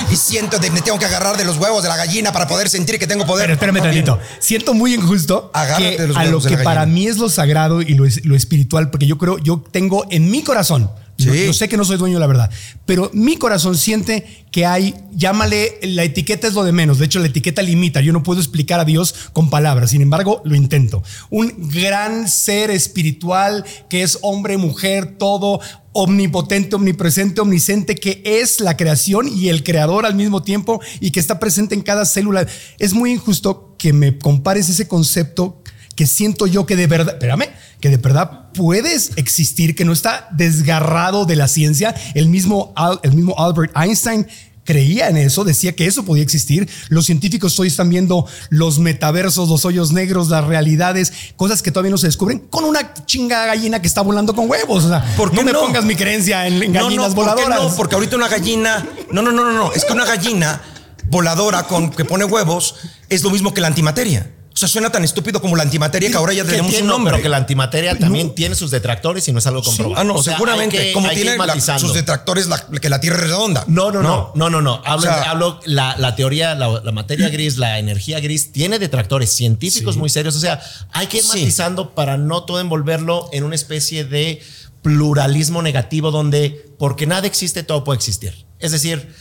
Y 0.10 0.16
siento 0.16 0.58
que 0.62 0.72
me 0.72 0.82
tengo 0.82 0.98
que 0.98 1.04
agarrar 1.04 1.36
de 1.36 1.44
los 1.44 1.58
huevos 1.58 1.84
de 1.84 1.90
la 1.90 1.98
gallina 1.98 2.32
para 2.32 2.48
poder 2.48 2.70
sentir 2.70 2.98
que 2.98 3.08
tengo 3.08 3.26
poder. 3.26 3.44
Pero 3.44 3.56
espérame 3.56 3.84
tantito. 3.84 4.18
Siento 4.40 4.74
muy 4.74 4.94
injusto 4.94 5.52
que 5.78 5.98
de 5.98 6.14
a 6.16 6.24
lo 6.28 6.40
de 6.40 6.56
que 6.56 6.64
para 6.64 6.86
mí 6.86 7.08
es 7.08 7.18
lo 7.18 7.28
sagrado 7.28 7.82
y 7.82 7.94
lo, 7.94 8.06
lo 8.24 8.36
espiritual, 8.38 8.90
porque 8.90 9.06
yo 9.06 9.18
creo, 9.18 9.38
yo 9.40 9.62
tengo 9.70 10.06
en 10.12 10.32
mi 10.32 10.44
corazón, 10.44 10.90
yo, 11.26 11.34
Sí. 11.34 11.46
yo 11.46 11.54
sé 11.54 11.70
que 11.70 11.78
no 11.78 11.86
soy 11.86 11.98
dueño 11.98 12.16
de 12.16 12.20
la 12.20 12.28
verdad, 12.28 12.50
pero 12.86 13.10
mi 13.14 13.38
corazón 13.38 13.78
siente 13.78 14.46
que 14.52 14.66
hay, 14.66 14.96
llámale, 15.16 15.80
la 15.82 16.04
etiqueta 16.04 16.48
es 16.48 16.54
lo 16.54 16.64
de 16.64 16.72
menos. 16.74 17.00
De 17.00 17.06
hecho, 17.06 17.20
la 17.20 17.28
etiqueta 17.28 17.62
limita. 17.62 18.02
Yo 18.02 18.12
no 18.12 18.22
puedo 18.24 18.40
explicar 18.42 18.80
a 18.82 18.86
Dios 18.86 19.16
con 19.32 19.50
palabras. 19.50 19.92
Sin 19.92 20.02
embargo, 20.02 20.42
lo 20.44 20.56
intento. 20.56 21.04
Un 21.30 21.54
gran 21.70 22.28
ser 22.28 22.70
espiritual 22.70 23.64
que 23.90 24.04
es 24.04 24.20
hombre, 24.22 24.58
mujer, 24.58 25.16
todo 25.18 25.62
omnipotente, 25.94 26.76
omnipresente, 26.76 27.42
omnisciente, 27.42 27.96
que 27.96 28.22
es 28.26 28.60
la 28.60 28.78
creación 28.78 29.28
y 29.28 29.50
el 29.50 29.64
creador 29.64 30.06
al 30.06 30.16
mismo 30.16 30.42
tiempo 30.42 30.82
y 31.00 31.12
que 31.12 31.20
está 31.20 31.40
presente 31.40 31.76
en 31.76 31.82
cada 31.82 32.06
célula. 32.06 32.46
Es 32.80 32.94
muy 32.94 33.12
injusto 33.12 33.76
que 33.78 33.94
me 33.94 34.18
compares 34.18 34.70
ese 34.70 34.88
concepto 34.88 35.62
que 35.96 36.08
siento 36.08 36.48
yo 36.48 36.66
que 36.66 36.76
de 36.78 36.88
verdad, 36.88 37.14
espérame, 37.16 37.46
que 37.82 37.90
de 37.90 37.98
verdad 37.98 38.52
puedes 38.54 39.12
existir, 39.18 39.76
que 39.76 39.84
no 39.86 39.92
está 39.92 40.30
desgarrado 40.32 41.26
de 41.26 41.36
la 41.36 41.48
ciencia. 41.48 41.94
El 42.14 42.30
mismo, 42.30 42.72
Al- 42.76 43.00
el 43.04 43.14
mismo 43.14 43.36
Albert 43.38 43.76
Einstein 43.76 44.28
creía 44.64 45.10
en 45.10 45.18
eso, 45.18 45.44
decía 45.44 45.76
que 45.76 45.88
eso 45.88 46.04
podía 46.06 46.22
existir. 46.24 46.70
Los 46.90 47.08
científicos 47.08 47.60
hoy 47.60 47.68
están 47.70 47.90
viendo 47.90 48.28
los 48.50 48.78
metaversos, 48.78 49.50
los 49.50 49.66
hoyos 49.66 49.92
negros, 49.92 50.30
las 50.30 50.46
realidades, 50.46 51.12
cosas 51.36 51.64
que 51.64 51.72
todavía 51.72 51.90
no 51.92 51.98
se 51.98 52.06
descubren, 52.08 52.40
con 52.40 52.64
una 52.66 52.94
chinga 53.06 53.48
gallina 53.48 53.82
que 53.82 53.88
está 53.88 54.02
volando 54.02 54.36
con 54.36 54.50
huevos. 54.50 54.86
O 54.86 54.88
sea, 54.90 55.04
¿Por 55.18 55.32
qué 55.32 55.38
no 55.38 55.44
me 55.44 55.52
no? 55.52 55.62
pongas 55.62 55.84
mi 55.84 55.96
creencia 55.96 56.46
en, 56.48 56.62
en 56.62 56.72
No, 56.74 56.84
gallinas 56.84 57.10
no, 57.10 57.16
¿por 57.16 57.26
qué 57.26 57.32
voladoras. 57.32 57.72
no? 57.72 57.76
Porque 57.76 57.96
ahorita 57.96 58.16
una 58.16 58.28
gallina. 58.30 58.88
No, 59.12 59.24
no, 59.24 59.32
no, 59.32 59.44
no, 59.44 59.52
no. 59.52 59.74
Es 59.74 59.84
que 59.84 59.94
una 59.94 60.06
gallina 60.06 60.62
voladora 61.10 61.64
con 61.64 61.90
que 61.90 62.06
pone 62.06 62.24
huevos 62.26 62.76
es 63.10 63.24
lo 63.24 63.32
mismo 63.32 63.54
que 63.54 63.62
la 63.62 63.68
antimateria. 63.68 64.30
Sea, 64.62 64.68
suena 64.70 64.92
tan 64.92 65.04
estúpido 65.04 65.42
como 65.42 65.56
la 65.56 65.64
antimateria 65.64 66.12
que 66.12 66.16
ahora 66.18 66.34
ya 66.34 66.44
tenemos 66.44 66.68
un 66.68 66.72
entiendo, 66.72 66.94
nombre. 66.94 67.14
pero 67.14 67.24
que 67.24 67.30
la 67.30 67.38
antimateria 67.38 67.98
también 67.98 68.36
tiene 68.36 68.54
sus 68.54 68.70
detractores 68.70 69.28
y 69.28 69.32
no 69.34 69.40
es 69.40 69.48
algo 69.48 69.64
comprobado. 69.64 70.00
Ah, 70.00 70.04
no, 70.04 70.14
O 70.14 70.22
sea, 70.24 70.34
seguramente. 70.34 70.78
que- 70.78 70.94
como 70.94 71.10
tiene 71.10 71.36
la- 71.36 71.80
sus 71.80 71.96
detractores 71.96 72.46
la- 72.46 72.60
que 72.80 72.88
la 72.88 73.00
Tierra 73.02 73.18
es 73.18 73.24
redonda. 73.24 73.64
No, 73.68 73.92
no, 73.92 74.04
no, 74.04 74.32
no, 74.36 74.50
no, 74.52 74.62
no. 74.62 74.82
Hablo, 74.86 75.10
O 75.10 75.14
sea- 75.16 75.32
hablo 75.32 75.60
la, 75.66 75.96
la 75.98 76.16
teoría, 76.16 76.54
la, 76.54 76.80
materia 76.92 77.30
gris, 77.30 77.58
la 77.58 77.80
energía 77.80 78.20
gris, 78.20 78.52
tiene 78.52 78.78
detractores 78.78 79.32
científicos 79.32 79.98
muy 79.98 80.10
serios. 80.10 80.36
O 80.36 80.40
sea, 80.40 80.62
hay 80.94 81.08
que 81.08 81.18
ir 81.18 81.24
Sí. 81.24 81.30
matizando 81.30 81.96
para 81.96 82.18
no 82.18 82.44
todo 82.44 82.60
envolverlo 82.60 83.30
en 83.32 83.44
una 83.46 83.56
especie 83.56 84.06
de 84.06 84.44
pluralismo 84.84 85.62
negativo 85.62 86.12
donde 86.12 86.70
porque 86.78 87.08
nada 87.08 87.26
existe, 87.26 87.64
todo 87.64 87.84
puede 87.84 87.98
existir. 87.98 88.46
Es 88.60 88.72
decir, 88.72 89.12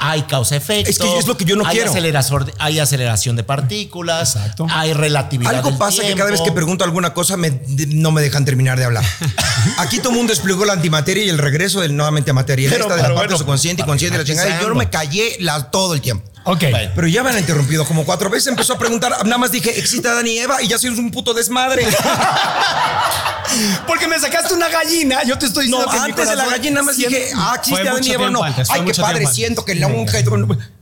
hay 0.00 0.22
causa-efecto. 0.22 0.90
Es 0.90 0.98
que 0.98 1.18
es 1.18 1.26
lo 1.26 1.36
que 1.36 1.44
yo 1.44 1.54
no 1.56 1.64
hay 1.66 1.76
quiero. 1.76 1.90
aceleración 1.90 2.52
hay 2.58 2.78
aceleración 2.78 3.36
de 3.36 3.44
partículas. 3.44 4.34
Exacto. 4.34 4.66
Hay 4.70 4.92
relatividad. 4.94 5.54
Algo 5.54 5.68
del 5.70 5.78
pasa 5.78 6.02
que 6.02 6.14
cada 6.14 6.30
vez 6.30 6.40
que 6.40 6.52
pregunto 6.52 6.84
alguna 6.84 7.12
cosa 7.14 7.36
me- 7.36 7.60
no 7.88 8.10
me 8.10 8.22
dejan 8.22 8.44
terminar 8.44 8.78
de 8.78 8.86
hablar. 8.86 9.04
Aquí 9.78 9.98
todo 9.98 10.10
el 10.10 10.16
mundo 10.16 10.32
explicó 10.32 10.64
la 10.64 10.72
antimateria 10.72 11.24
y 11.24 11.28
el 11.28 11.38
regreso 11.38 11.80
del 11.80 11.94
nuevamente 11.96 12.30
a 12.30 12.34
materia. 12.34 12.68
Pero- 12.70 12.84
Esta 12.84 12.96
de 12.96 13.02
la 13.02 13.08
parte 13.08 13.20
bueno, 13.26 13.38
subconsciente 13.38 13.82
y 13.82 13.84
consciente 13.84 14.16
de 14.18 14.24
la 14.24 14.26
chingada. 14.26 14.58
y 14.58 14.62
Yo 14.62 14.68
no 14.70 14.74
me 14.74 14.88
callé 14.88 15.36
la- 15.40 15.70
todo 15.70 15.94
el 15.94 16.00
tiempo. 16.00 16.28
Ok. 16.44 16.64
Pero 16.94 17.06
ya 17.06 17.22
me 17.22 17.30
han 17.30 17.38
interrumpido 17.38 17.84
como 17.84 18.04
cuatro 18.04 18.30
veces. 18.30 18.46
Empezó 18.48 18.72
a 18.74 18.78
preguntar. 18.78 19.12
Nada 19.24 19.38
más 19.38 19.52
dije, 19.52 19.78
¿existe 19.78 20.08
Adán 20.08 20.26
y 20.26 20.38
Eva? 20.38 20.62
Y 20.62 20.68
ya 20.68 20.78
soy 20.78 20.90
un 20.90 21.10
puto 21.10 21.34
desmadre. 21.34 21.86
Porque 23.86 24.06
me 24.06 24.18
sacaste 24.18 24.54
una 24.54 24.68
gallina, 24.68 25.22
yo 25.24 25.36
te 25.38 25.46
estoy 25.46 25.68
No, 25.68 25.78
diciendo 25.78 25.92
que 25.92 25.98
mi 26.06 26.10
antes 26.12 26.28
de 26.30 26.36
la 26.36 26.46
gallina 26.46 26.82
más 26.82 26.96
siente- 26.96 27.18
dije, 27.18 27.32
ah, 27.36 27.54
existe 27.58 27.88
Adán 27.88 28.04
y 28.04 28.10
Eva. 28.12 28.30
No, 28.30 28.42
antes, 28.44 28.70
ay, 28.70 28.84
qué 28.84 28.94
padre, 28.94 29.26
siento 29.26 29.64
que 29.64 29.74
la 29.74 29.88
unja. 29.88 30.18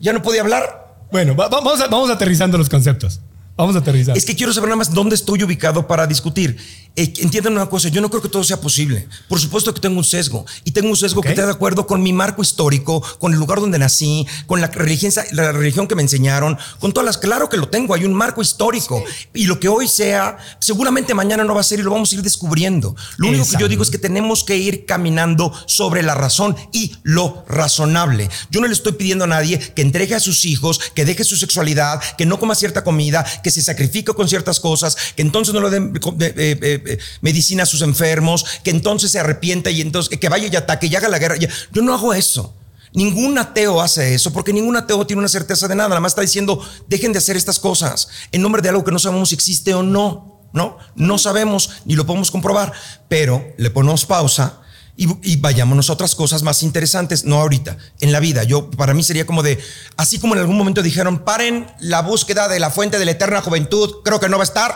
Ya 0.00 0.12
no 0.12 0.22
podía 0.22 0.42
hablar. 0.42 0.86
Bueno, 1.10 1.34
va- 1.34 1.48
vamos, 1.48 1.80
a- 1.80 1.86
vamos 1.88 2.10
aterrizando 2.10 2.58
los 2.58 2.68
conceptos. 2.68 3.20
Vamos 3.56 3.74
a 3.74 3.80
aterrizar. 3.80 4.16
Es 4.16 4.24
que 4.24 4.36
quiero 4.36 4.52
saber 4.52 4.68
nada 4.68 4.76
más 4.76 4.92
dónde 4.92 5.16
estoy 5.16 5.42
ubicado 5.42 5.86
para 5.88 6.06
discutir. 6.06 6.58
Eh, 6.98 7.12
entiendan 7.18 7.52
una 7.52 7.66
cosa, 7.66 7.88
yo 7.90 8.00
no 8.00 8.10
creo 8.10 8.20
que 8.20 8.28
todo 8.28 8.42
sea 8.42 8.60
posible. 8.60 9.06
Por 9.28 9.38
supuesto 9.38 9.72
que 9.72 9.80
tengo 9.80 9.98
un 9.98 10.04
sesgo. 10.04 10.44
Y 10.64 10.72
tengo 10.72 10.88
un 10.88 10.96
sesgo 10.96 11.20
Ok. 11.20 11.26
que 11.26 11.30
está 11.30 11.46
de 11.46 11.52
acuerdo 11.52 11.86
con 11.86 12.02
mi 12.02 12.12
marco 12.12 12.42
histórico, 12.42 13.00
con 13.20 13.32
el 13.32 13.38
lugar 13.38 13.60
donde 13.60 13.78
nací, 13.78 14.26
con 14.48 14.60
la 14.60 14.66
religión, 14.66 15.12
la 15.30 15.52
religión 15.52 15.86
que 15.86 15.94
me 15.94 16.02
enseñaron, 16.02 16.58
con 16.80 16.92
todas 16.92 17.06
las... 17.06 17.18
Claro 17.18 17.48
que 17.48 17.56
lo 17.56 17.68
tengo, 17.68 17.94
hay 17.94 18.04
un 18.04 18.14
marco 18.14 18.42
histórico. 18.42 19.04
Y 19.32 19.46
lo 19.46 19.60
que 19.60 19.68
hoy 19.68 19.86
sea, 19.86 20.38
seguramente 20.58 21.14
mañana 21.14 21.44
no 21.44 21.54
va 21.54 21.60
a 21.60 21.62
ser 21.62 21.78
y 21.78 21.82
lo 21.82 21.92
vamos 21.92 22.10
a 22.10 22.16
ir 22.16 22.22
descubriendo. 22.22 22.96
Lo 23.16 23.28
único 23.28 23.44
que 23.44 23.48
Exacto. 23.50 23.64
yo 23.64 23.68
digo 23.68 23.84
es 23.84 23.90
que 23.90 23.98
tenemos 23.98 24.42
que 24.42 24.56
ir 24.56 24.84
caminando 24.84 25.52
sobre 25.66 26.02
la 26.02 26.16
razón 26.16 26.56
y 26.72 26.96
lo 27.04 27.44
razonable. 27.48 28.28
Yo 28.50 28.60
no 28.60 28.66
le 28.66 28.72
estoy 28.72 28.94
pidiendo 28.94 29.22
a 29.22 29.28
nadie 29.28 29.60
que 29.60 29.82
entregue 29.82 30.16
a 30.16 30.20
sus 30.20 30.44
hijos, 30.44 30.80
que 30.96 31.04
deje 31.04 31.22
su 31.22 31.36
sexualidad, 31.36 32.00
que 32.16 32.26
no 32.26 32.40
coma 32.40 32.56
cierta 32.56 32.82
comida, 32.82 33.24
que 33.44 33.52
se 33.52 33.62
sacrifique 33.62 34.12
con 34.14 34.28
ciertas 34.28 34.58
cosas, 34.58 34.96
que 35.14 35.22
entonces 35.22 35.54
no 35.54 35.60
le 35.60 35.70
den 35.70 35.92
eh, 36.20 36.58
eh, 36.60 36.82
eh, 36.88 36.98
medicina 37.20 37.62
a 37.62 37.66
sus 37.66 37.82
enfermos, 37.82 38.44
que 38.62 38.70
entonces 38.70 39.10
se 39.10 39.18
arrepienta 39.18 39.70
y 39.70 39.80
entonces 39.80 40.18
que 40.18 40.28
vaya 40.28 40.48
y 40.48 40.56
ataque 40.56 40.86
y 40.86 40.96
haga 40.96 41.08
la 41.08 41.18
guerra. 41.18 41.36
Yo 41.36 41.82
no 41.82 41.94
hago 41.94 42.14
eso. 42.14 42.54
Ningún 42.92 43.36
ateo 43.38 43.80
hace 43.80 44.14
eso 44.14 44.32
porque 44.32 44.52
ningún 44.52 44.76
ateo 44.76 45.06
tiene 45.06 45.20
una 45.20 45.28
certeza 45.28 45.68
de 45.68 45.74
nada. 45.74 45.90
Nada 45.90 46.00
más 46.00 46.12
está 46.12 46.22
diciendo, 46.22 46.66
dejen 46.88 47.12
de 47.12 47.18
hacer 47.18 47.36
estas 47.36 47.58
cosas 47.58 48.08
en 48.32 48.42
nombre 48.42 48.62
de 48.62 48.70
algo 48.70 48.84
que 48.84 48.92
no 48.92 48.98
sabemos 48.98 49.28
si 49.28 49.34
existe 49.34 49.74
o 49.74 49.82
no. 49.82 50.36
No, 50.52 50.78
no 50.96 51.18
sabemos 51.18 51.70
ni 51.84 51.94
lo 51.94 52.06
podemos 52.06 52.30
comprobar, 52.30 52.72
pero 53.06 53.52
le 53.58 53.68
ponemos 53.68 54.06
pausa 54.06 54.62
y, 54.96 55.06
y 55.22 55.36
vayámonos 55.36 55.90
a 55.90 55.92
otras 55.92 56.14
cosas 56.14 56.42
más 56.42 56.62
interesantes, 56.62 57.24
no 57.24 57.38
ahorita, 57.38 57.76
en 58.00 58.12
la 58.12 58.18
vida. 58.18 58.44
Yo, 58.44 58.70
para 58.70 58.94
mí 58.94 59.02
sería 59.02 59.26
como 59.26 59.42
de, 59.42 59.62
así 59.98 60.18
como 60.18 60.34
en 60.34 60.40
algún 60.40 60.56
momento 60.56 60.82
dijeron, 60.82 61.18
paren 61.18 61.66
la 61.80 62.00
búsqueda 62.00 62.48
de 62.48 62.58
la 62.60 62.70
fuente 62.70 62.98
de 62.98 63.04
la 63.04 63.10
eterna 63.10 63.42
juventud, 63.42 63.96
creo 64.02 64.18
que 64.20 64.30
no 64.30 64.38
va 64.38 64.42
a 64.42 64.46
estar, 64.46 64.74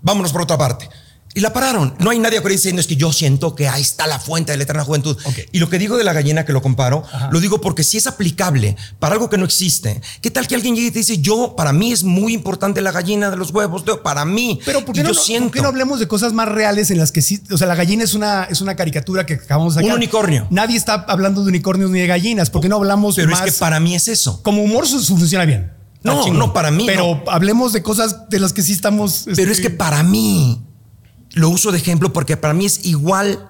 vámonos 0.00 0.32
por 0.32 0.42
otra 0.42 0.56
parte. 0.56 0.88
Y 1.32 1.40
la 1.40 1.52
pararon. 1.52 1.94
No 2.00 2.10
hay 2.10 2.18
nadie 2.18 2.38
afuera 2.38 2.54
diciendo 2.54 2.80
es 2.80 2.88
que 2.88 2.96
yo 2.96 3.12
siento 3.12 3.54
que 3.54 3.68
ahí 3.68 3.82
está 3.82 4.08
la 4.08 4.18
fuente 4.18 4.50
de 4.50 4.58
la 4.58 4.64
eterna 4.64 4.82
juventud. 4.84 5.16
Y 5.52 5.60
lo 5.60 5.70
que 5.70 5.78
digo 5.78 5.96
de 5.96 6.02
la 6.02 6.12
gallina 6.12 6.44
que 6.44 6.52
lo 6.52 6.60
comparo, 6.60 7.04
lo 7.30 7.38
digo 7.38 7.60
porque 7.60 7.84
si 7.84 7.96
es 7.98 8.06
aplicable 8.08 8.76
para 8.98 9.14
algo 9.14 9.30
que 9.30 9.38
no 9.38 9.44
existe, 9.44 10.00
¿qué 10.22 10.30
tal 10.32 10.48
que 10.48 10.56
alguien 10.56 10.74
llegue 10.74 10.88
y 10.88 10.90
te 10.90 10.98
dice, 10.98 11.18
yo, 11.18 11.54
para 11.56 11.72
mí 11.72 11.92
es 11.92 12.02
muy 12.02 12.34
importante 12.34 12.80
la 12.80 12.90
gallina 12.90 13.30
de 13.30 13.36
los 13.36 13.50
huevos, 13.52 13.84
de- 13.84 13.96
para 13.96 14.24
mí? 14.24 14.58
Pero 14.64 14.84
¿por 14.84 14.92
qué, 14.94 15.02
no, 15.04 15.10
yo 15.12 15.14
siento. 15.14 15.46
por 15.48 15.54
qué 15.54 15.62
no 15.62 15.68
hablemos 15.68 16.00
de 16.00 16.08
cosas 16.08 16.32
más 16.32 16.48
reales 16.48 16.90
en 16.90 16.98
las 16.98 17.12
que 17.12 17.22
sí? 17.22 17.40
O 17.52 17.56
sea, 17.58 17.68
la 17.68 17.76
gallina 17.76 18.02
es 18.02 18.14
una, 18.14 18.44
es 18.44 18.60
una 18.60 18.74
caricatura 18.74 19.24
que 19.24 19.34
acabamos 19.34 19.74
de 19.76 19.82
sacar. 19.82 19.92
Un 19.92 19.98
unicornio. 19.98 20.46
Nadie 20.50 20.76
está 20.76 20.94
hablando 21.08 21.42
de 21.42 21.48
unicornios 21.48 21.90
ni 21.90 22.00
de 22.00 22.06
gallinas. 22.08 22.50
¿Por 22.50 22.60
qué 22.60 22.68
no 22.68 22.76
hablamos 22.76 23.14
Pero 23.14 23.30
más? 23.30 23.46
es 23.46 23.54
que 23.54 23.58
para 23.60 23.78
mí 23.78 23.94
es 23.94 24.08
eso. 24.08 24.42
Como 24.42 24.62
humor 24.64 24.86
funciona 24.88 25.44
bien. 25.44 25.72
No, 26.02 26.26
no, 26.32 26.52
para 26.54 26.70
mí 26.70 26.86
Pero 26.86 27.22
hablemos 27.28 27.72
de 27.74 27.82
cosas 27.82 28.28
de 28.30 28.40
las 28.40 28.52
que 28.54 28.62
sí 28.62 28.72
estamos. 28.72 29.22
Pero 29.26 29.50
este, 29.50 29.52
es 29.52 29.60
que 29.60 29.68
para 29.70 30.02
mí, 30.02 30.62
lo 31.32 31.48
uso 31.48 31.72
de 31.72 31.78
ejemplo 31.78 32.12
porque 32.12 32.36
para 32.36 32.54
mí 32.54 32.66
es 32.66 32.84
igual. 32.86 33.46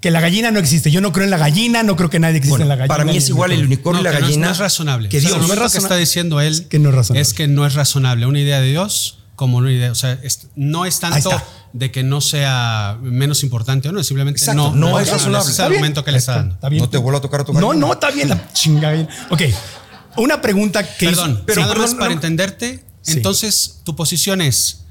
Que 0.00 0.10
la 0.10 0.20
gallina 0.20 0.50
no 0.50 0.58
existe. 0.60 0.90
Yo 0.90 1.00
no 1.00 1.10
creo 1.10 1.24
en 1.24 1.30
la 1.30 1.38
gallina, 1.38 1.82
no 1.82 1.96
creo 1.96 2.10
que 2.10 2.20
nadie 2.20 2.36
existe 2.36 2.50
Bueno, 2.50 2.64
en 2.64 2.68
la 2.68 2.76
gallina. 2.76 2.94
para 2.94 3.04
mí 3.06 3.16
es 3.16 3.28
igual 3.30 3.50
el 3.52 3.64
unicornio 3.64 4.02
No, 4.02 4.08
y 4.08 4.12
la 4.12 4.12
que 4.12 4.20
no 4.20 4.26
es- 4.26 4.30
gallina. 4.30 4.46
No, 4.48 4.52
es 4.52 4.58
razonable. 4.58 5.08
Que 5.08 5.16
O 5.16 5.20
sea, 5.20 5.30
Dios. 5.30 5.40
lo 5.48 5.54
no 5.54 5.70
que 5.70 5.78
está 5.78 5.96
diciendo 5.96 6.40
él 6.40 6.52
Es 6.52 6.60
que 6.60 6.78
no 6.78 6.90
es 6.90 6.94
razonable. 6.94 7.22
es 7.22 7.32
que 7.34 7.48
no 7.48 7.66
es 7.66 7.74
razonable. 7.74 8.26
Una 8.26 8.38
idea 8.40 8.60
de 8.60 8.68
Dios 8.68 9.18
como 9.36 9.56
una 9.56 9.72
idea. 9.72 9.90
O 9.90 9.94
sea, 9.94 10.12
es- 10.22 10.48
no 10.54 10.84
es 10.84 11.00
tanto 11.00 11.30
de 11.72 11.90
que 11.90 12.02
no 12.04 12.20
sea 12.20 12.98
menos 13.02 13.42
importante 13.42 13.88
o 13.88 13.92
no, 13.92 14.04
simplemente 14.04 14.38
Exacto, 14.38 14.70
no, 14.74 14.90
no 14.90 15.00
es 15.00 15.10
razonable. 15.10 15.50
Es 15.50 15.58
el 15.58 15.64
argumento 15.64 16.04
que 16.04 16.12
le 16.12 16.18
está 16.18 16.36
dando. 16.36 16.54
Está 16.56 16.68
bien. 16.68 16.82
No 16.82 16.90
te 16.90 16.98
vuelvo 16.98 17.18
a 17.18 17.22
tocar 17.22 17.40
a 17.40 17.44
tu 17.44 17.54
No, 17.54 17.68
gallina. 17.68 17.86
no, 17.86 17.92
está 17.94 18.10
bien 18.10 18.28
la 18.28 18.52
chinga 18.52 18.90
gallina. 18.90 19.08
Ok. 19.30 19.42
Una 20.18 20.40
pregunta 20.42 20.86
que 20.96 21.06
Perdón, 21.06 21.32
hizo- 21.32 21.42
pero 21.46 21.62
nada 21.62 21.72
perdón, 21.72 21.88
más 21.90 21.94
para 21.94 22.08
no. 22.08 22.12
entenderte, 22.14 22.84
Sí. 23.02 23.12
entonces 23.14 23.80
tu 23.82 23.96
posición 23.96 24.40
es, 24.42 24.82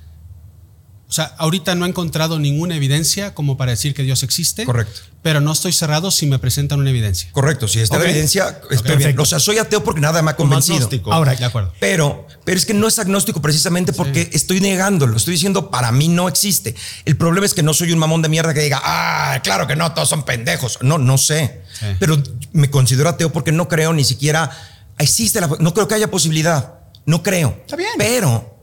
o 1.07 1.11
sea, 1.13 1.25
ahorita 1.37 1.75
no 1.75 1.85
he 1.85 1.89
encontrado 1.89 2.39
ninguna 2.39 2.75
evidencia 2.75 3.35
como 3.35 3.57
para 3.57 3.71
decir 3.71 3.93
que 3.93 4.01
Dios 4.01 4.23
existe. 4.23 4.65
Correcto. 4.65 5.01
Pero 5.21 5.39
no 5.39 5.51
estoy 5.51 5.71
cerrado 5.71 6.09
si 6.11 6.25
me 6.25 6.39
presentan 6.39 6.79
una 6.79 6.89
evidencia. 6.89 7.29
Correcto, 7.31 7.67
si 7.67 7.79
está 7.79 7.97
la 7.99 8.05
evidencia, 8.05 8.59
está 8.71 8.95
bien. 8.95 9.17
O 9.19 9.25
sea, 9.25 9.39
soy 9.39 9.57
ateo 9.59 9.83
porque 9.83 10.01
nada 10.01 10.21
me 10.21 10.31
ha 10.31 10.35
Como 10.35 10.49
convencido. 10.49 10.77
agnóstico. 10.77 11.13
Ahora, 11.13 11.35
De 11.35 11.45
acuerdo. 11.45 11.73
Pero, 11.79 12.27
pero 12.43 12.57
es 12.57 12.65
que 12.65 12.73
no 12.73 12.87
es 12.87 12.97
agnóstico 12.99 13.41
precisamente 13.41 13.93
porque 13.93 14.29
estoy 14.33 14.61
negándolo. 14.61 15.15
Estoy 15.17 15.33
diciendo, 15.33 15.69
para 15.69 15.91
mí 15.91 16.07
no 16.07 16.27
existe. 16.27 16.75
El 17.05 17.17
problema 17.17 17.45
es 17.45 17.53
que 17.53 17.63
no 17.63 17.73
soy 17.73 17.91
un 17.91 17.99
mamón 17.99 18.21
de 18.21 18.29
mierda 18.29 18.53
que 18.53 18.61
diga, 18.61 18.81
ah, 18.83 19.39
claro 19.43 19.67
que 19.67 19.75
no, 19.75 19.93
todos 19.93 20.09
son 20.09 20.23
pendejos. 20.23 20.79
No, 20.81 20.97
no 20.97 21.17
sé. 21.17 21.61
Sí. 21.79 21.85
Pero 21.99 22.21
me 22.51 22.69
considero 22.69 23.09
ateo 23.09 23.31
porque 23.31 23.51
no 23.51 23.67
creo 23.67 23.93
ni 23.93 24.03
siquiera 24.03 24.49
existe 24.97 25.41
la, 25.41 25.47
no 25.59 25.73
creo 25.73 25.87
que 25.87 25.95
haya 25.95 26.09
posibilidad. 26.09 26.79
No 27.05 27.21
creo. 27.21 27.57
Está 27.61 27.75
bien. 27.75 27.89
Pero 27.97 28.54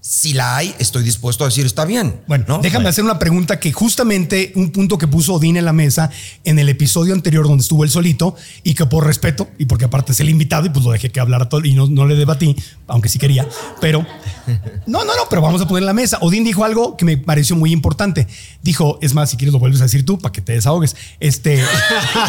Si 0.00 0.32
la 0.32 0.56
hay, 0.56 0.74
estoy 0.78 1.02
dispuesto 1.02 1.44
a 1.44 1.48
decir 1.48 1.66
está 1.66 1.84
bien. 1.84 2.20
Bueno, 2.28 2.44
¿no? 2.46 2.58
déjame 2.58 2.88
hacer 2.88 3.04
una 3.04 3.18
pregunta 3.18 3.58
que 3.58 3.72
justamente 3.72 4.52
un 4.54 4.70
punto 4.70 4.96
que 4.96 5.08
puso 5.08 5.34
Odín 5.34 5.56
en 5.56 5.64
la 5.64 5.72
mesa 5.72 6.08
en 6.44 6.58
el 6.60 6.68
episodio 6.68 7.12
anterior 7.14 7.46
donde 7.48 7.62
estuvo 7.62 7.82
él 7.82 7.90
solito 7.90 8.36
y 8.62 8.74
que 8.74 8.86
por 8.86 9.04
respeto 9.04 9.48
y 9.58 9.64
porque 9.66 9.86
aparte 9.86 10.12
es 10.12 10.20
el 10.20 10.30
invitado 10.30 10.66
y 10.66 10.70
pues 10.70 10.84
lo 10.84 10.92
dejé 10.92 11.10
que 11.10 11.18
hablara 11.18 11.48
todo 11.48 11.64
y 11.64 11.74
no, 11.74 11.88
no 11.88 12.06
le 12.06 12.14
debatí, 12.14 12.54
aunque 12.86 13.08
sí 13.08 13.18
quería, 13.18 13.46
pero 13.80 14.06
no, 14.86 15.04
no, 15.04 15.16
no, 15.16 15.22
pero 15.28 15.42
vamos 15.42 15.60
a 15.60 15.66
poner 15.68 15.82
en 15.82 15.86
la 15.86 15.92
mesa. 15.94 16.18
Odín 16.20 16.44
dijo 16.44 16.64
algo 16.64 16.96
que 16.96 17.04
me 17.04 17.18
pareció 17.18 17.56
muy 17.56 17.72
importante. 17.72 18.28
Dijo, 18.62 18.98
es 19.02 19.14
más, 19.14 19.30
si 19.30 19.36
quieres 19.36 19.52
lo 19.52 19.58
vuelves 19.58 19.80
a 19.80 19.84
decir 19.84 20.06
tú 20.06 20.18
para 20.18 20.32
que 20.32 20.40
te 20.40 20.52
desahogues. 20.52 20.94
Este, 21.18 21.62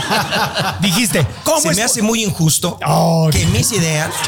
dijiste, 0.82 1.26
¿cómo 1.44 1.62
Se 1.62 1.70
es 1.70 1.78
me 1.78 1.84
hace 1.84 2.02
muy 2.02 2.24
injusto 2.24 2.80
Oh, 2.86 3.30
que 3.32 3.46
mis 3.48 3.72
ideas. 3.72 4.12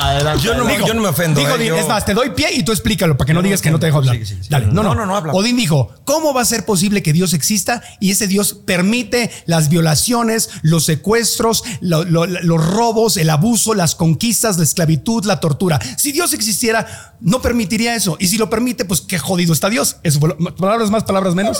Adelante. 0.00 0.44
Yo 0.44 0.54
no, 0.54 0.62
adelante. 0.62 0.86
yo 0.86 0.94
no 0.94 1.02
me 1.02 1.08
ofendo. 1.08 1.40
Dijo, 1.40 1.56
¿eh? 1.56 1.66
Yo- 1.66 1.76
es 1.76 1.88
más, 1.88 2.04
te 2.04 2.14
doy 2.14 2.27
pie 2.34 2.48
y 2.54 2.62
tú 2.62 2.72
explícalo 2.72 3.16
para 3.16 3.26
que 3.26 3.34
no, 3.34 3.42
digas 3.42 3.60
que 3.62 3.70
no 3.70 3.78
te 3.78 3.86
dejo 3.86 3.98
hablar. 3.98 4.16
Sí, 4.16 4.26
sí, 4.26 4.36
sí. 4.42 4.48
Dale, 4.50 4.66
no, 4.66 4.74
no, 4.82 4.82
No, 4.82 4.94
no, 4.94 5.06
no, 5.06 5.16
habla. 5.16 5.32
Odín 5.32 5.56
dijo, 5.56 5.92
¿cómo 6.04 6.32
va 6.34 6.42
a 6.42 6.44
ser 6.44 6.64
posible 6.64 7.02
que 7.02 7.12
Dios 7.12 7.32
exista 7.34 7.82
y 8.00 8.10
ese 8.10 8.26
Dios 8.26 8.54
permite 8.64 9.30
las 9.46 9.68
violaciones, 9.68 10.50
los 10.62 10.84
secuestros, 10.84 11.62
lo- 11.80 12.04
lo- 12.04 12.26
los 12.26 12.64
robos, 12.66 13.16
el 13.16 13.30
abuso, 13.30 13.74
las 13.74 13.94
conquistas, 13.94 14.56
la 14.58 14.64
esclavitud, 14.64 15.24
la 15.24 15.40
tortura? 15.40 15.80
Si 15.96 16.12
Dios 16.12 16.32
existiera, 16.32 17.16
no 17.20 17.42
permitiría 17.42 17.94
eso. 17.94 18.16
Y 18.20 18.28
si 18.28 18.38
lo 18.38 18.48
permite, 18.50 18.84
pues 18.84 19.00
qué 19.00 19.18
jodido 19.18 19.52
está 19.52 19.68
Dios. 19.70 19.96
Eso 20.02 20.20
fue 20.20 20.30
lo- 20.30 20.54
palabras 20.56 20.90
más, 20.90 21.04
palabras 21.04 21.34
menos. 21.34 21.58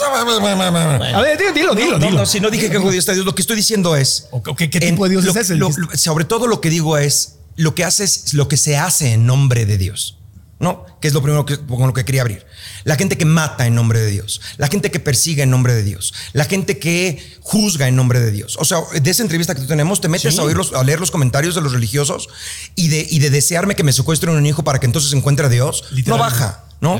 A 1.13 1.21
ver, 1.21 1.37
dilo, 1.37 1.53
dilo, 1.53 1.75
dilo. 1.75 1.97
No, 1.99 2.05
dilo. 2.05 2.19
no, 2.19 2.25
si 2.25 2.39
no 2.39 2.49
dije 2.49 2.69
que 2.69 2.77
judío 2.77 2.99
está 2.99 3.13
Dios, 3.13 3.25
lo 3.25 3.35
que 3.35 3.41
estoy 3.41 3.55
diciendo 3.55 3.95
es. 3.95 4.27
¿Qué, 4.57 4.69
qué 4.69 4.79
tipo 4.79 5.03
de 5.05 5.11
Dios 5.11 5.23
lo- 5.25 5.31
es 5.31 5.37
ese? 5.37 5.55
lo- 5.55 5.69
lo- 5.69 5.97
sobre 5.97 6.25
todo 6.25 6.47
lo 6.47 6.61
que 6.61 6.69
digo 6.69 6.97
es 6.97 7.35
lo 7.55 7.75
que 7.75 7.83
hace 7.83 8.03
es 8.05 8.33
lo 8.33 8.47
que 8.47 8.55
se 8.57 8.77
hace 8.77 9.13
en 9.13 9.25
nombre 9.25 9.65
de 9.65 9.77
Dios. 9.77 10.18
¿No? 10.59 10.85
Que 10.99 11.07
es 11.07 11.13
lo 11.13 11.21
primero 11.21 11.45
que, 11.45 11.57
con 11.57 11.87
lo 11.87 11.93
que 11.93 12.03
quería 12.03 12.21
abrir. 12.21 12.45
La 12.83 12.97
gente 12.97 13.17
que 13.17 13.23
mata 13.23 13.65
en 13.65 13.75
nombre 13.75 13.99
de 14.01 14.11
Dios. 14.11 14.41
La 14.57 14.67
gente 14.67 14.91
que 14.91 14.99
persigue 14.99 15.43
en 15.43 15.49
nombre 15.49 15.73
de 15.73 15.83
Dios. 15.83 16.13
La 16.33 16.43
gente 16.43 16.77
que 16.79 17.37
juzga 17.39 17.87
en 17.87 17.95
nombre 17.95 18.19
de 18.19 18.29
Dios. 18.31 18.57
O 18.59 18.65
sea, 18.65 18.79
de 19.01 19.09
esa 19.09 19.23
entrevista 19.23 19.55
que 19.55 19.61
tú 19.61 19.67
tenemos, 19.67 20.01
te 20.01 20.09
metes 20.09 20.37
a, 20.37 20.43
oír 20.43 20.57
los- 20.57 20.73
a 20.73 20.83
leer 20.83 20.99
los 20.99 21.11
comentarios 21.11 21.55
de 21.55 21.61
los 21.61 21.71
religiosos 21.71 22.27
y 22.75 22.89
de, 22.89 23.07
y 23.09 23.19
de 23.19 23.29
desearme 23.29 23.75
que 23.75 23.83
me 23.83 23.93
secuestren 23.93 24.35
un 24.35 24.45
hijo 24.45 24.63
para 24.65 24.79
que 24.79 24.85
entonces 24.85 25.13
encuentre 25.13 25.45
a 25.45 25.49
Dios. 25.49 25.85
No 26.11 26.17
baja, 26.17 26.65
¿no? 26.81 26.99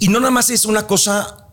Y 0.00 0.08
no 0.08 0.20
nada 0.20 0.30
más 0.30 0.50
es 0.50 0.66
una 0.66 0.86
cosa 0.86 1.47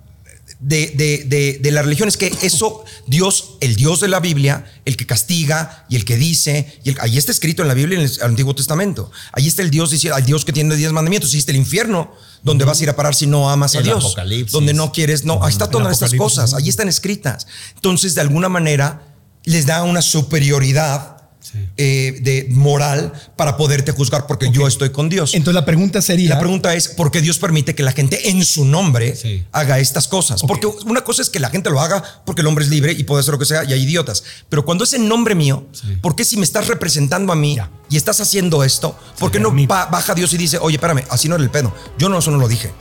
de, 0.68 0.88
de, 0.96 1.24
de, 1.26 1.60
de 1.62 1.72
la 1.72 1.84
religión 1.84 2.08
es 2.10 2.18
que 2.18 2.34
eso, 2.42 2.84
Dios, 3.06 3.58
el 3.62 3.76
Dios 3.76 4.00
de 4.00 4.08
la 4.08 4.20
Biblia, 4.20 4.66
el 4.84 4.98
que 4.98 5.06
castiga 5.06 5.86
y 5.90 5.96
el 5.96 6.06
que 6.06 6.18
dice, 6.18 6.80
y 6.84 6.90
el- 6.90 6.98
ahí 7.02 7.20
está 7.20 7.32
escrito 7.32 7.62
en 7.62 7.68
la 7.68 7.76
Biblia, 7.76 8.00
en 8.00 8.06
el 8.06 8.12
Antiguo 8.24 8.56
Testamento. 8.56 9.12
Ahí 9.32 9.48
está 9.48 9.62
el 9.62 9.70
Dios 9.70 9.94
al 10.12 10.26
Dios 10.26 10.44
que 10.44 10.52
tiene 10.54 10.76
diez 10.76 10.92
mandamientos, 10.92 11.34
está 11.36 11.52
el 11.52 11.58
infierno, 11.58 12.12
donde 12.42 12.66
vas 12.66 12.80
a 12.80 12.84
ir 12.84 12.90
a 12.90 12.96
parar 12.96 13.14
si 13.14 13.28
no 13.28 13.48
amas 13.50 13.76
a 13.76 13.78
El 13.78 13.84
Dios. 13.86 14.04
Apocalipsis. 14.04 14.52
Donde 14.52 14.74
no 14.74 14.92
quieres, 14.92 15.24
no, 15.24 15.44
ahí 15.44 15.52
está 15.52 15.70
todas 15.70 15.92
estas 15.94 16.14
cosas, 16.16 16.54
ahí 16.56 16.68
están 16.68 16.90
escritas. 16.90 17.46
Entonces, 17.76 18.16
de 18.16 18.22
alguna 18.22 18.50
manera, 18.50 19.04
les 19.44 19.68
da 19.68 19.84
una 19.84 20.02
superioridad 20.02 21.15
Sí. 21.52 21.60
eh, 21.78 22.18
de 22.22 22.48
moral 22.50 23.14
para 23.36 23.56
poderte 23.56 23.92
juzgar 23.92 24.26
porque 24.26 24.50
yo 24.52 24.68
estoy 24.68 24.90
con 24.90 25.10
Dios. 25.10 25.36
Entonces 25.36 25.54
la 25.54 25.64
pregunta 25.66 26.02
sería... 26.02 26.30
La 26.32 26.40
pregunta 26.40 26.74
es, 26.74 26.88
¿por 26.88 27.12
qué 27.12 27.22
Dios 27.22 27.38
permite 27.38 27.76
que 27.76 27.84
la 27.84 27.92
gente 27.92 28.30
en 28.30 28.44
su 28.44 28.66
nombre 28.66 29.16
Sí. 29.16 29.44
haga 29.52 29.78
estas 29.80 30.08
cosas? 30.08 30.42
Porque 30.42 30.66
una 30.86 31.04
cosa 31.04 31.22
es 31.22 31.30
que 31.30 31.40
la 31.40 31.50
gente 31.50 31.70
lo 31.70 31.80
haga 31.82 32.04
porque 32.26 32.42
el 32.42 32.48
hombre 32.48 32.64
es 32.66 32.72
libre 32.72 32.94
y 32.94 33.04
puede 33.04 33.20
hacer 33.22 33.34
lo 33.34 33.40
que 33.40 33.46
sea 33.46 33.64
y 33.64 33.74
hay 33.74 33.84
idiotas. 33.84 34.24
Pero 34.50 34.66
cuando 34.66 34.84
es 34.84 34.94
en 34.94 35.08
nombre 35.08 35.36
mío, 35.36 35.68
Sí. 35.72 35.96
¿por 36.02 36.16
qué 36.16 36.26
si 36.26 36.36
me 36.38 36.44
estás 36.46 36.68
representando 36.68 37.32
a 37.32 37.36
mí 37.36 37.56
Ya. 37.58 37.70
y 37.90 37.98
estás 37.98 38.20
haciendo 38.22 38.64
esto, 38.64 38.98
por 39.20 39.32
qué 39.32 39.40
no 39.40 39.54
baja 39.68 40.16
Dios 40.16 40.34
y 40.34 40.38
dice, 40.38 40.58
oye, 40.60 40.78
espérame, 40.78 41.04
así 41.10 41.30
no 41.30 41.36
era 41.36 41.44
el 41.44 41.52
pedo? 41.52 41.72
Yo 42.00 42.10
no, 42.10 42.18
eso 42.20 42.32
no 42.32 42.38
lo 42.38 42.48
dije. 42.48 42.72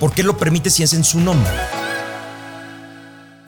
¿Por 0.00 0.12
qué 0.12 0.24
lo 0.24 0.36
permite 0.36 0.68
si 0.68 0.82
es 0.82 0.92
en 0.94 1.04
su 1.04 1.20
nombre? 1.20 1.50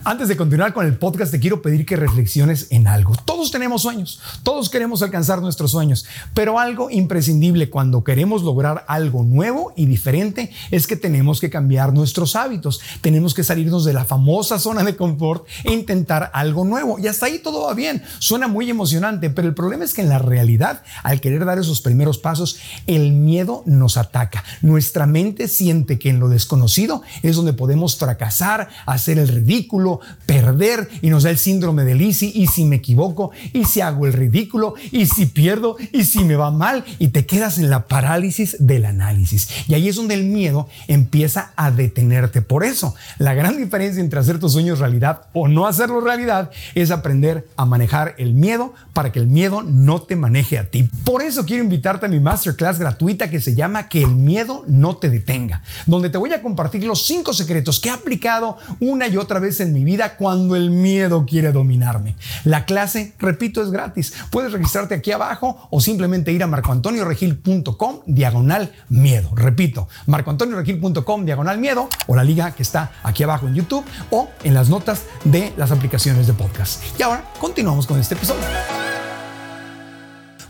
Antes 0.05 0.27
de 0.27 0.37
continuar 0.37 0.73
con 0.73 0.85
el 0.85 0.99
podcast, 0.99 1.31
te 1.31 1.39
quiero 1.39 1.63
pedir 1.63 1.87
que 1.87 1.95
reflexiones 1.95 2.67
en 2.71 2.89
algo. 2.89 3.15
Todos 3.25 3.53
tenemos 3.53 3.83
sueños, 3.83 4.21
todos 4.43 4.69
queremos 4.69 5.01
alcanzar 5.01 5.41
nuestros 5.41 5.71
sueños, 5.71 6.07
pero 6.35 6.59
algo 6.59 6.91
imprescindible 6.91 7.71
cuando 7.71 8.03
queremos 8.03 8.43
lograr 8.43 8.85
algo 8.89 9.23
nuevo 9.23 9.73
y 9.77 9.87
diferente 9.87 10.51
es 10.73 10.89
que 10.89 10.97
tenemos 10.97 11.39
que 11.39 11.51
cambiar 11.51 11.93
nuestros 11.93 12.35
hábitos, 12.35 12.81
tenemos 13.01 13.33
que 13.33 13.45
salirnos 13.45 13.85
de 13.85 13.93
la 13.93 14.05
famosa 14.05 14.59
zona 14.59 14.83
de 14.83 14.97
confort 14.97 15.47
e 15.63 15.73
intentar 15.73 16.33
algo 16.35 16.65
nuevo. 16.65 16.99
Y 16.99 17.07
hasta 17.07 17.27
ahí 17.27 17.39
todo 17.39 17.69
va 17.69 17.75
bien, 17.75 18.03
suena 18.19 18.49
muy 18.49 18.69
emocionante, 18.69 19.31
pero 19.31 19.47
el 19.47 19.55
problema 19.55 19.85
es 19.85 19.95
que 19.95 20.03
en 20.03 20.09
la 20.09 20.19
realidad, 20.19 20.83
al 21.05 21.21
querer 21.21 21.45
dar 21.45 21.61
esos 21.61 21.81
primeros 21.81 22.19
pasos, 22.19 22.59
el 22.89 23.13
miedo 23.13 23.63
nos 23.67 23.97
ataca. 23.97 24.43
Nuestra 24.63 25.07
mente 25.07 25.47
siente 25.47 26.01
que 26.01 26.11
en 26.11 26.19
lo 26.19 26.29
desconocido 26.29 27.03
es 27.23 27.37
donde 27.37 27.53
podemos 27.53 27.97
fracasar, 27.97 28.69
hacer 28.85 29.21
el 29.21 29.29
ridículo, 29.29 29.92
perder 30.27 30.89
y 31.01 31.11
nos 31.11 31.25
da 31.25 31.31
el 31.31 31.39
síndrome 31.39 31.85
del 31.85 32.01
easy 32.01 32.33
y 32.35 32.47
si 32.47 32.65
me 32.65 32.77
equivoco 32.77 33.31
y 33.53 33.65
si 33.65 33.81
hago 33.81 34.07
el 34.07 34.13
ridículo 34.13 34.75
y 34.91 35.07
si 35.07 35.27
pierdo 35.27 35.77
y 35.93 36.05
si 36.05 36.25
me 36.25 36.37
va 36.37 36.51
mal 36.51 36.85
y 36.99 37.09
te 37.09 37.27
quedas 37.27 37.59
en 37.59 37.71
la 37.71 37.87
parálisis 37.87 38.57
del 38.59 38.85
análisis. 38.85 39.49
Y 39.69 39.75
ahí 39.75 39.89
es 39.89 39.97
donde 39.97 40.15
el 40.15 40.25
miedo 40.25 40.69
empieza 40.89 41.53
a 41.57 41.71
detenerte. 41.71 42.43
Por 42.43 42.65
eso, 42.65 42.95
la 43.19 43.35
gran 43.35 43.57
diferencia 43.57 44.01
entre 44.01 44.21
hacer 44.21 44.39
tus 44.39 44.53
sueños 44.53 44.79
realidad 44.79 45.23
o 45.33 45.49
no 45.49 45.67
hacerlo 45.67 46.01
realidad 46.01 46.51
es 46.75 46.91
aprender 46.91 47.49
a 47.57 47.67
manejar 47.67 48.15
el 48.19 48.35
miedo 48.35 48.75
para 48.93 49.13
que 49.13 49.19
el 49.19 49.27
miedo 49.27 49.63
no 49.63 50.03
te 50.03 50.17
maneje 50.17 50.59
a 50.59 50.71
ti. 50.71 50.89
Por 51.05 51.23
eso 51.23 51.45
quiero 51.45 51.63
invitarte 51.63 52.07
a 52.07 52.09
mi 52.09 52.21
masterclass 52.21 52.79
gratuita 52.79 53.31
que 53.31 53.41
se 53.41 53.55
llama 53.55 53.89
Que 53.89 54.03
el 54.03 54.15
miedo 54.15 54.65
no 54.67 54.97
te 54.97 55.11
detenga, 55.11 55.63
donde 55.87 56.11
te 56.11 56.19
voy 56.19 56.33
a 56.33 56.43
compartir 56.43 56.85
los 56.85 57.07
cinco 57.07 57.33
secretos 57.33 57.81
que 57.81 57.89
he 57.89 57.93
aplicado 57.93 58.59
una 58.81 59.09
y 59.09 59.17
otra 59.17 59.39
vez 59.39 59.61
en 59.61 59.73
mi 59.73 59.82
vida 59.85 60.17
cuando 60.17 60.57
el 60.57 60.71
miedo 60.71 61.27
quiere 61.27 61.53
dominarme. 61.53 62.17
La 62.45 62.65
clase, 62.65 63.15
repito, 63.19 63.63
es 63.63 63.71
gratis. 63.71 64.15
Puedes 64.31 64.53
registrarte 64.53 64.95
aquí 64.95 65.13
abajo 65.13 65.69
o 65.71 65.81
simplemente 65.81 66.33
ir 66.33 66.43
a 66.43 66.47
marcoantonioregil.com 66.47 68.01
diagonal 68.07 68.73
miedo. 68.89 69.31
Repito, 69.35 69.89
marcoantonioregil.com 70.07 71.25
diagonal 71.25 71.59
miedo 71.59 71.89
o 72.07 72.17
la 72.17 72.25
liga 72.25 72.53
que 72.53 72.63
está 72.63 72.93
aquí 73.03 73.23
abajo 73.23 73.47
en 73.47 73.55
YouTube 73.55 73.85
o 74.11 74.29
en 74.45 74.55
las 74.55 74.69
notas 74.69 75.05
de 75.25 75.53
las 75.57 75.71
aplicaciones 75.71 76.27
de 76.27 76.33
podcast. 76.33 76.83
Y 76.99 77.03
ahora 77.03 77.25
continuamos 77.39 77.87
con 77.87 77.99
este 77.99 78.15
episodio. 78.15 78.43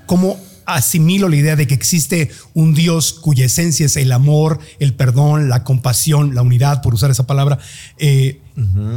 ¿Cómo 0.06 0.51
asimilo 0.66 1.28
la 1.28 1.36
idea 1.36 1.56
de 1.56 1.66
que 1.66 1.74
existe 1.74 2.30
un 2.54 2.74
Dios 2.74 3.12
cuya 3.12 3.44
esencia 3.44 3.86
es 3.86 3.96
el 3.96 4.12
amor, 4.12 4.58
el 4.78 4.94
perdón, 4.94 5.48
la 5.48 5.64
compasión, 5.64 6.34
la 6.34 6.42
unidad, 6.42 6.82
por 6.82 6.94
usar 6.94 7.10
esa 7.10 7.26
palabra, 7.26 7.58
eh, 7.98 8.40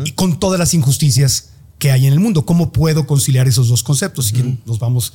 y 0.04 0.12
con 0.12 0.40
todas 0.40 0.60
las 0.60 0.74
injusticias 0.74 1.52
que 1.80 1.92
hay 1.92 2.08
en 2.08 2.14
el 2.14 2.20
mundo? 2.20 2.46
¿Cómo 2.46 2.72
puedo 2.72 3.06
conciliar 3.06 3.48
esos 3.48 3.68
dos 3.68 3.84
conceptos? 3.84 4.34
Nos 4.66 4.80
vamos. 4.80 5.14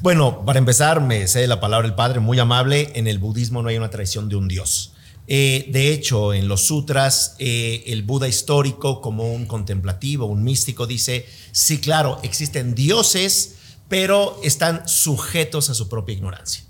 Bueno, 0.00 0.44
para 0.44 0.58
empezar, 0.58 1.00
me 1.00 1.26
sé 1.28 1.46
la 1.46 1.60
palabra 1.60 1.86
del 1.86 1.96
Padre, 1.96 2.20
muy 2.20 2.38
amable. 2.38 2.92
En 2.94 3.06
el 3.06 3.18
budismo 3.18 3.62
no 3.62 3.68
hay 3.68 3.76
una 3.76 3.90
tradición 3.90 4.28
de 4.28 4.36
un 4.36 4.48
Dios. 4.48 4.92
Eh, 5.26 5.68
de 5.72 5.92
hecho, 5.92 6.34
en 6.34 6.48
los 6.48 6.66
sutras, 6.66 7.36
eh, 7.38 7.84
el 7.86 8.02
Buda 8.02 8.28
histórico, 8.28 9.00
como 9.00 9.32
un 9.32 9.46
contemplativo, 9.46 10.26
un 10.26 10.44
místico, 10.44 10.86
dice, 10.86 11.26
sí, 11.52 11.78
claro, 11.78 12.18
existen 12.22 12.74
dioses, 12.74 13.54
pero 13.88 14.40
están 14.42 14.88
sujetos 14.88 15.70
a 15.70 15.74
su 15.74 15.88
propia 15.88 16.14
ignorancia. 16.14 16.64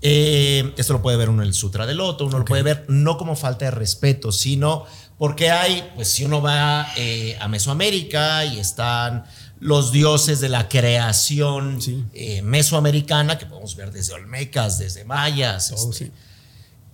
Eh, 0.00 0.74
esto 0.76 0.92
lo 0.92 1.02
puede 1.02 1.16
ver 1.16 1.28
uno 1.28 1.42
en 1.42 1.48
el 1.48 1.54
Sutra 1.54 1.84
del 1.84 1.96
Loto, 1.96 2.26
uno 2.26 2.38
lo 2.38 2.44
puede 2.44 2.62
ver 2.62 2.84
no 2.88 3.18
como 3.18 3.34
falta 3.34 3.64
de 3.64 3.72
respeto, 3.72 4.30
sino 4.30 4.86
porque 5.18 5.50
hay, 5.50 5.90
pues 5.96 6.08
si 6.08 6.24
uno 6.24 6.40
va 6.40 6.86
eh, 6.96 7.36
a 7.40 7.48
Mesoamérica 7.48 8.44
y 8.44 8.60
están 8.60 9.24
los 9.60 9.90
dioses 9.90 10.40
de 10.40 10.48
la 10.48 10.68
creación 10.68 11.80
eh, 12.12 12.42
mesoamericana, 12.42 13.38
que 13.38 13.46
podemos 13.46 13.74
ver 13.74 13.90
desde 13.90 14.14
Olmecas, 14.14 14.78
desde 14.78 15.04
Mayas, 15.04 15.72
este, 15.72 16.12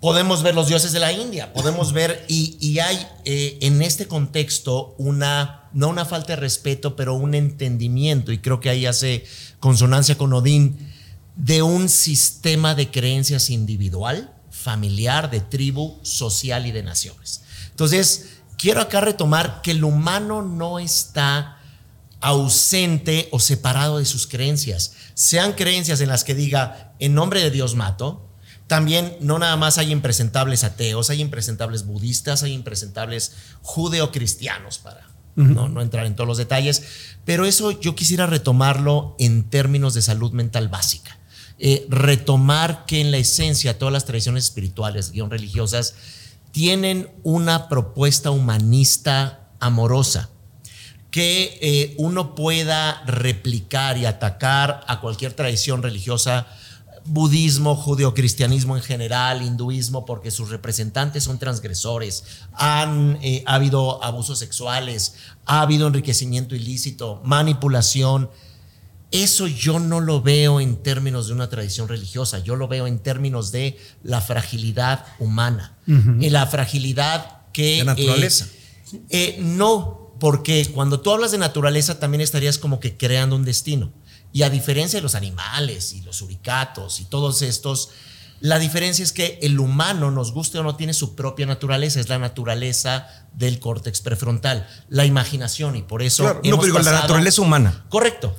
podemos 0.04 0.42
ver 0.42 0.54
los 0.54 0.66
dioses 0.66 0.92
de 0.92 1.00
la 1.00 1.12
India, 1.14 1.54
podemos 1.54 1.94
ver, 1.94 2.26
y, 2.28 2.78
hay 2.78 3.06
eh, 3.24 3.56
en 3.62 3.80
este 3.80 4.06
contexto 4.06 4.94
una, 4.98 5.70
no 5.72 5.88
una 5.88 6.04
falta 6.04 6.34
de 6.34 6.36
respeto, 6.36 6.94
pero 6.94 7.14
un 7.14 7.34
entendimiento, 7.34 8.30
y 8.30 8.36
creo 8.36 8.60
que 8.60 8.68
ahí 8.68 8.84
hace 8.84 9.24
consonancia 9.60 10.18
con 10.18 10.34
Odín, 10.34 10.76
de 11.36 11.62
un 11.62 11.88
sistema 11.88 12.74
de 12.74 12.90
creencias 12.90 13.48
individual, 13.48 14.34
familiar, 14.50 15.30
de 15.30 15.40
tribu, 15.40 15.98
social 16.02 16.66
y 16.66 16.72
de 16.72 16.82
naciones. 16.82 17.40
Entonces, 17.70 18.26
quiero 18.58 18.82
acá 18.82 19.00
retomar 19.00 19.62
que 19.62 19.70
el 19.70 19.84
humano 19.84 20.42
no 20.42 20.80
está 20.80 21.60
ausente 22.20 23.30
o 23.32 23.40
separado 23.40 23.96
de 23.96 24.04
sus 24.04 24.26
creencias. 24.26 24.92
Sean 25.14 25.54
creencias 25.54 26.02
en 26.02 26.10
las 26.10 26.24
que 26.24 26.34
diga, 26.34 26.92
en 26.98 27.14
nombre 27.14 27.40
de 27.40 27.50
Dios 27.50 27.74
mato, 27.74 28.23
también 28.66 29.16
no 29.20 29.38
nada 29.38 29.56
más 29.56 29.78
hay 29.78 29.92
impresentables 29.92 30.64
ateos, 30.64 31.10
hay 31.10 31.20
impresentables 31.20 31.84
budistas, 31.84 32.42
hay 32.42 32.52
impresentables 32.52 33.32
judeocristianos 33.62 34.78
para 34.78 35.06
no, 35.36 35.68
no 35.68 35.82
entrar 35.82 36.06
en 36.06 36.14
todos 36.14 36.28
los 36.28 36.38
detalles, 36.38 36.82
pero 37.24 37.44
eso 37.44 37.72
yo 37.72 37.96
quisiera 37.96 38.26
retomarlo 38.26 39.16
en 39.18 39.50
términos 39.50 39.92
de 39.94 40.02
salud 40.02 40.32
mental 40.32 40.68
básica. 40.68 41.18
eh, 41.58 41.86
retomar 41.88 42.84
que 42.84 43.00
en 43.00 43.10
la 43.10 43.18
esencia 43.18 43.78
todas 43.78 43.92
las 43.92 44.04
tradiciones 44.04 44.44
espirituales, 44.44 45.12
guion 45.12 45.30
religiosas, 45.30 45.94
tienen 46.50 47.08
una 47.22 47.68
propuesta 47.68 48.30
humanista 48.30 49.50
amorosa 49.60 50.30
que 51.10 51.58
eh, 51.62 51.94
uno 51.98 52.34
pueda 52.34 53.02
replicar 53.06 53.98
y 53.98 54.04
atacar 54.04 54.80
a 54.88 55.00
cualquier 55.00 55.32
tradición 55.32 55.82
religiosa 55.82 56.46
budismo, 57.06 57.76
judeocristianismo 57.76 58.76
en 58.76 58.82
general, 58.82 59.42
hinduismo, 59.42 60.04
porque 60.04 60.30
sus 60.30 60.50
representantes 60.50 61.24
son 61.24 61.38
transgresores, 61.38 62.24
han 62.52 63.18
eh, 63.22 63.42
ha 63.46 63.56
habido 63.56 64.02
abusos 64.02 64.38
sexuales, 64.38 65.14
ha 65.44 65.60
habido 65.60 65.86
enriquecimiento 65.86 66.54
ilícito, 66.54 67.20
manipulación. 67.24 68.30
Eso 69.10 69.46
yo 69.46 69.78
no 69.78 70.00
lo 70.00 70.22
veo 70.22 70.60
en 70.60 70.76
términos 70.82 71.28
de 71.28 71.34
una 71.34 71.48
tradición 71.48 71.86
religiosa, 71.86 72.40
yo 72.40 72.56
lo 72.56 72.66
veo 72.66 72.86
en 72.86 72.98
términos 72.98 73.52
de 73.52 73.78
la 74.02 74.20
fragilidad 74.20 75.04
humana, 75.20 75.76
en 75.86 76.32
la 76.32 76.46
fragilidad 76.46 77.42
que... 77.52 77.78
La 77.78 77.94
naturaleza. 77.94 78.46
eh, 78.92 79.00
eh, 79.10 79.36
no, 79.40 80.04
porque 80.18 80.66
cuando 80.72 81.00
tú 81.00 81.12
hablas 81.12 81.30
de 81.30 81.38
naturaleza 81.38 82.00
también 82.00 82.22
estarías 82.22 82.58
como 82.58 82.80
que 82.80 82.96
creando 82.96 83.36
un 83.36 83.44
destino. 83.44 83.92
Y 84.34 84.42
a 84.42 84.50
diferencia 84.50 84.98
de 84.98 85.02
los 85.02 85.14
animales 85.14 85.92
y 85.92 86.02
los 86.02 86.20
uricatos 86.20 86.98
y 86.98 87.04
todos 87.04 87.40
estos, 87.40 87.90
la 88.40 88.58
diferencia 88.58 89.04
es 89.04 89.12
que 89.12 89.38
el 89.42 89.60
humano, 89.60 90.10
nos 90.10 90.32
guste 90.32 90.58
o 90.58 90.64
no, 90.64 90.74
tiene 90.74 90.92
su 90.92 91.14
propia 91.14 91.46
naturaleza, 91.46 92.00
es 92.00 92.08
la 92.08 92.18
naturaleza 92.18 93.06
del 93.32 93.60
córtex 93.60 94.00
prefrontal, 94.00 94.68
la 94.88 95.06
imaginación 95.06 95.76
y 95.76 95.82
por 95.82 96.02
eso... 96.02 96.24
Claro, 96.24 96.40
no, 96.44 96.56
pero 96.56 96.64
digo, 96.64 96.78
la 96.78 96.84
pasado- 96.84 97.02
naturaleza 97.02 97.42
humana. 97.42 97.84
Correcto. 97.88 98.36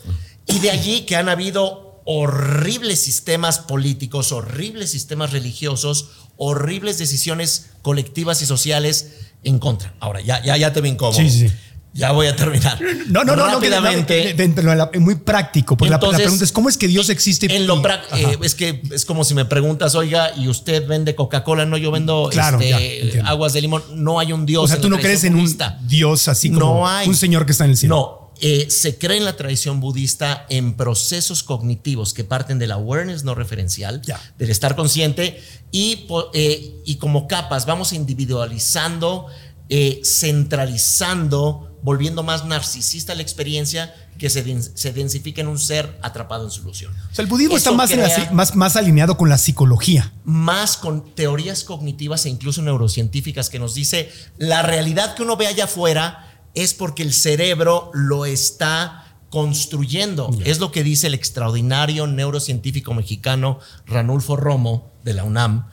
Y 0.48 0.60
de 0.60 0.70
allí 0.72 1.06
que 1.06 1.16
han 1.16 1.30
habido 1.30 2.02
horribles 2.06 3.00
sistemas 3.00 3.60
políticos, 3.60 4.34
horribles 4.34 4.92
sistemas 4.92 5.32
religiosos, 5.32 6.10
horribles 6.36 6.98
decisiones 6.98 7.68
colectivas 7.82 8.42
y 8.42 8.46
sociales 8.46 9.12
en 9.46 9.60
contra. 9.60 9.94
Ahora, 10.02 10.20
ya, 10.20 10.44
ya, 10.44 10.58
ya 10.58 10.74
te 10.74 10.82
vi 10.82 10.90
incómodo. 10.90 11.18
Sí, 11.18 11.30
sí. 11.30 11.50
Ya 11.98 12.12
voy 12.12 12.28
a 12.28 12.36
terminar. 12.36 12.78
No, 13.08 13.24
no, 13.24 13.38
no, 13.38 13.48
no, 13.48 13.54
Rápidamente. 13.54 14.36
no, 14.62 14.76
la- 14.76 14.92
muy 15.00 15.16
práctico, 15.16 15.78
porque 15.78 15.90
la- 15.90 15.96
la, 15.96 15.96
Entonces, 15.96 16.22
pregunta 16.24 16.44
es 16.44 16.52
cómo 16.52 16.68
es 16.68 16.78
que 16.78 16.90
Dios 16.90 17.10
existe. 17.10 17.46
En 17.56 17.66
lo 17.68 17.82
eh, 18.14 18.38
es 18.44 18.54
que 18.54 18.82
es 18.92 19.06
como 19.06 19.24
si 19.24 19.34
me 19.34 19.46
preguntas, 19.46 19.96
oiga, 19.96 20.32
y 20.36 20.50
usted 20.50 20.86
vende 20.86 21.16
Coca-Cola, 21.16 21.66
no, 21.66 21.78
yo 21.78 21.92
vendo 21.92 22.28
Claro, 22.32 22.60
este, 22.60 23.14
ya, 23.16 23.26
aguas 23.26 23.54
de 23.54 23.62
limón. 23.62 23.82
No 23.94 24.20
hay 24.20 24.34
un 24.34 24.46
Dios. 24.46 24.66
o 24.66 24.68
sea, 24.68 24.76
en 24.76 24.82
tú 24.82 24.90
no 24.90 24.98
crees 24.98 25.24
en 25.24 25.36
un. 25.36 25.58
Dios 25.88 26.28
así 26.28 26.50
como 26.50 26.60
No 26.60 26.88
hay. 26.88 27.08
un 27.08 27.16
señor 27.16 27.46
que 27.46 27.54
está 27.54 27.64
en 27.64 27.72
el 27.72 27.78
cielo. 27.78 27.96
No, 27.96 28.34
eh, 28.42 28.68
se 28.70 28.98
cree 28.98 29.16
en 29.18 29.24
la 29.24 29.38
tradición 29.38 29.80
budista 29.80 30.46
en 30.50 30.74
procesos 30.74 31.44
cognitivos 31.44 32.14
que 32.14 32.26
parten 32.26 32.60
del 32.60 32.74
awareness 32.74 33.24
no 33.24 33.36
referencial, 33.36 34.02
del 34.38 34.50
estar 34.50 34.76
consciente, 34.76 35.42
y, 35.72 36.06
eh, 36.34 36.76
y 36.86 36.96
como 36.96 37.26
capas 37.30 37.66
vamos 37.66 37.94
individualizando, 37.94 39.28
eh, 39.70 40.02
centralizando, 40.04 41.72
volviendo 41.86 42.24
más 42.24 42.46
narcisista 42.46 43.14
la 43.14 43.22
experiencia 43.22 43.94
que 44.18 44.32
se, 44.32 44.44
se 44.74 44.92
densifica 44.92 45.42
en 45.42 45.48
un 45.48 45.60
ser 45.60 46.00
atrapado 46.02 46.44
en 46.44 46.50
solución. 46.50 46.92
O 47.12 47.16
sea, 47.16 47.22
el 47.22 47.30
budismo 47.30 47.56
Eso 47.56 47.70
está 47.70 47.78
más, 47.78 47.96
la 47.96 48.32
más, 48.32 48.56
más 48.56 48.76
alineado 48.76 49.18
con 49.18 49.30
la 49.30 49.38
psicología. 49.38 50.12
más 50.24 50.78
con 50.78 51.14
teorías 51.14 51.64
cognitivas 51.64 52.26
e 52.26 52.30
incluso 52.30 52.64
neurocientíficas 52.64 53.52
que 53.52 53.60
nos 53.60 53.76
dice 53.76 54.12
la 54.40 54.64
realidad 54.64 55.14
que 55.14 55.22
uno 55.22 55.38
ve 55.38 55.46
allá 55.46 55.66
afuera 55.66 56.42
es 56.56 56.74
porque 56.74 57.04
el 57.04 57.14
cerebro 57.14 57.92
lo 57.94 58.26
está 58.26 59.20
construyendo. 59.30 60.32
Es 60.44 60.58
lo 60.60 60.72
que 60.72 60.84
dice 60.84 61.06
el 61.06 61.14
extraordinario 61.14 62.08
neurocientífico 62.08 62.96
mexicano 62.96 63.60
Ranulfo 63.86 64.38
Romo 64.38 64.92
de 65.04 65.14
la 65.14 65.24
UNAM, 65.24 65.68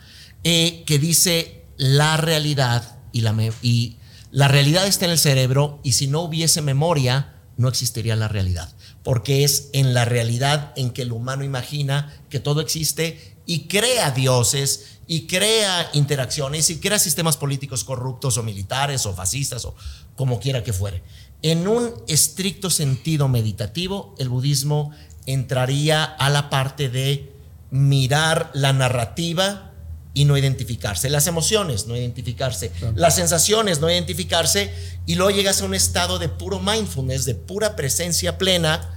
eh, 0.45 0.83
que 0.85 0.99
dice 0.99 1.65
la 1.79 2.19
realidad 2.19 2.99
y 3.13 3.23
la, 3.23 3.35
y 3.63 3.97
la 4.33 4.49
realidad 4.49 4.87
está 4.87 5.05
en 5.05 5.11
el 5.11 5.19
cerebro 5.19 5.79
y 5.83 5.93
si 5.93 6.07
no 6.07 6.23
hubiese 6.23 6.63
memoria 6.63 7.35
no 7.59 7.69
existiría 7.69 8.17
la 8.17 8.29
realidad, 8.29 8.73
porque 9.05 9.45
es 9.45 9.69
en 9.75 9.93
la 9.93 10.07
realidad 10.07 10.73
en 10.75 10.91
que 10.91 11.03
el 11.03 11.13
humano 11.13 11.45
imagina 11.45 12.19
que 12.31 12.41
todo 12.41 12.63
existe 12.63 13.37
y 13.45 13.69
crea 13.69 14.11
dioses 14.13 15.01
y 15.07 15.27
crea 15.27 15.91
interacciones 15.93 16.71
y 16.71 16.79
crea 16.79 16.99
sistemas 16.99 17.37
políticos 17.37 17.85
corruptos 17.85 18.39
o 18.39 18.43
militares 18.43 19.05
o 19.05 19.13
fascistas 19.13 19.67
o 19.67 19.75
como 20.17 20.41
quiera 20.41 20.65
que 20.65 20.73
fuere. 20.73 21.03
En 21.43 21.69
un 21.69 21.93
estricto 22.09 22.71
sentido 22.71 23.29
meditativo, 23.29 24.15
el 24.19 24.31
budismo 24.31 24.93
entraría 25.27 26.05
a 26.05 26.31
la 26.31 26.49
parte 26.49 26.89
de 26.89 27.31
mirar 27.71 28.51
la 28.55 28.73
narrativa 28.73 29.72
y 30.15 30.25
no 30.25 30.37
identificarse. 30.37 31.09
Las 31.09 31.27
emociones, 31.27 31.87
no 31.87 31.97
identificarse. 31.97 32.71
Las 32.95 33.15
sensaciones, 33.17 33.81
no 33.81 33.91
identificarse. 33.91 34.73
Y 35.07 35.15
luego 35.15 35.31
llegas 35.31 35.63
a 35.63 35.65
un 35.65 35.75
estado 35.75 36.19
de 36.19 36.29
puro 36.29 36.61
mindfulness, 36.61 37.25
de 37.25 37.35
pura 37.35 37.77
presencia 37.77 38.37
plena, 38.39 38.91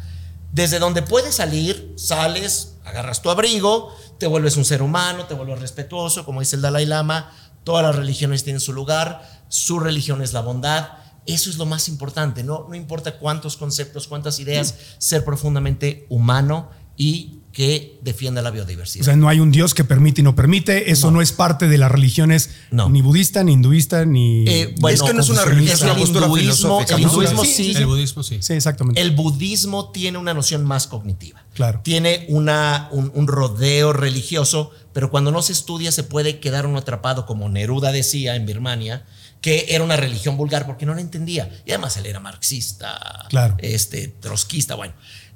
desde 0.51 0.80
donde 0.80 1.01
puedes 1.01 1.36
salir, 1.36 1.93
sales, 1.97 2.76
agarras 2.86 3.22
tu 3.22 3.30
abrigo, 3.30 3.95
te 4.18 4.28
vuelves 4.28 4.57
un 4.57 4.66
ser 4.66 4.82
humano, 4.82 5.26
te 5.26 5.34
vuelves 5.34 5.59
respetuoso, 5.59 6.26
como 6.26 6.41
dice 6.41 6.55
el 6.55 6.61
Dalai 6.61 6.86
Lama. 6.86 7.32
Todas 7.63 7.84
las 7.84 7.95
religiones 7.95 8.43
tienen 8.43 8.59
su 8.59 8.74
lugar, 8.74 9.45
su 9.49 9.80
religión 9.80 10.22
es 10.22 10.34
la 10.34 10.41
bondad. 10.41 10.89
Eso 11.26 11.49
es 11.49 11.57
lo 11.57 11.66
más 11.66 11.88
importante, 11.88 12.43
no, 12.43 12.68
no 12.70 12.76
importa 12.76 13.18
cuántos 13.18 13.57
conceptos, 13.57 14.07
cuántas 14.07 14.39
ideas, 14.39 14.76
ser 14.99 15.26
profundamente 15.26 16.05
humano 16.09 16.70
y 16.95 17.34
que 17.56 17.97
defienda 18.01 18.41
la 18.41 18.51
biodiversidad. 18.51 19.03
O 19.03 19.06
sea, 19.06 19.16
no 19.16 19.30
hay 19.30 19.39
un 19.39 19.49
Dios 19.49 19.74
que 19.74 19.86
permite 19.86 20.20
y 20.20 20.26
no 20.26 20.36
permite. 20.36 20.91
Eso 20.91 21.10
no, 21.10 21.22
es 21.22 21.32
parte 21.32 21.70
de 21.70 21.78
las 21.78 21.89
religiones 21.89 22.49
No. 22.70 22.89
ni 22.89 23.01
budista, 23.01 23.45
ni 23.45 23.53
hinduista, 23.53 24.03
ni. 24.03 24.43
Eh, 24.45 24.76
bueno, 24.82 24.93
Es 24.93 25.01
que 25.01 25.14
no 25.14 25.22
es 25.22 25.30
una 25.30 25.45
religión, 25.45 25.70
el 25.72 25.76
es 25.78 25.82
una 25.84 25.95
postura 25.95 26.26
hinduismo, 26.26 26.53
filosófica, 26.82 26.95
El 26.95 27.01
¿no? 27.03 27.08
hinduismo 27.08 27.45
Sí, 27.45 27.53
sí, 27.53 27.72
El 27.78 27.86
budismo 27.86 28.24
sí. 28.24 28.39
Sí, 28.41 28.53
exactamente. 28.53 28.99
El 29.01 29.12
budismo 29.12 29.89
tiene 29.91 30.18
una 30.18 30.34
noción 30.34 30.66
más 30.66 30.86
cognitiva. 30.88 31.45
Claro. 31.53 31.80
Tiene 31.82 32.26
una, 32.28 32.89
un, 32.91 33.10
un 33.16 33.26
rodeo 33.26 33.93
religioso, 33.93 34.72
pero 34.91 35.10
cuando 35.10 35.32
no 35.32 35.41
se 35.41 35.53
estudia 35.53 35.93
se 35.93 36.03
puede 36.03 36.41
quedar 36.41 36.66
uno 36.68 36.80
atrapado, 36.80 37.26
como 37.26 37.47
Neruda 37.47 37.93
decía 37.93 38.36
en 38.36 38.45
Birmania, 38.45 39.06
que 39.39 39.68
era 39.70 39.82
una 39.82 39.95
religión 39.95 40.36
vulgar 40.36 40.66
porque 40.66 40.86
no 40.86 40.93
la 40.93 40.99
entendía. 40.99 41.49
Y 41.66 41.72
además 41.72 41.95
él 41.95 42.06
era 42.06 42.20
marxista, 42.20 43.28
Claro. 43.30 43.56
este, 43.60 44.10
trotskista, 44.10 44.76
bueno, 44.76 44.93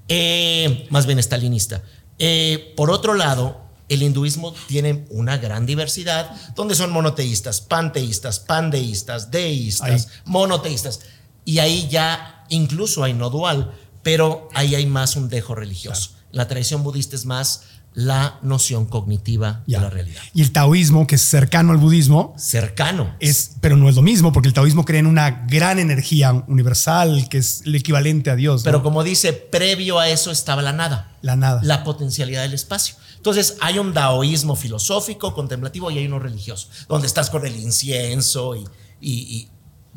eh, 0.10 0.86
más 0.90 1.06
bien 1.06 1.18
stalinista. 1.24 1.82
Eh, 2.20 2.74
por 2.76 2.92
otro 2.92 3.14
lado, 3.14 3.62
el 3.88 4.04
hinduismo 4.04 4.54
tiene 4.68 5.06
una 5.10 5.38
gran 5.38 5.66
diversidad, 5.66 6.30
donde 6.56 6.76
son 6.76 6.92
monoteístas, 6.92 7.62
panteístas, 7.62 8.40
pandeístas, 8.40 9.32
deístas, 9.32 9.90
Ahí. 9.90 10.22
monoteístas. 10.26 11.00
Y 11.46 11.60
ahí 11.60 11.88
ya 11.90 12.46
incluso 12.50 13.04
hay 13.04 13.14
no 13.14 13.30
dual, 13.30 13.74
pero 14.04 14.48
ahí 14.54 14.76
hay 14.76 14.86
más 14.86 15.16
un 15.16 15.30
dejo 15.30 15.56
religioso. 15.56 16.12
La 16.32 16.48
tradición 16.48 16.84
budista 16.84 17.16
es 17.16 17.26
más 17.26 17.64
la 17.94 18.40
noción 18.44 18.86
cognitiva 18.86 19.64
Ya. 19.68 19.80
de 19.80 19.84
la 19.86 19.90
realidad. 19.90 20.22
Y 20.34 20.42
el 20.42 20.52
taoísmo, 20.52 21.06
que 21.08 21.16
es 21.16 21.22
cercano 21.22 21.72
al 21.72 21.78
budismo, 21.78 22.34
Cercano. 22.38 23.16
es, 23.20 23.54
pero 23.62 23.76
no 23.76 23.90
es 23.90 23.96
lo 23.96 24.02
mismo, 24.02 24.32
porque 24.32 24.48
el 24.48 24.54
taoísmo 24.54 24.86
cree 24.86 25.00
en 25.00 25.08
una 25.08 25.46
gran 25.50 25.80
energía 25.80 26.32
universal, 26.48 27.28
que 27.30 27.40
es 27.40 27.64
el 27.66 27.76
equivalente 27.76 28.30
a 28.30 28.36
Dios. 28.36 28.62
¿no? 28.62 28.66
Pero 28.66 28.84
como 28.84 29.04
dice, 29.04 29.34
previo 29.34 30.00
a 30.00 30.08
eso 30.08 30.32
estaba 30.32 30.62
la 30.62 30.72
nada. 30.74 31.18
la 31.22 31.36
nada. 31.36 31.60
la 31.64 31.84
potencialidad 31.84 32.44
del 32.44 32.54
espacio. 32.54 32.96
Entonces 33.18 33.58
hay 33.60 33.80
un 33.80 33.94
daoísmo 33.94 34.56
filosófico, 34.56 35.34
contemplativo 35.34 35.92
y 35.92 35.98
hay 35.98 36.06
uno 36.06 36.20
religioso, 36.20 36.70
donde 36.88 37.08
estás 37.08 37.30
con 37.30 37.46
el 37.46 37.56
incienso 37.58 38.56
y, 38.56 38.60
y- 39.02 39.38
y 39.38 39.50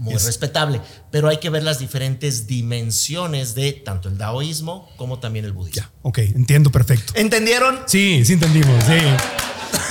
muy 0.02 0.14
Es- 0.14 0.24
respetable, 0.24 0.80
pero 1.10 1.28
hay 1.28 1.38
que 1.38 1.48
ver 1.50 1.62
las 1.62 1.78
diferentes 1.78 2.46
dimensiones 2.46 3.54
de 3.54 3.72
tanto 3.72 4.08
el 4.08 4.18
daoísmo 4.18 4.88
como 4.96 5.18
también 5.18 5.44
el 5.44 5.52
budismo. 5.52 5.82
Ya, 5.82 5.90
ok, 6.02 6.18
entiendo 6.18 6.70
perfecto. 6.70 7.12
¿Entendieron? 7.16 7.80
Sí, 7.86 8.24
sí 8.24 8.34
entendimos, 8.34 8.82
sí. 8.84 8.94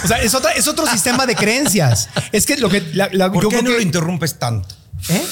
O 0.03 0.07
sea, 0.07 0.17
es, 0.21 0.33
otra, 0.35 0.51
es 0.51 0.67
otro 0.67 0.85
sistema 0.87 1.25
de 1.25 1.35
creencias. 1.35 2.09
Es 2.31 2.45
que 2.45 2.57
lo 2.57 2.69
que... 2.69 2.81
la- 2.93 3.09
la- 3.13 3.31
¿Por 3.31 3.43
yo 3.43 3.49
qué 3.49 3.55
creo 3.57 3.63
no 3.63 3.71
lo 3.71 3.77
que- 3.77 3.83
interrumpes 3.83 4.37
tanto? 4.37 4.75
¿Eh? 5.09 5.23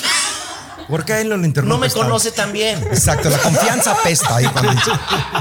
¿Por 0.90 1.06
qué 1.06 1.22
él 1.22 1.30
no 1.30 1.38
lo 1.38 1.46
interrumpes 1.46 1.70
No 1.70 1.80
me 1.80 1.90
conoce 2.08 2.32
tan 2.32 2.52
bien. 2.52 2.80
Exacto, 2.92 3.30
la 3.30 3.38
confianza 3.38 3.92
apesta 3.92 4.36
ahí 4.38 4.46
cuando 4.48 4.72
dice. 4.72 4.92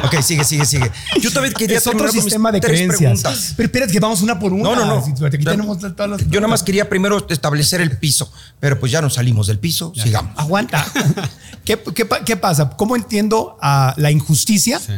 Ok, 0.04 0.20
sigue, 0.22 0.44
sigue, 0.44 0.66
sigue. 0.66 0.90
Yo 1.20 1.32
también 1.32 1.54
quería 1.54 1.78
Es 1.78 1.86
otro 1.86 2.10
sistema 2.12 2.52
de 2.52 2.60
tres 2.60 2.72
creencias. 2.72 2.98
preguntas. 3.22 3.54
Pero 3.56 3.66
espérate 3.66 3.92
que 3.92 4.00
vamos 4.00 4.20
una 4.20 4.38
por 4.38 4.52
una. 4.52 4.62
No, 4.64 4.76
no, 4.76 4.84
no. 4.86 5.04
Si 5.16 5.24
aquí 5.24 5.38
tenemos 5.38 5.78
todas 5.78 6.08
las- 6.10 6.28
Yo 6.28 6.40
nada 6.40 6.48
más 6.48 6.62
quería 6.62 6.88
primero 6.88 7.26
establecer 7.30 7.80
el 7.80 7.96
piso, 7.98 8.30
pero 8.60 8.78
pues 8.78 8.92
ya 8.92 9.00
nos 9.00 9.14
salimos 9.14 9.46
del 9.46 9.58
piso, 9.58 9.92
sigamos. 9.96 10.32
Aguanta. 10.36 10.84
¿Qué, 11.64 11.78
qué 11.94 12.04
pa- 12.04 12.24
qué 12.24 12.36
pasa? 12.36 12.70
¿Cómo 12.76 12.94
entiendo 12.96 13.56
a 13.60 13.94
la 13.96 14.10
injusticia 14.10 14.78
Sí. 14.78 14.92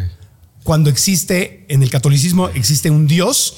cuando 0.65 0.91
existe 0.91 1.65
en 1.69 1.83
el 1.83 1.91
catolicismo 1.91 2.49
existe 2.49 2.91
un 2.91 3.07
Dios 3.07 3.55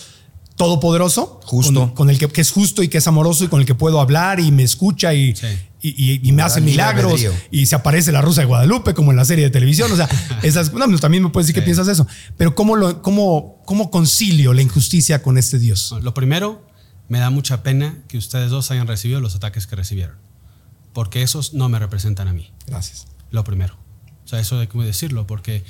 todopoderoso, 0.57 1.41
Justo. 1.45 1.73
con, 1.75 1.91
con 1.95 2.11
el 2.11 2.19
que, 2.19 2.29
que 2.29 2.41
es 2.43 2.51
justo 2.51 2.83
y 2.83 2.89
que 2.89 2.99
es 2.99 3.07
amoroso 3.07 3.45
y 3.45 3.49
con 3.49 3.61
el 3.61 3.67
que 3.67 3.75
puedo 3.75 4.01
hablar 4.01 4.39
y 4.41 4.53
me 4.53 4.63
escucha 4.63 5.15
y, 5.15 5.35
Sí. 5.35 5.47
Y, 5.83 5.89
y- 6.15 6.21
y 6.29 6.33
me 6.33 6.43
hace 6.43 6.61
milagros 6.61 7.13
albedrío. 7.13 7.33
y 7.51 7.67
se 7.67 7.75
aparece 7.75 8.13
la 8.13 8.23
Rosa 8.23 8.43
de 8.43 8.47
Guadalupe 8.47 8.95
como 8.95 9.11
en 9.11 9.17
la 9.17 9.25
serie 9.25 9.45
de 9.45 9.51
televisión. 9.51 9.91
O 9.93 9.97
sea, 9.97 10.09
esas, 10.43 10.73
no, 10.73 10.87
pues 10.87 11.01
también 11.01 11.23
me 11.23 11.31
puedes 11.31 11.47
decir 11.49 11.61
que 11.61 11.65
piensas 11.65 11.89
eso. 11.89 12.07
Pero 12.37 12.55
¿cómo, 12.55 12.77
lo, 12.77 13.03
cómo, 13.03 13.61
¿cómo 13.67 13.91
concilio 13.91 14.55
la 14.55 14.63
injusticia 14.63 15.23
con 15.23 15.37
este 15.39 15.59
Dios? 15.59 15.95
Lo 16.03 16.15
primero, 16.15 16.67
me 17.09 17.19
da 17.19 17.31
mucha 17.31 17.63
pena 17.63 17.99
que 18.09 18.17
ustedes 18.17 18.51
dos 18.51 18.71
hayan 18.71 18.87
recibido 18.87 19.21
los 19.21 19.35
ataques 19.35 19.67
que 19.67 19.77
recibieron, 19.77 20.17
porque 20.93 21.23
esos 21.23 21.53
no 21.53 21.69
me 21.69 21.79
representan 21.79 22.29
a 22.29 22.33
mí. 22.33 22.53
Gracias. 22.67 23.07
Lo 23.31 23.45
primero. 23.45 23.77
O 24.25 24.29
sea, 24.29 24.39
eso 24.41 24.59
hay 24.61 24.69
que 24.69 24.79
decirlo, 24.79 25.27
porque 25.27 25.65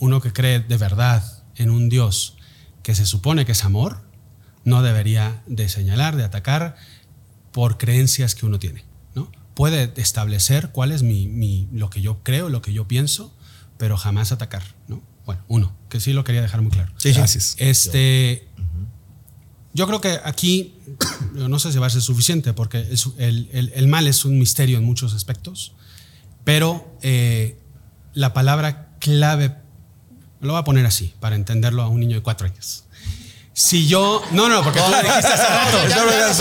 uno 0.00 0.20
que 0.20 0.32
cree 0.32 0.58
de 0.60 0.76
verdad 0.76 1.22
en 1.54 1.70
un 1.70 1.88
Dios 1.88 2.36
que 2.82 2.94
se 2.94 3.06
supone 3.06 3.46
que 3.46 3.52
es 3.52 3.64
amor, 3.64 4.02
no 4.64 4.82
debería 4.82 5.42
de 5.46 5.68
señalar, 5.68 6.16
de 6.16 6.24
atacar 6.24 6.74
por 7.52 7.78
creencias 7.78 8.34
que 8.34 8.44
uno 8.46 8.58
tiene. 8.58 8.84
Puede 9.54 9.92
establecer 9.96 10.70
cuál 10.72 10.90
es 10.92 11.02
mi, 11.02 11.26
mi- 11.28 11.68
lo 11.72 11.88
que 11.90 12.00
yo 12.00 12.22
creo, 12.22 12.48
lo 12.48 12.60
que 12.62 12.72
yo 12.72 12.86
pienso, 12.88 13.32
pero 13.78 13.96
jamás 13.96 14.32
atacar. 14.32 14.62
¿no? 14.88 15.00
Bueno, 15.26 15.42
uno, 15.48 15.72
que 15.88 16.00
sí 16.00 16.12
lo 16.12 16.24
quería 16.24 16.42
dejar 16.42 16.60
muy 16.62 16.70
claro. 16.72 16.92
Sí. 16.98 17.12
Gracias. 17.12 17.54
Este, 17.58 18.48
yo 19.72 19.86
creo 19.86 20.00
que 20.00 20.20
aquí, 20.24 20.74
no 21.32 21.58
sé 21.58 21.72
si 21.72 21.78
va 21.78 21.86
a 21.86 21.90
ser 21.90 22.02
suficiente, 22.02 22.52
porque 22.52 22.80
es- 22.90 23.08
el, 23.18 23.48
el- 23.52 23.72
el 23.74 23.88
mal 23.88 24.06
es 24.06 24.24
un 24.24 24.38
misterio 24.38 24.78
en 24.78 24.84
muchos 24.84 25.14
aspectos, 25.14 25.72
pero 26.44 26.96
eh, 27.02 27.58
la 28.12 28.32
palabra 28.34 28.90
clave, 29.00 29.56
lo 30.40 30.52
voy 30.52 30.60
a 30.60 30.64
poner 30.64 30.86
así, 30.86 31.14
para 31.20 31.36
entenderlo 31.36 31.82
a 31.82 31.88
un 31.88 32.00
niño 32.00 32.16
de 32.16 32.22
cuatro 32.22 32.46
años. 32.46 32.83
Si 33.56 33.86
yo, 33.86 34.20
no, 34.32 34.48
no, 34.48 34.64
porque 34.64 34.80
tú 34.80 34.90
lo 34.90 34.96
dijiste 35.00 35.28
hace 35.28 35.46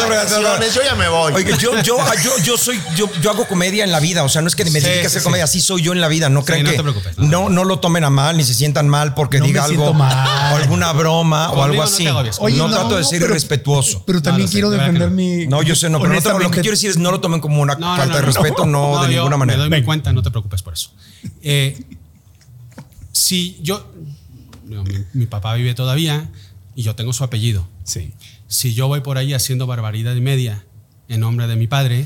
rato. 0.08 0.66
Yo 0.74 0.82
ya 0.84 0.96
me 0.96 1.08
voy. 1.08 1.32
Oiga, 1.34 1.56
yo, 1.58 1.80
yo, 1.84 1.98
yo, 2.24 2.38
yo 2.44 2.58
soy, 2.58 2.82
yo, 2.96 3.08
yo 3.22 3.30
hago 3.30 3.48
comedia 3.48 3.84
en 3.84 3.92
la 3.92 4.00
vida. 4.00 4.24
O 4.24 4.30
sea, 4.30 4.42
no 4.42 4.48
es 4.48 4.56
que 4.56 4.66
me 4.66 4.72
Sí, 4.72 4.80
dedique 4.80 4.98
a 5.02 5.02
sí, 5.02 5.06
hacer 5.08 5.22
sí. 5.22 5.24
comedia, 5.26 5.44
así 5.44 5.62
soy 5.62 5.84
yo 5.84 5.92
en 5.94 6.02
la 6.02 6.08
vida. 6.08 6.30
No 6.30 6.44
crean 6.44 6.64
no 6.64 6.72
que 6.72 6.78
te 6.78 6.82
preocupes, 6.82 7.16
no. 7.20 7.28
no, 7.28 7.50
no 7.50 7.66
lo 7.66 7.78
tomen 7.78 8.04
a 8.04 8.10
mal, 8.10 8.36
ni 8.36 8.44
se 8.44 8.56
sientan 8.56 8.90
mal 8.90 9.14
porque 9.14 9.38
No 9.38 9.44
me 9.46 9.50
diga 9.50 9.64
algo 9.66 9.94
mal. 9.94 10.54
o 10.54 10.56
alguna 10.56 10.92
broma 10.94 11.52
o 11.52 11.62
algo 11.62 11.84
así. 11.84 12.08
Oye, 12.40 12.58
no, 12.58 12.68
no, 12.68 12.78
trato 12.78 12.98
de 12.98 13.04
ser 13.04 13.20
pero- 13.20 13.32
irrespetuoso. 13.32 14.04
Pero 14.08 14.20
también 14.24 14.48
quiero 14.50 14.72
defender 14.72 15.12
mi. 15.12 15.46
No, 15.46 15.62
yo 15.62 15.76
sé, 15.76 15.92
no, 15.92 16.00
pero 16.02 16.16
no 16.16 16.20
te- 16.22 16.30
lo 16.30 16.50
que 16.50 16.62
quiero 16.62 16.72
decir 16.72 16.90
es 16.90 16.98
no 16.98 17.12
lo 17.12 17.20
tomen 17.20 17.42
como 17.42 17.62
una 17.62 17.78
falta 17.78 18.08
de 18.16 18.22
respeto, 18.24 18.66
no, 18.66 19.04
de 19.04 19.10
ninguna 19.10 19.38
Me 19.38 19.38
manera. 19.38 19.60
doy 19.60 19.70
mi 19.70 19.76
Venga. 19.76 19.86
cuenta, 19.86 20.12
no 20.14 20.24
te 20.24 20.32
preocupes 20.32 20.64
por 20.64 20.74
eso. 20.74 20.90
Eh, 21.44 21.80
si 23.12 23.60
yo, 23.62 23.86
mi 25.14 25.28
papá 25.28 25.54
vive 25.54 25.76
todavía 25.76 26.28
y 26.76 26.84
yo 26.84 26.96
tengo 26.96 27.14
su 27.14 27.24
apellido. 27.24 27.68
Sí. 27.84 28.14
Si 28.48 28.74
yo 28.74 28.88
voy 28.88 29.02
por 29.02 29.18
ahí 29.18 29.34
haciendo 29.34 29.68
barbaridad 29.68 30.16
y 30.16 30.22
media 30.22 30.66
en 31.08 31.20
nombre 31.22 31.48
de 31.48 31.56
mi 31.56 31.68
padre, 31.68 32.06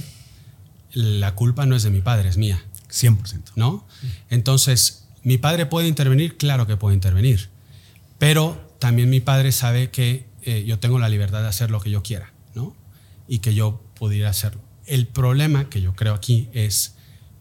la 0.93 1.35
culpa 1.35 1.65
no 1.65 1.75
es 1.75 1.83
de 1.83 1.89
mi 1.89 2.01
padre, 2.01 2.29
es 2.29 2.37
mía. 2.37 2.63
100%. 2.89 3.51
¿no? 3.55 3.85
Entonces, 4.29 5.05
¿mi 5.23 5.37
padre 5.37 5.65
puede 5.65 5.87
intervenir? 5.87 6.37
Claro 6.37 6.67
que 6.67 6.77
puede 6.77 6.95
intervenir. 6.95 7.49
Pero 8.17 8.75
también 8.79 9.09
mi 9.09 9.19
padre 9.19 9.51
sabe 9.51 9.89
que 9.91 10.27
eh, 10.41 10.63
yo 10.65 10.79
tengo 10.79 10.97
la 10.99 11.09
libertad 11.09 11.41
de 11.41 11.47
hacer 11.49 11.69
lo 11.71 11.81
que 11.81 11.89
yo 11.91 12.01
quiera, 12.03 12.31
¿no? 12.55 12.75
Y 13.27 13.39
que 13.39 13.53
yo 13.53 13.81
pudiera 13.95 14.29
hacerlo. 14.29 14.61
El 14.85 15.05
problema 15.07 15.69
que 15.69 15.81
yo 15.81 15.93
creo 15.95 16.13
aquí 16.13 16.47
es 16.53 16.95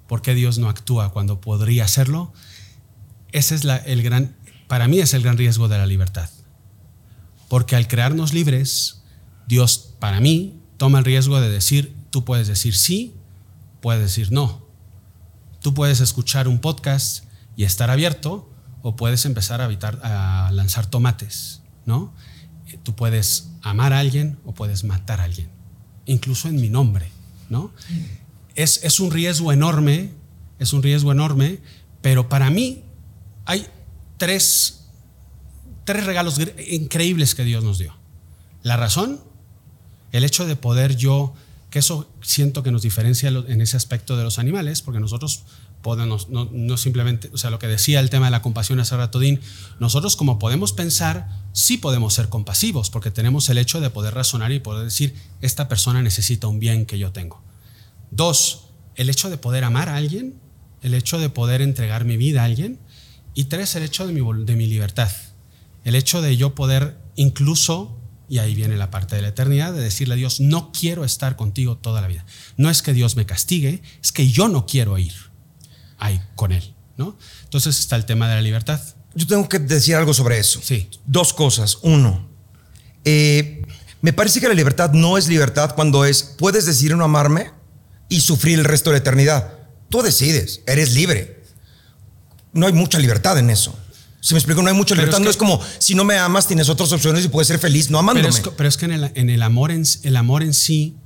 por 0.09 0.21
qué 0.23 0.35
Dios 0.35 0.59
no 0.59 0.69
actúa 0.69 1.13
cuando 1.13 1.41
podría 1.41 1.85
hacerlo. 1.85 2.33
Ese 3.33 3.55
es 3.55 3.65
la- 3.65 3.77
el 3.77 4.03
gran, 4.03 4.35
para 4.67 4.89
mí 4.89 4.99
es 4.99 5.15
el 5.15 5.23
gran 5.23 5.37
riesgo 5.39 5.69
de 5.69 5.79
la 5.79 5.87
libertad. 5.87 6.29
Porque 7.49 7.77
al 7.77 7.89
crearnos 7.89 8.33
libres, 8.33 9.03
Dios, 9.47 9.95
para 9.99 10.21
mí, 10.21 10.61
toma 10.77 10.99
el 10.99 11.05
riesgo 11.05 11.41
de 11.41 11.49
decir, 11.49 11.95
tú 12.11 12.25
puedes 12.25 12.49
decir 12.49 12.75
sí, 12.75 13.15
puedes 13.81 14.03
decir 14.03 14.33
no. 14.33 14.67
Tú 15.61 15.75
puedes 15.75 16.01
escuchar 16.01 16.49
un 16.49 16.59
podcast 16.59 17.25
y 17.57 17.65
estar 17.65 17.91
abierto 17.91 18.51
o 18.83 18.97
puedes 18.97 19.25
empezar 19.25 19.61
a, 19.61 20.51
lanzar 20.53 20.87
tomates, 20.87 21.63
¿no? 21.87 22.15
Tú 22.83 22.95
puedes 22.95 23.51
amar 23.63 23.93
a 23.93 24.01
alguien 24.01 24.39
o 24.45 24.55
puedes 24.55 24.85
matar 24.85 25.21
a 25.21 25.25
alguien, 25.25 25.49
incluso 26.05 26.49
en 26.49 26.57
mi 26.61 26.69
nombre, 26.69 27.11
¿no? 27.49 27.73
Es, 28.55 28.81
es 28.85 29.01
un 29.01 29.11
riesgo 29.11 29.53
enorme, 29.53 30.13
es 30.59 30.73
un 30.73 30.83
riesgo 30.83 31.13
enorme, 31.13 31.61
pero 32.01 32.29
para 32.29 32.51
mí 32.51 32.85
hay 33.45 33.67
tres, 34.19 34.76
tres 35.87 36.05
regalos 36.05 36.39
increíbles 36.69 37.35
que 37.35 37.45
Dios 37.45 37.65
nos 37.65 37.79
dio. 37.79 37.95
La 38.63 38.77
razón, 38.77 39.21
el 40.13 40.25
hecho 40.25 40.45
de 40.45 40.57
poder 40.57 40.97
yo, 40.97 41.33
que 41.71 41.79
eso 41.79 42.11
siento 42.21 42.63
que 42.63 42.73
nos 42.73 42.83
diferencia 42.83 43.31
en 43.31 43.61
ese 43.61 43.77
aspecto 43.79 44.17
de 44.17 44.25
los 44.25 44.39
animales, 44.39 44.83
porque 44.83 45.01
nosotros 45.01 45.45
podemos, 45.83 46.29
no, 46.29 46.77
simplemente, 46.77 47.31
o 47.33 47.39
sea, 47.39 47.51
lo 47.51 47.61
que 47.61 47.69
decía 47.69 48.01
el 48.01 48.11
tema 48.11 48.27
de 48.27 48.33
la 48.33 48.43
compasión 48.43 48.81
hace 48.81 48.97
rato, 48.97 49.21
Dean, 49.21 49.41
nosotros 49.79 50.17
como 50.17 50.41
podemos 50.41 50.73
pensar, 50.73 51.29
sí 51.53 51.79
podemos 51.79 52.15
ser 52.15 52.29
compasivos, 52.29 52.91
porque 52.91 53.13
tenemos 53.13 53.49
el 53.49 53.59
hecho 53.59 53.81
de 53.81 53.89
poder 53.89 54.15
razonar 54.15 54.51
y 54.51 54.59
poder 54.59 54.85
decir, 54.85 55.15
esta 55.41 55.69
persona 55.69 56.03
necesita 56.03 56.49
un 56.49 56.59
bien 56.59 56.87
que 56.87 56.99
yo 56.99 57.13
tengo. 57.13 57.41
Dos, 58.11 58.71
el 58.97 59.09
hecho 59.09 59.31
de 59.31 59.39
poder 59.39 59.63
amar 59.63 59.89
a 59.89 59.97
alguien, 59.97 60.35
el 60.83 60.95
hecho 60.95 61.19
de 61.19 61.31
poder 61.31 61.63
entregar 61.63 62.05
mi 62.05 62.17
vida 62.17 62.43
a 62.43 62.47
alguien. 62.47 62.81
Y 63.35 63.45
tres, 63.45 63.77
el 63.77 63.85
hecho 63.85 64.07
de 64.07 64.57
mi 64.57 64.67
libertad. 64.67 65.11
El 65.87 65.95
hecho 65.95 66.21
de 66.21 66.37
yo 66.37 66.57
poder 66.57 66.99
incluso, 67.15 67.97
y 68.29 68.39
ahí 68.39 68.57
viene 68.57 68.77
la 68.77 68.91
parte 68.91 69.15
de 69.15 69.23
la 69.23 69.29
eternidad, 69.29 69.73
de 69.73 69.81
decirle 69.81 70.15
a 70.15 70.17
Dios, 70.17 70.41
no 70.41 70.73
quiero 70.73 71.05
estar 71.05 71.37
contigo 71.37 71.77
toda 71.77 72.01
la 72.01 72.09
vida. 72.09 72.27
No 72.57 72.71
es 72.71 72.83
que 72.83 72.93
Dios 72.93 73.15
me 73.15 73.25
castigue, 73.25 73.85
es 74.03 74.11
que 74.11 74.29
yo 74.29 74.49
no 74.49 74.67
quiero 74.67 74.99
ir 74.99 75.15
ahí 75.97 76.21
con 76.35 76.51
Él. 76.51 76.75
¿no? 76.97 77.17
Entonces 77.45 77.79
está 77.79 77.95
el 77.95 78.05
tema 78.05 78.29
de 78.29 78.35
la 78.35 78.43
libertad. 78.43 78.81
Yo 79.15 79.29
tengo 79.29 79.49
que 79.49 79.61
decir 79.61 79.95
algo 79.95 80.13
sobre 80.13 80.41
eso. 80.41 80.61
Sí. 80.61 80.91
Dos 81.07 81.33
cosas. 81.33 81.79
Uno, 81.83 82.29
eh, 83.05 83.63
me 84.01 84.13
parece 84.13 84.41
que 84.41 84.49
la 84.49 84.55
libertad 84.55 84.91
no 84.91 85.17
es 85.17 85.29
libertad 85.29 85.77
cuando 85.77 86.05
es, 86.05 86.35
puedes 86.37 86.67
decidir 86.67 86.97
no 86.97 87.05
amarme 87.05 87.53
y 88.09 88.23
sufrir 88.23 88.59
el 88.59 88.65
resto 88.65 88.91
de 88.91 88.95
la 88.95 88.99
eternidad. 89.03 89.53
Tú 89.89 90.03
decides, 90.03 90.63
eres 90.67 90.95
libre. 90.95 91.45
No 92.53 92.67
hay 92.67 92.73
mucha 92.73 92.99
libertad 92.99 93.39
en 93.39 93.51
eso. 93.51 93.79
Si 94.27 94.35
me 94.35 94.39
explico, 94.39 94.61
no 94.61 94.69
hay 94.69 94.75
mucha 94.75 94.97
Pero 94.97 95.03
libertad. 95.07 95.21
es 95.21 95.25
no 95.25 95.31
es 95.31 95.37
como 95.37 95.61
si 95.79 95.95
no 95.95 96.03
me 96.03 96.19
amas, 96.19 96.49
tienes 96.49 96.69
otras 96.69 96.91
opciones 96.91 97.25
y 97.25 97.29
puedes 97.29 97.47
ser 97.47 97.61
feliz 97.61 97.91
no 97.91 98.01
amándome. 98.01 98.29
Pero 98.29 98.49
es, 98.49 98.55
pero 98.57 98.69
es 98.69 98.77
que 98.77 98.87
en 98.87 98.91
el, 98.91 99.13
en 99.15 99.31
el 99.31 99.41
amor 99.41 99.71
en, 99.71 99.85
el 100.03 100.17
amor 100.17 100.43
en 100.43 100.53
sí, 100.53 100.97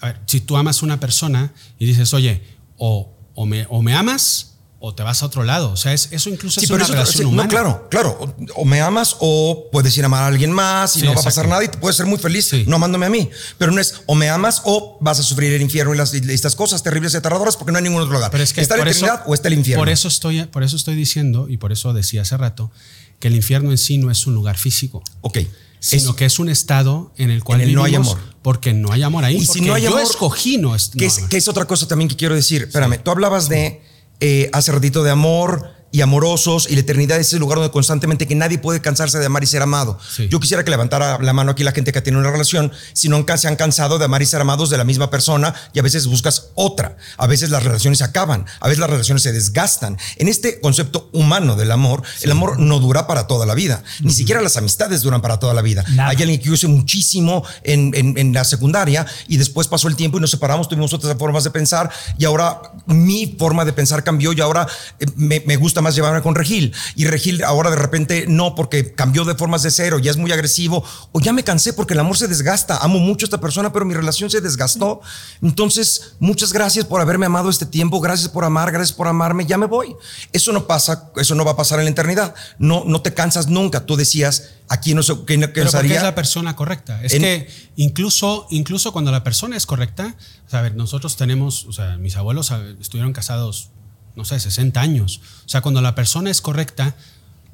a 0.00 0.06
ver, 0.06 0.20
si 0.26 0.40
tú 0.40 0.56
amas 0.56 0.82
a 0.82 0.86
una 0.86 0.98
persona 0.98 1.52
y 1.78 1.86
dices, 1.86 2.12
oye, 2.14 2.42
o, 2.76 3.16
o, 3.36 3.46
me, 3.46 3.68
o 3.70 3.82
me 3.82 3.94
amas 3.94 4.47
o 4.80 4.94
te 4.94 5.02
vas 5.02 5.22
a 5.22 5.26
otro 5.26 5.42
lado. 5.42 5.72
O 5.72 5.76
sea, 5.76 5.92
es, 5.92 6.08
eso 6.12 6.30
incluso 6.30 6.60
Sí, 6.60 6.66
es 6.66 6.70
pero 6.70 6.76
una 6.76 6.84
eso- 6.84 6.92
relación 6.92 7.16
sí, 7.18 7.22
no, 7.24 7.28
humana. 7.30 7.48
claro, 7.48 7.88
claro. 7.90 8.16
O, 8.20 8.62
o 8.62 8.64
me 8.64 8.80
amas 8.80 9.16
o 9.18 9.68
puedes 9.72 9.96
ir 9.98 10.04
a 10.04 10.06
amar 10.06 10.22
a 10.22 10.26
alguien 10.28 10.52
más 10.52 10.96
y 10.96 11.00
Sí, 11.00 11.06
no 11.06 11.14
va 11.14 11.20
a 11.20 11.24
pasar 11.24 11.48
nada 11.48 11.64
y 11.64 11.68
te 11.68 11.78
puedes 11.78 11.96
ser 11.96 12.06
muy 12.06 12.18
feliz 12.18 12.52
no 12.66 12.76
amándome 12.76 13.06
a 13.06 13.10
mí. 13.10 13.28
Pero 13.58 13.72
no 13.72 13.80
es 13.80 14.02
o 14.06 14.14
me 14.14 14.28
amas 14.30 14.62
o 14.64 14.96
vas 15.00 15.18
a 15.18 15.22
sufrir 15.24 15.52
el 15.52 15.62
infierno 15.62 15.92
y, 15.94 15.98
las, 15.98 16.14
y 16.14 16.18
estas 16.32 16.54
cosas 16.54 16.82
terribles 16.82 17.12
y 17.14 17.16
aterradoras 17.16 17.56
porque 17.56 17.72
no 17.72 17.78
hay 17.78 17.84
ningún 17.84 18.02
otro 18.02 18.14
lugar. 18.14 18.30
Pero 18.30 18.44
es 18.44 18.52
que 18.52 18.60
está 18.60 18.76
la 18.76 18.82
eternidad 18.84 19.14
eso, 19.22 19.24
o 19.30 19.34
está 19.34 19.48
el 19.48 19.54
infierno. 19.54 19.80
Por 19.82 19.88
eso, 19.88 20.06
estoy, 20.08 20.44
por 20.44 20.62
eso 20.62 20.76
estoy 20.76 20.94
diciendo, 20.94 21.48
y 21.48 21.56
por 21.56 21.72
eso 21.72 21.92
decía 21.92 22.22
hace 22.22 22.36
rato, 22.36 22.70
que 23.18 23.26
el 23.28 23.34
infierno 23.34 23.72
en 23.72 23.78
sí 23.78 23.98
no 23.98 24.12
es 24.12 24.26
un 24.28 24.34
lugar 24.34 24.58
físico, 24.58 25.02
Ok. 25.22 25.38
sino 25.80 26.10
Es- 26.10 26.16
que 26.16 26.24
es 26.24 26.38
un 26.38 26.48
estado 26.48 27.12
en 27.16 27.30
el 27.30 27.42
cual 27.42 27.62
En 27.62 27.70
el 27.70 27.74
no 27.74 27.82
hay 27.82 27.96
amor. 27.96 28.16
Porque 28.42 28.72
no 28.74 28.92
hay 28.92 29.02
amor 29.02 29.24
ahí. 29.24 29.38
Y 29.38 29.44
si 29.44 29.60
no 29.60 29.74
hay 29.74 29.82
yo 29.82 29.88
amor, 29.88 30.02
escogí 30.02 30.56
no, 30.56 30.76
es, 30.76 30.90
¿Qué 30.90 31.00
no 31.00 31.06
es, 31.08 31.18
qué 31.28 31.36
es 31.36 31.48
otra 31.48 31.64
cosa 31.64 31.88
también 31.88 32.08
que 32.08 32.14
quiero 32.14 32.36
decir? 32.36 32.62
Espérame, 32.62 33.02
tú 33.02 33.10
hablabas 33.10 33.48
de 33.48 33.82
eh, 34.20 34.50
hace 34.52 34.72
ratito 34.72 35.02
de 35.02 35.10
amor 35.10 35.70
y 35.90 36.00
amorosos 36.02 36.68
y 36.70 36.74
la 36.74 36.80
eternidad 36.80 37.18
es 37.18 37.28
ese 37.28 37.38
lugar 37.38 37.58
donde 37.58 37.70
constantemente 37.72 38.26
que 38.26 38.34
nadie 38.34 38.58
puede 38.58 38.80
cansarse 38.80 39.18
de 39.18 39.26
amar 39.26 39.42
y 39.42 39.46
ser 39.46 39.62
amado. 39.62 39.98
Sí. 40.14 40.28
Yo 40.28 40.38
quisiera 40.40 40.64
que 40.64 40.70
levantara 40.70 41.18
la 41.22 41.32
mano 41.32 41.52
aquí 41.52 41.64
la 41.64 41.72
gente 41.72 41.92
que 41.92 42.02
tiene 42.02 42.18
una 42.18 42.30
relación, 42.30 42.72
si 42.92 43.08
no 43.08 43.16
han- 43.16 43.38
se 43.38 43.48
han 43.48 43.56
cansado 43.56 43.98
de 43.98 44.04
amar 44.04 44.20
y 44.22 44.26
ser 44.26 44.40
amados 44.40 44.70
de 44.70 44.76
la 44.76 44.84
misma 44.84 45.10
persona 45.10 45.54
y 45.72 45.78
a 45.78 45.82
veces 45.82 46.06
buscas 46.06 46.48
otra. 46.54 46.96
A 47.16 47.26
veces 47.26 47.50
las 47.50 47.62
relaciones 47.62 47.98
se 47.98 48.04
acaban, 48.04 48.44
a 48.60 48.66
veces 48.68 48.80
las 48.80 48.90
relaciones 48.90 49.22
se 49.22 49.32
desgastan. 49.32 49.96
En 50.16 50.28
este 50.28 50.60
concepto 50.60 51.08
humano 51.12 51.56
del 51.56 51.70
amor, 51.70 52.02
el 52.22 52.30
amor 52.30 52.58
no 52.58 52.78
dura 52.80 53.06
para 53.06 53.26
toda 53.26 53.46
la 53.46 53.54
vida. 53.54 53.82
Ni 54.00 54.12
siquiera 54.12 54.40
las 54.42 54.56
amistades 54.56 55.02
duran 55.02 55.22
para 55.22 55.38
toda 55.38 55.54
la 55.54 55.62
vida. 55.62 55.84
Nada. 55.90 56.10
Hay 56.10 56.16
alguien 56.22 56.40
que 56.40 56.54
yo 56.54 56.68
muchísimo 56.68 57.44
en, 57.64 57.92
en- 57.94 58.16
en 58.18 58.32
la 58.32 58.44
secundaria 58.44 59.06
y 59.26 59.36
después 59.36 59.68
pasó 59.68 59.88
el 59.88 59.96
tiempo 59.96 60.18
y 60.18 60.20
nos 60.20 60.30
separamos, 60.30 60.68
tuvimos 60.68 60.92
otras 60.92 61.16
formas 61.18 61.44
de 61.44 61.50
pensar 61.50 61.90
y 62.18 62.24
ahora 62.24 62.60
mi 62.86 63.36
forma 63.38 63.64
de 63.64 63.72
pensar 63.72 64.02
cambió 64.04 64.32
y 64.32 64.40
ahora 64.40 64.66
eh, 65.00 65.06
me, 65.16 65.42
me 65.46 65.56
gusta 65.56 65.77
gusta 65.78 65.82
más 65.82 65.94
llevarme 65.94 66.22
con 66.22 66.34
Regil. 66.34 66.74
Y 66.96 67.06
Regil 67.06 67.44
ahora 67.44 67.70
de 67.70 67.76
repente 67.76 68.26
no, 68.28 68.54
porque 68.54 68.94
cambió 68.94 69.24
de 69.24 69.34
formas 69.34 69.62
de 69.62 69.70
cero, 69.70 69.98
ya 69.98 70.10
es 70.10 70.16
muy 70.16 70.32
agresivo, 70.32 70.82
o 71.12 71.20
ya 71.20 71.32
me 71.32 71.44
cansé 71.44 71.72
porque 71.72 71.94
el 71.94 72.00
amor 72.00 72.16
se 72.16 72.26
desgasta. 72.26 72.78
Amo 72.78 72.98
mucho 72.98 73.24
a 73.24 73.28
esta 73.28 73.40
persona, 73.40 73.72
pero 73.72 73.84
mi 73.84 73.94
relación 73.94 74.30
se 74.30 74.40
desgastó. 74.40 75.00
Entonces, 75.42 76.14
muchas 76.18 76.52
gracias 76.52 76.84
por 76.84 77.00
haberme 77.00 77.26
amado 77.26 77.50
este 77.50 77.66
tiempo, 77.66 78.00
gracias 78.00 78.28
por 78.28 78.44
amar, 78.44 78.72
gracias 78.72 78.96
por 78.96 79.06
amarme, 79.06 79.46
ya 79.46 79.58
me 79.58 79.66
voy. 79.66 79.94
Eso 80.32 80.52
no 80.52 80.66
pasa, 80.66 81.10
eso 81.16 81.34
no 81.34 81.44
va 81.44 81.52
a 81.52 81.56
pasar 81.56 81.78
en 81.78 81.84
la 81.84 81.90
eternidad. 81.90 82.34
No, 82.58 82.84
no 82.84 83.00
te 83.00 83.14
cansas 83.14 83.46
nunca. 83.48 83.86
Tú 83.86 83.96
decías, 83.96 84.50
aquí 84.68 84.94
no 84.94 85.02
sé 85.02 85.14
qué 85.26 85.38
Pero 85.38 85.70
porque 85.70 85.94
es 85.94 86.02
la 86.02 86.14
persona 86.14 86.56
correcta. 86.56 87.00
Es 87.02 87.12
que 87.12 87.48
incluso, 87.76 88.46
incluso 88.50 88.92
cuando 88.92 89.12
la 89.12 89.22
persona 89.22 89.56
es 89.56 89.66
correcta, 89.66 90.16
o 90.46 90.50
sea, 90.50 90.60
a 90.60 90.62
ver, 90.62 90.74
nosotros 90.74 91.16
tenemos, 91.16 91.66
o 91.66 91.72
sea, 91.72 91.98
mis 91.98 92.16
abuelos 92.16 92.52
estuvieron 92.80 93.12
casados, 93.12 93.70
no 94.18 94.26
sé, 94.26 94.38
60 94.38 94.78
años. 94.80 95.22
O 95.46 95.48
sea, 95.48 95.62
cuando 95.62 95.80
la 95.80 95.94
persona 95.94 96.30
es 96.30 96.42
correcta 96.42 96.96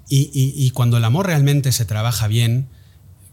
y, 0.08 0.30
y 0.32 0.70
cuando 0.70 0.96
el 0.96 1.04
amor 1.04 1.26
realmente 1.26 1.70
se 1.70 1.84
trabaja 1.84 2.26
bien, 2.26 2.68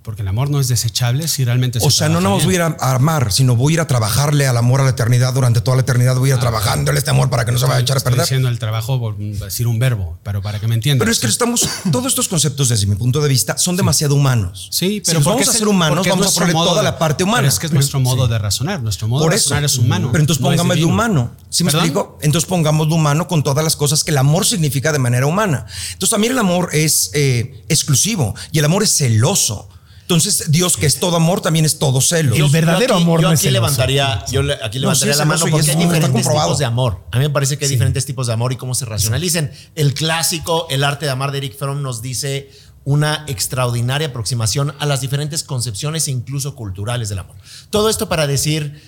porque 0.03 0.23
el 0.23 0.27
amor 0.27 0.49
no 0.49 0.59
es 0.59 0.67
desechable 0.67 1.27
si 1.27 1.45
realmente 1.45 1.79
O 1.81 1.91
sea, 1.91 2.09
no 2.09 2.21
nos 2.21 2.43
voy 2.43 2.55
a 2.55 2.57
ir 2.57 2.61
a 2.61 2.75
amar, 2.95 3.31
sino 3.31 3.55
voy 3.55 3.73
a 3.73 3.75
ir 3.75 3.81
a 3.81 3.87
trabajarle 3.87 4.47
al 4.47 4.57
amor 4.57 4.81
a 4.81 4.83
la 4.83 4.89
eternidad 4.89 5.33
durante 5.33 5.61
toda 5.61 5.77
la 5.77 5.81
eternidad. 5.81 6.15
Voy 6.15 6.31
a 6.31 6.33
ir 6.33 6.37
ah, 6.37 6.41
trabajándole 6.41 6.97
este 6.97 7.11
amor 7.11 7.29
para 7.29 7.45
que 7.45 7.51
no 7.51 7.59
se 7.59 7.65
vaya 7.65 7.77
a 7.77 7.81
echar 7.81 7.97
a 7.97 7.99
perder. 7.99 8.21
Estoy 8.21 8.37
diciendo 8.37 8.49
el 8.49 8.57
trabajo, 8.57 9.15
decir 9.17 9.67
un 9.67 9.77
verbo, 9.77 10.17
pero 10.23 10.41
para 10.41 10.59
que 10.59 10.67
me 10.67 10.75
entiendan. 10.75 11.05
Pero 11.05 11.11
es 11.11 11.19
que 11.19 11.27
estamos, 11.27 11.69
todos 11.91 12.07
estos 12.07 12.27
conceptos, 12.27 12.69
desde 12.69 12.87
mi 12.87 12.95
punto 12.95 13.21
de 13.21 13.29
vista, 13.29 13.57
son 13.57 13.77
demasiado 13.77 14.15
humanos. 14.15 14.69
Sí, 14.71 15.03
pero 15.05 15.19
si 15.19 15.25
vamos 15.25 15.47
a 15.47 15.53
ser 15.53 15.67
humanos, 15.67 16.07
vamos 16.07 16.35
a 16.35 16.39
poner 16.39 16.53
toda 16.53 16.81
la 16.81 16.97
parte 16.97 17.23
humana. 17.23 17.47
es 17.47 17.59
que 17.59 17.67
es 17.67 17.71
nuestro 17.71 17.99
modo 17.99 18.27
de 18.27 18.39
razonar. 18.39 18.81
Nuestro 18.81 19.07
modo 19.07 19.25
de 19.25 19.31
razonar 19.31 19.63
es 19.63 19.77
humano. 19.77 20.09
Pero 20.11 20.21
entonces 20.21 20.41
pongamos 20.41 20.75
de 20.75 20.85
humano. 20.85 21.31
¿Sí 21.49 21.63
me 21.63 21.69
explico? 21.69 22.17
Entonces 22.21 22.47
pongamos 22.47 22.87
de 22.87 22.95
humano 22.95 23.27
con 23.27 23.43
todas 23.43 23.63
las 23.63 23.75
cosas 23.75 24.03
que 24.03 24.11
el 24.11 24.17
amor 24.17 24.45
significa 24.45 24.91
de 24.91 24.99
manera 24.99 25.27
humana. 25.27 25.65
Entonces 25.93 26.09
también 26.09 26.33
el 26.33 26.39
amor 26.39 26.69
es 26.71 27.11
eh, 27.13 27.63
exclusivo 27.69 28.33
y 28.51 28.59
el 28.59 28.65
amor 28.65 28.83
es 28.83 28.95
celoso. 28.95 29.69
Entonces, 30.11 30.51
Dios, 30.51 30.75
que 30.75 30.85
es 30.85 30.99
todo 30.99 31.15
amor, 31.15 31.39
también 31.39 31.63
es 31.63 31.79
todo 31.79 32.01
celo. 32.01 32.35
El 32.35 32.49
verdadero 32.49 32.95
amor 32.95 33.21
yo 33.21 33.29
no 33.29 33.33
aquí 33.33 33.47
es 33.47 33.53
levantaría, 33.53 34.25
Yo 34.29 34.41
aquí 34.61 34.77
levantaría 34.77 35.15
la 35.15 35.23
mano 35.23 35.45
porque 35.49 35.71
hay 35.71 35.77
diferentes 35.77 36.25
tipos 36.27 36.57
de 36.57 36.65
amor. 36.65 36.99
A 37.11 37.17
mí 37.17 37.23
me 37.23 37.29
parece 37.29 37.57
que 37.57 37.63
hay 37.63 37.71
diferentes 37.71 38.05
tipos 38.05 38.27
de 38.27 38.33
amor 38.33 38.51
y 38.51 38.57
cómo 38.57 38.75
se 38.75 38.85
racionalicen. 38.85 39.51
El 39.75 39.93
clásico, 39.93 40.67
El 40.69 40.83
arte 40.83 41.05
de 41.05 41.11
amar 41.11 41.31
de 41.31 41.37
Eric 41.37 41.57
Fromm 41.57 41.81
nos 41.81 42.01
dice 42.01 42.51
una 42.83 43.23
extraordinaria 43.27 44.07
aproximación 44.07 44.73
a 44.79 44.85
las 44.85 44.99
diferentes 44.99 45.43
concepciones 45.43 46.09
e 46.09 46.11
incluso 46.11 46.55
culturales 46.55 47.07
del 47.07 47.19
amor. 47.19 47.37
Todo 47.69 47.89
esto 47.89 48.09
para 48.09 48.27
decir, 48.27 48.81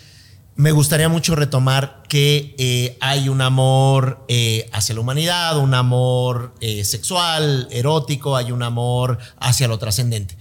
me 0.56 0.72
gustaría 0.72 1.10
mucho 1.10 1.36
retomar 1.36 2.04
que 2.08 2.54
eh, 2.58 2.98
hay 3.02 3.30
un 3.30 3.42
amor 3.42 4.24
eh, 4.28 4.70
hacia 4.72 4.94
la 4.94 5.02
humanidad, 5.02 5.58
un 5.58 5.74
amor 5.74 6.54
eh, 6.60 6.84
sexual, 6.84 7.68
erótico, 7.72 8.36
hay 8.36 8.52
un 8.52 8.62
amor 8.62 9.18
hacia 9.40 9.68
lo 9.68 9.80
trascendente. 9.80 10.38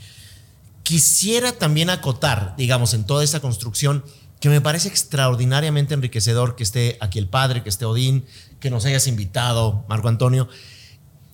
Quisiera 0.82 1.52
también 1.52 1.90
acotar, 1.90 2.54
digamos, 2.56 2.94
en 2.94 3.04
toda 3.04 3.24
esta 3.24 3.40
construcción, 3.40 4.04
que 4.40 4.48
me 4.48 4.60
parece 4.60 4.88
extraordinariamente 4.88 5.94
enriquecedor 5.94 6.56
que 6.56 6.64
esté 6.64 6.98
aquí 7.00 7.18
el 7.18 7.28
padre, 7.28 7.62
que 7.62 7.68
esté 7.68 7.84
Odín, 7.84 8.24
que 8.58 8.70
nos 8.70 8.84
hayas 8.84 9.06
invitado, 9.06 9.84
Marco 9.88 10.08
Antonio, 10.08 10.48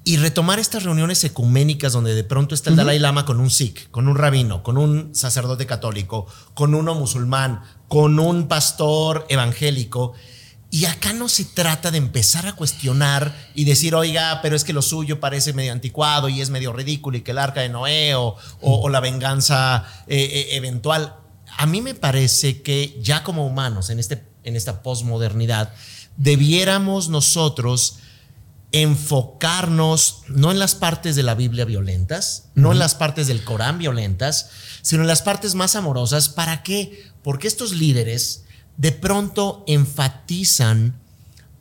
y 0.04 0.16
retomar 0.16 0.58
estas 0.58 0.84
reuniones 0.84 1.22
ecuménicas 1.24 1.92
donde 1.92 2.14
de 2.14 2.24
pronto 2.24 2.54
está 2.54 2.70
el 2.70 2.76
Dalai 2.76 2.98
Lama 2.98 3.24
con 3.24 3.40
un 3.40 3.50
sikh, 3.50 3.90
con 3.90 4.08
un 4.08 4.16
rabino, 4.16 4.62
con 4.62 4.78
un 4.78 5.14
sacerdote 5.14 5.66
católico, 5.66 6.26
con 6.54 6.74
uno 6.74 6.94
musulmán, 6.94 7.62
con 7.88 8.18
un 8.18 8.48
pastor 8.48 9.26
evangélico, 9.28 10.14
y 10.70 10.84
acá 10.84 11.14
no 11.14 11.28
se 11.28 11.46
trata 11.46 11.90
de 11.90 11.96
empezar 11.96 12.46
a 12.46 12.54
cuestionar 12.54 13.34
y 13.54 13.64
decir, 13.64 13.94
oiga, 13.94 14.40
pero 14.42 14.54
es 14.54 14.64
que 14.64 14.74
lo 14.74 14.82
suyo 14.82 15.18
parece 15.18 15.54
medio 15.54 15.72
anticuado 15.72 16.28
y 16.28 16.42
es 16.42 16.50
medio 16.50 16.74
ridículo 16.74 17.16
y 17.16 17.22
que 17.22 17.30
el 17.30 17.38
arca 17.38 17.62
de 17.62 17.70
Noé 17.70 18.14
o, 18.14 18.88
la 18.90 19.00
venganza 19.00 19.86
eh, 20.06 20.18
eh, 20.20 20.56
eventual. 20.56 21.16
A 21.56 21.64
mí 21.64 21.80
me 21.80 21.94
parece 21.94 22.60
que 22.60 22.98
ya 23.00 23.24
como 23.24 23.46
humanos 23.46 23.88
en, 23.88 23.98
este, 23.98 24.22
en 24.44 24.56
esta 24.56 24.82
posmodernidad, 24.82 25.72
debiéramos 26.18 27.08
nosotros 27.08 28.00
enfocarnos 28.70 30.24
no 30.28 30.50
en 30.50 30.58
las 30.58 30.74
partes 30.74 31.16
de 31.16 31.22
la 31.22 31.34
Biblia 31.34 31.64
violentas, 31.64 32.50
no 32.54 32.72
en 32.72 32.78
las 32.78 32.94
partes 32.94 33.26
del 33.26 33.42
Corán 33.42 33.78
violentas, 33.78 34.50
sino 34.82 35.00
en 35.00 35.08
las 35.08 35.22
partes 35.22 35.54
más 35.54 35.76
amorosas. 35.76 36.28
¿Para 36.28 36.62
qué? 36.62 37.06
Porque 37.22 37.48
estos 37.48 37.72
líderes 37.72 38.44
de 38.78 38.92
pronto 38.92 39.64
enfatizan 39.66 40.98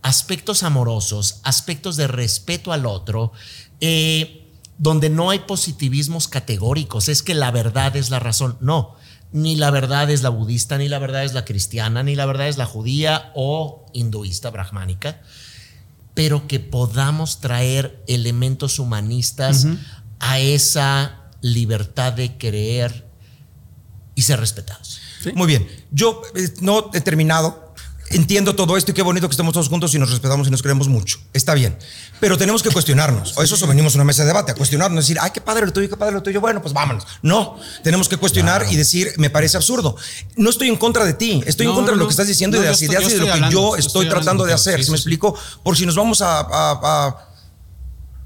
aspectos 0.03 0.63
amorosos, 0.63 1.41
aspectos 1.43 1.97
de 1.97 2.07
respeto 2.07 2.71
al 2.71 2.85
otro, 2.85 3.33
eh, 3.81 4.47
donde 4.77 5.09
no 5.09 5.31
hay 5.31 5.39
positivismos 5.39 6.27
categóricos, 6.27 7.09
es 7.09 7.23
que 7.23 7.33
la 7.33 7.51
verdad 7.51 7.95
es 7.95 8.11
la 8.11 8.19
razón. 8.19 8.57
No, 8.61 8.95
ni 9.31 9.55
la 9.55 9.71
verdad 9.71 10.09
es 10.11 10.21
la 10.21 10.29
budista, 10.29 10.77
ni 10.77 10.87
la 10.87 10.99
verdad 10.99 11.23
es 11.23 11.33
la 11.33 11.43
cristiana, 11.43 12.03
ni 12.03 12.15
la 12.15 12.27
verdad 12.27 12.47
es 12.47 12.57
la 12.57 12.67
judía 12.67 13.31
o 13.35 13.85
hinduista, 13.93 14.51
brahmánica, 14.51 15.19
pero 16.13 16.47
que 16.47 16.59
podamos 16.59 17.41
traer 17.41 18.03
elementos 18.07 18.77
humanistas 18.77 19.65
a 20.19 20.39
esa 20.39 21.23
libertad 21.41 22.13
de 22.13 22.37
creer 22.37 23.07
y 24.13 24.21
ser 24.21 24.39
respetados. 24.39 25.06
Muy 25.35 25.47
bien. 25.47 25.67
Yo 25.91 26.21
eh, 26.35 26.49
no 26.61 26.89
he 26.93 27.01
terminado. 27.01 27.65
Entiendo 28.09 28.55
todo 28.55 28.77
esto 28.77 28.91
y 28.91 28.93
qué 28.93 29.01
bonito 29.01 29.27
que 29.27 29.33
estemos 29.33 29.51
todos 29.51 29.67
juntos 29.67 29.93
y 29.93 29.99
nos 29.99 30.09
respetamos 30.09 30.47
y 30.47 30.51
nos 30.51 30.61
queremos 30.61 30.87
mucho. 30.87 31.19
Está 31.33 31.53
bien. 31.53 31.77
Pero 32.21 32.37
tenemos 32.37 32.63
que 32.63 32.69
cuestionarnos. 32.69 33.37
O 33.37 33.43
eso 33.43 33.67
venimos 33.67 33.95
a 33.95 33.97
una 33.97 34.05
mesa 34.05 34.21
de 34.21 34.27
debate, 34.27 34.53
a 34.53 34.55
cuestionarnos, 34.55 35.03
decir, 35.03 35.17
ay, 35.19 35.31
qué 35.33 35.41
padre 35.41 35.65
lo 35.65 35.73
tuyo, 35.73 35.89
qué 35.89 35.97
padre 35.97 36.13
lo 36.13 36.23
tuyo. 36.23 36.39
Bueno, 36.39 36.61
pues 36.61 36.73
vámonos. 36.73 37.05
No, 37.21 37.59
tenemos 37.83 38.07
que 38.07 38.15
cuestionar 38.15 38.65
y 38.71 38.77
decir, 38.77 39.11
me 39.17 39.29
parece 39.29 39.57
absurdo. 39.57 39.97
No 40.37 40.49
estoy 40.49 40.69
en 40.69 40.77
contra 40.77 41.03
de 41.03 41.15
ti, 41.15 41.43
estoy 41.45 41.67
en 41.67 41.73
contra 41.73 41.95
de 41.95 41.99
lo 41.99 42.05
que 42.07 42.11
estás 42.11 42.27
diciendo 42.27 42.55
y 42.57 42.61
de 42.61 42.67
las 42.67 42.81
ideas 42.81 43.03
y 43.11 43.15
de 43.15 43.17
lo 43.17 43.33
que 43.33 43.41
yo 43.51 43.75
estoy, 43.75 44.07
tratando 44.07 44.45
de 44.45 44.53
hacer. 44.53 44.81
si 44.81 44.91
me 44.91 44.97
explico? 44.97 45.37
Por 45.61 45.75
si 45.75 45.85
nos 45.85 45.95
vamos 45.95 46.21
a 46.21 47.27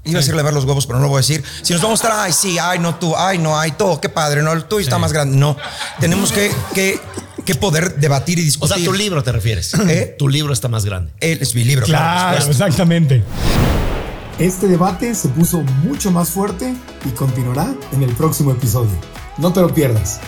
Iba 0.04 0.18
a 0.18 0.20
decirle 0.20 0.42
ver 0.42 0.52
los 0.52 0.64
huevos, 0.64 0.86
pero 0.86 0.98
no 0.98 1.04
lo 1.04 1.10
voy 1.10 1.18
a 1.18 1.20
decir. 1.20 1.44
Si 1.62 1.72
nos 1.72 1.80
vamos 1.80 2.00
a 2.02 2.08
estar, 2.08 2.20
ay, 2.20 2.32
sí, 2.32 2.58
ay, 2.58 2.80
no 2.80 2.96
tú, 2.96 3.14
ay, 3.16 3.38
no, 3.38 3.58
ay, 3.58 3.72
todo, 3.72 4.00
qué 4.00 4.08
padre, 4.08 4.42
no, 4.42 4.52
el 4.52 4.64
tuyo 4.64 4.82
está 4.82 4.98
más 4.98 5.12
grande. 5.12 5.36
No, 5.36 5.56
tenemos 6.00 6.32
que, 6.32 6.50
que, 6.74 6.98
que, 7.44 7.54
poder 7.54 7.96
debatir 7.96 8.38
y 8.40 8.42
discutir. 8.42 8.74
O 8.74 8.76
sea, 8.76 8.84
tu 8.84 8.92
libro 8.92 9.22
te 9.22 9.30
refieres. 9.30 9.72
¿Eh? 9.88 10.16
Tu 10.18 10.28
libro 10.28 10.52
está 10.52 10.66
más 10.68 10.84
grande. 10.84 11.12
Él 11.20 11.38
es 11.40 11.54
mi 11.54 11.62
libro. 11.62 11.86
Claro, 11.86 12.44
exactamente. 12.44 13.22
Este 14.38 14.66
debate 14.66 15.14
se 15.14 15.28
puso 15.28 15.62
mucho 15.84 16.10
más 16.10 16.30
fuerte 16.30 16.74
y 17.04 17.10
continuará 17.10 17.72
en 17.92 18.02
el 18.02 18.10
próximo 18.14 18.50
episodio. 18.50 18.98
No 19.38 19.52
te 19.52 19.60
lo 19.60 19.72
pierdas. 19.72 20.18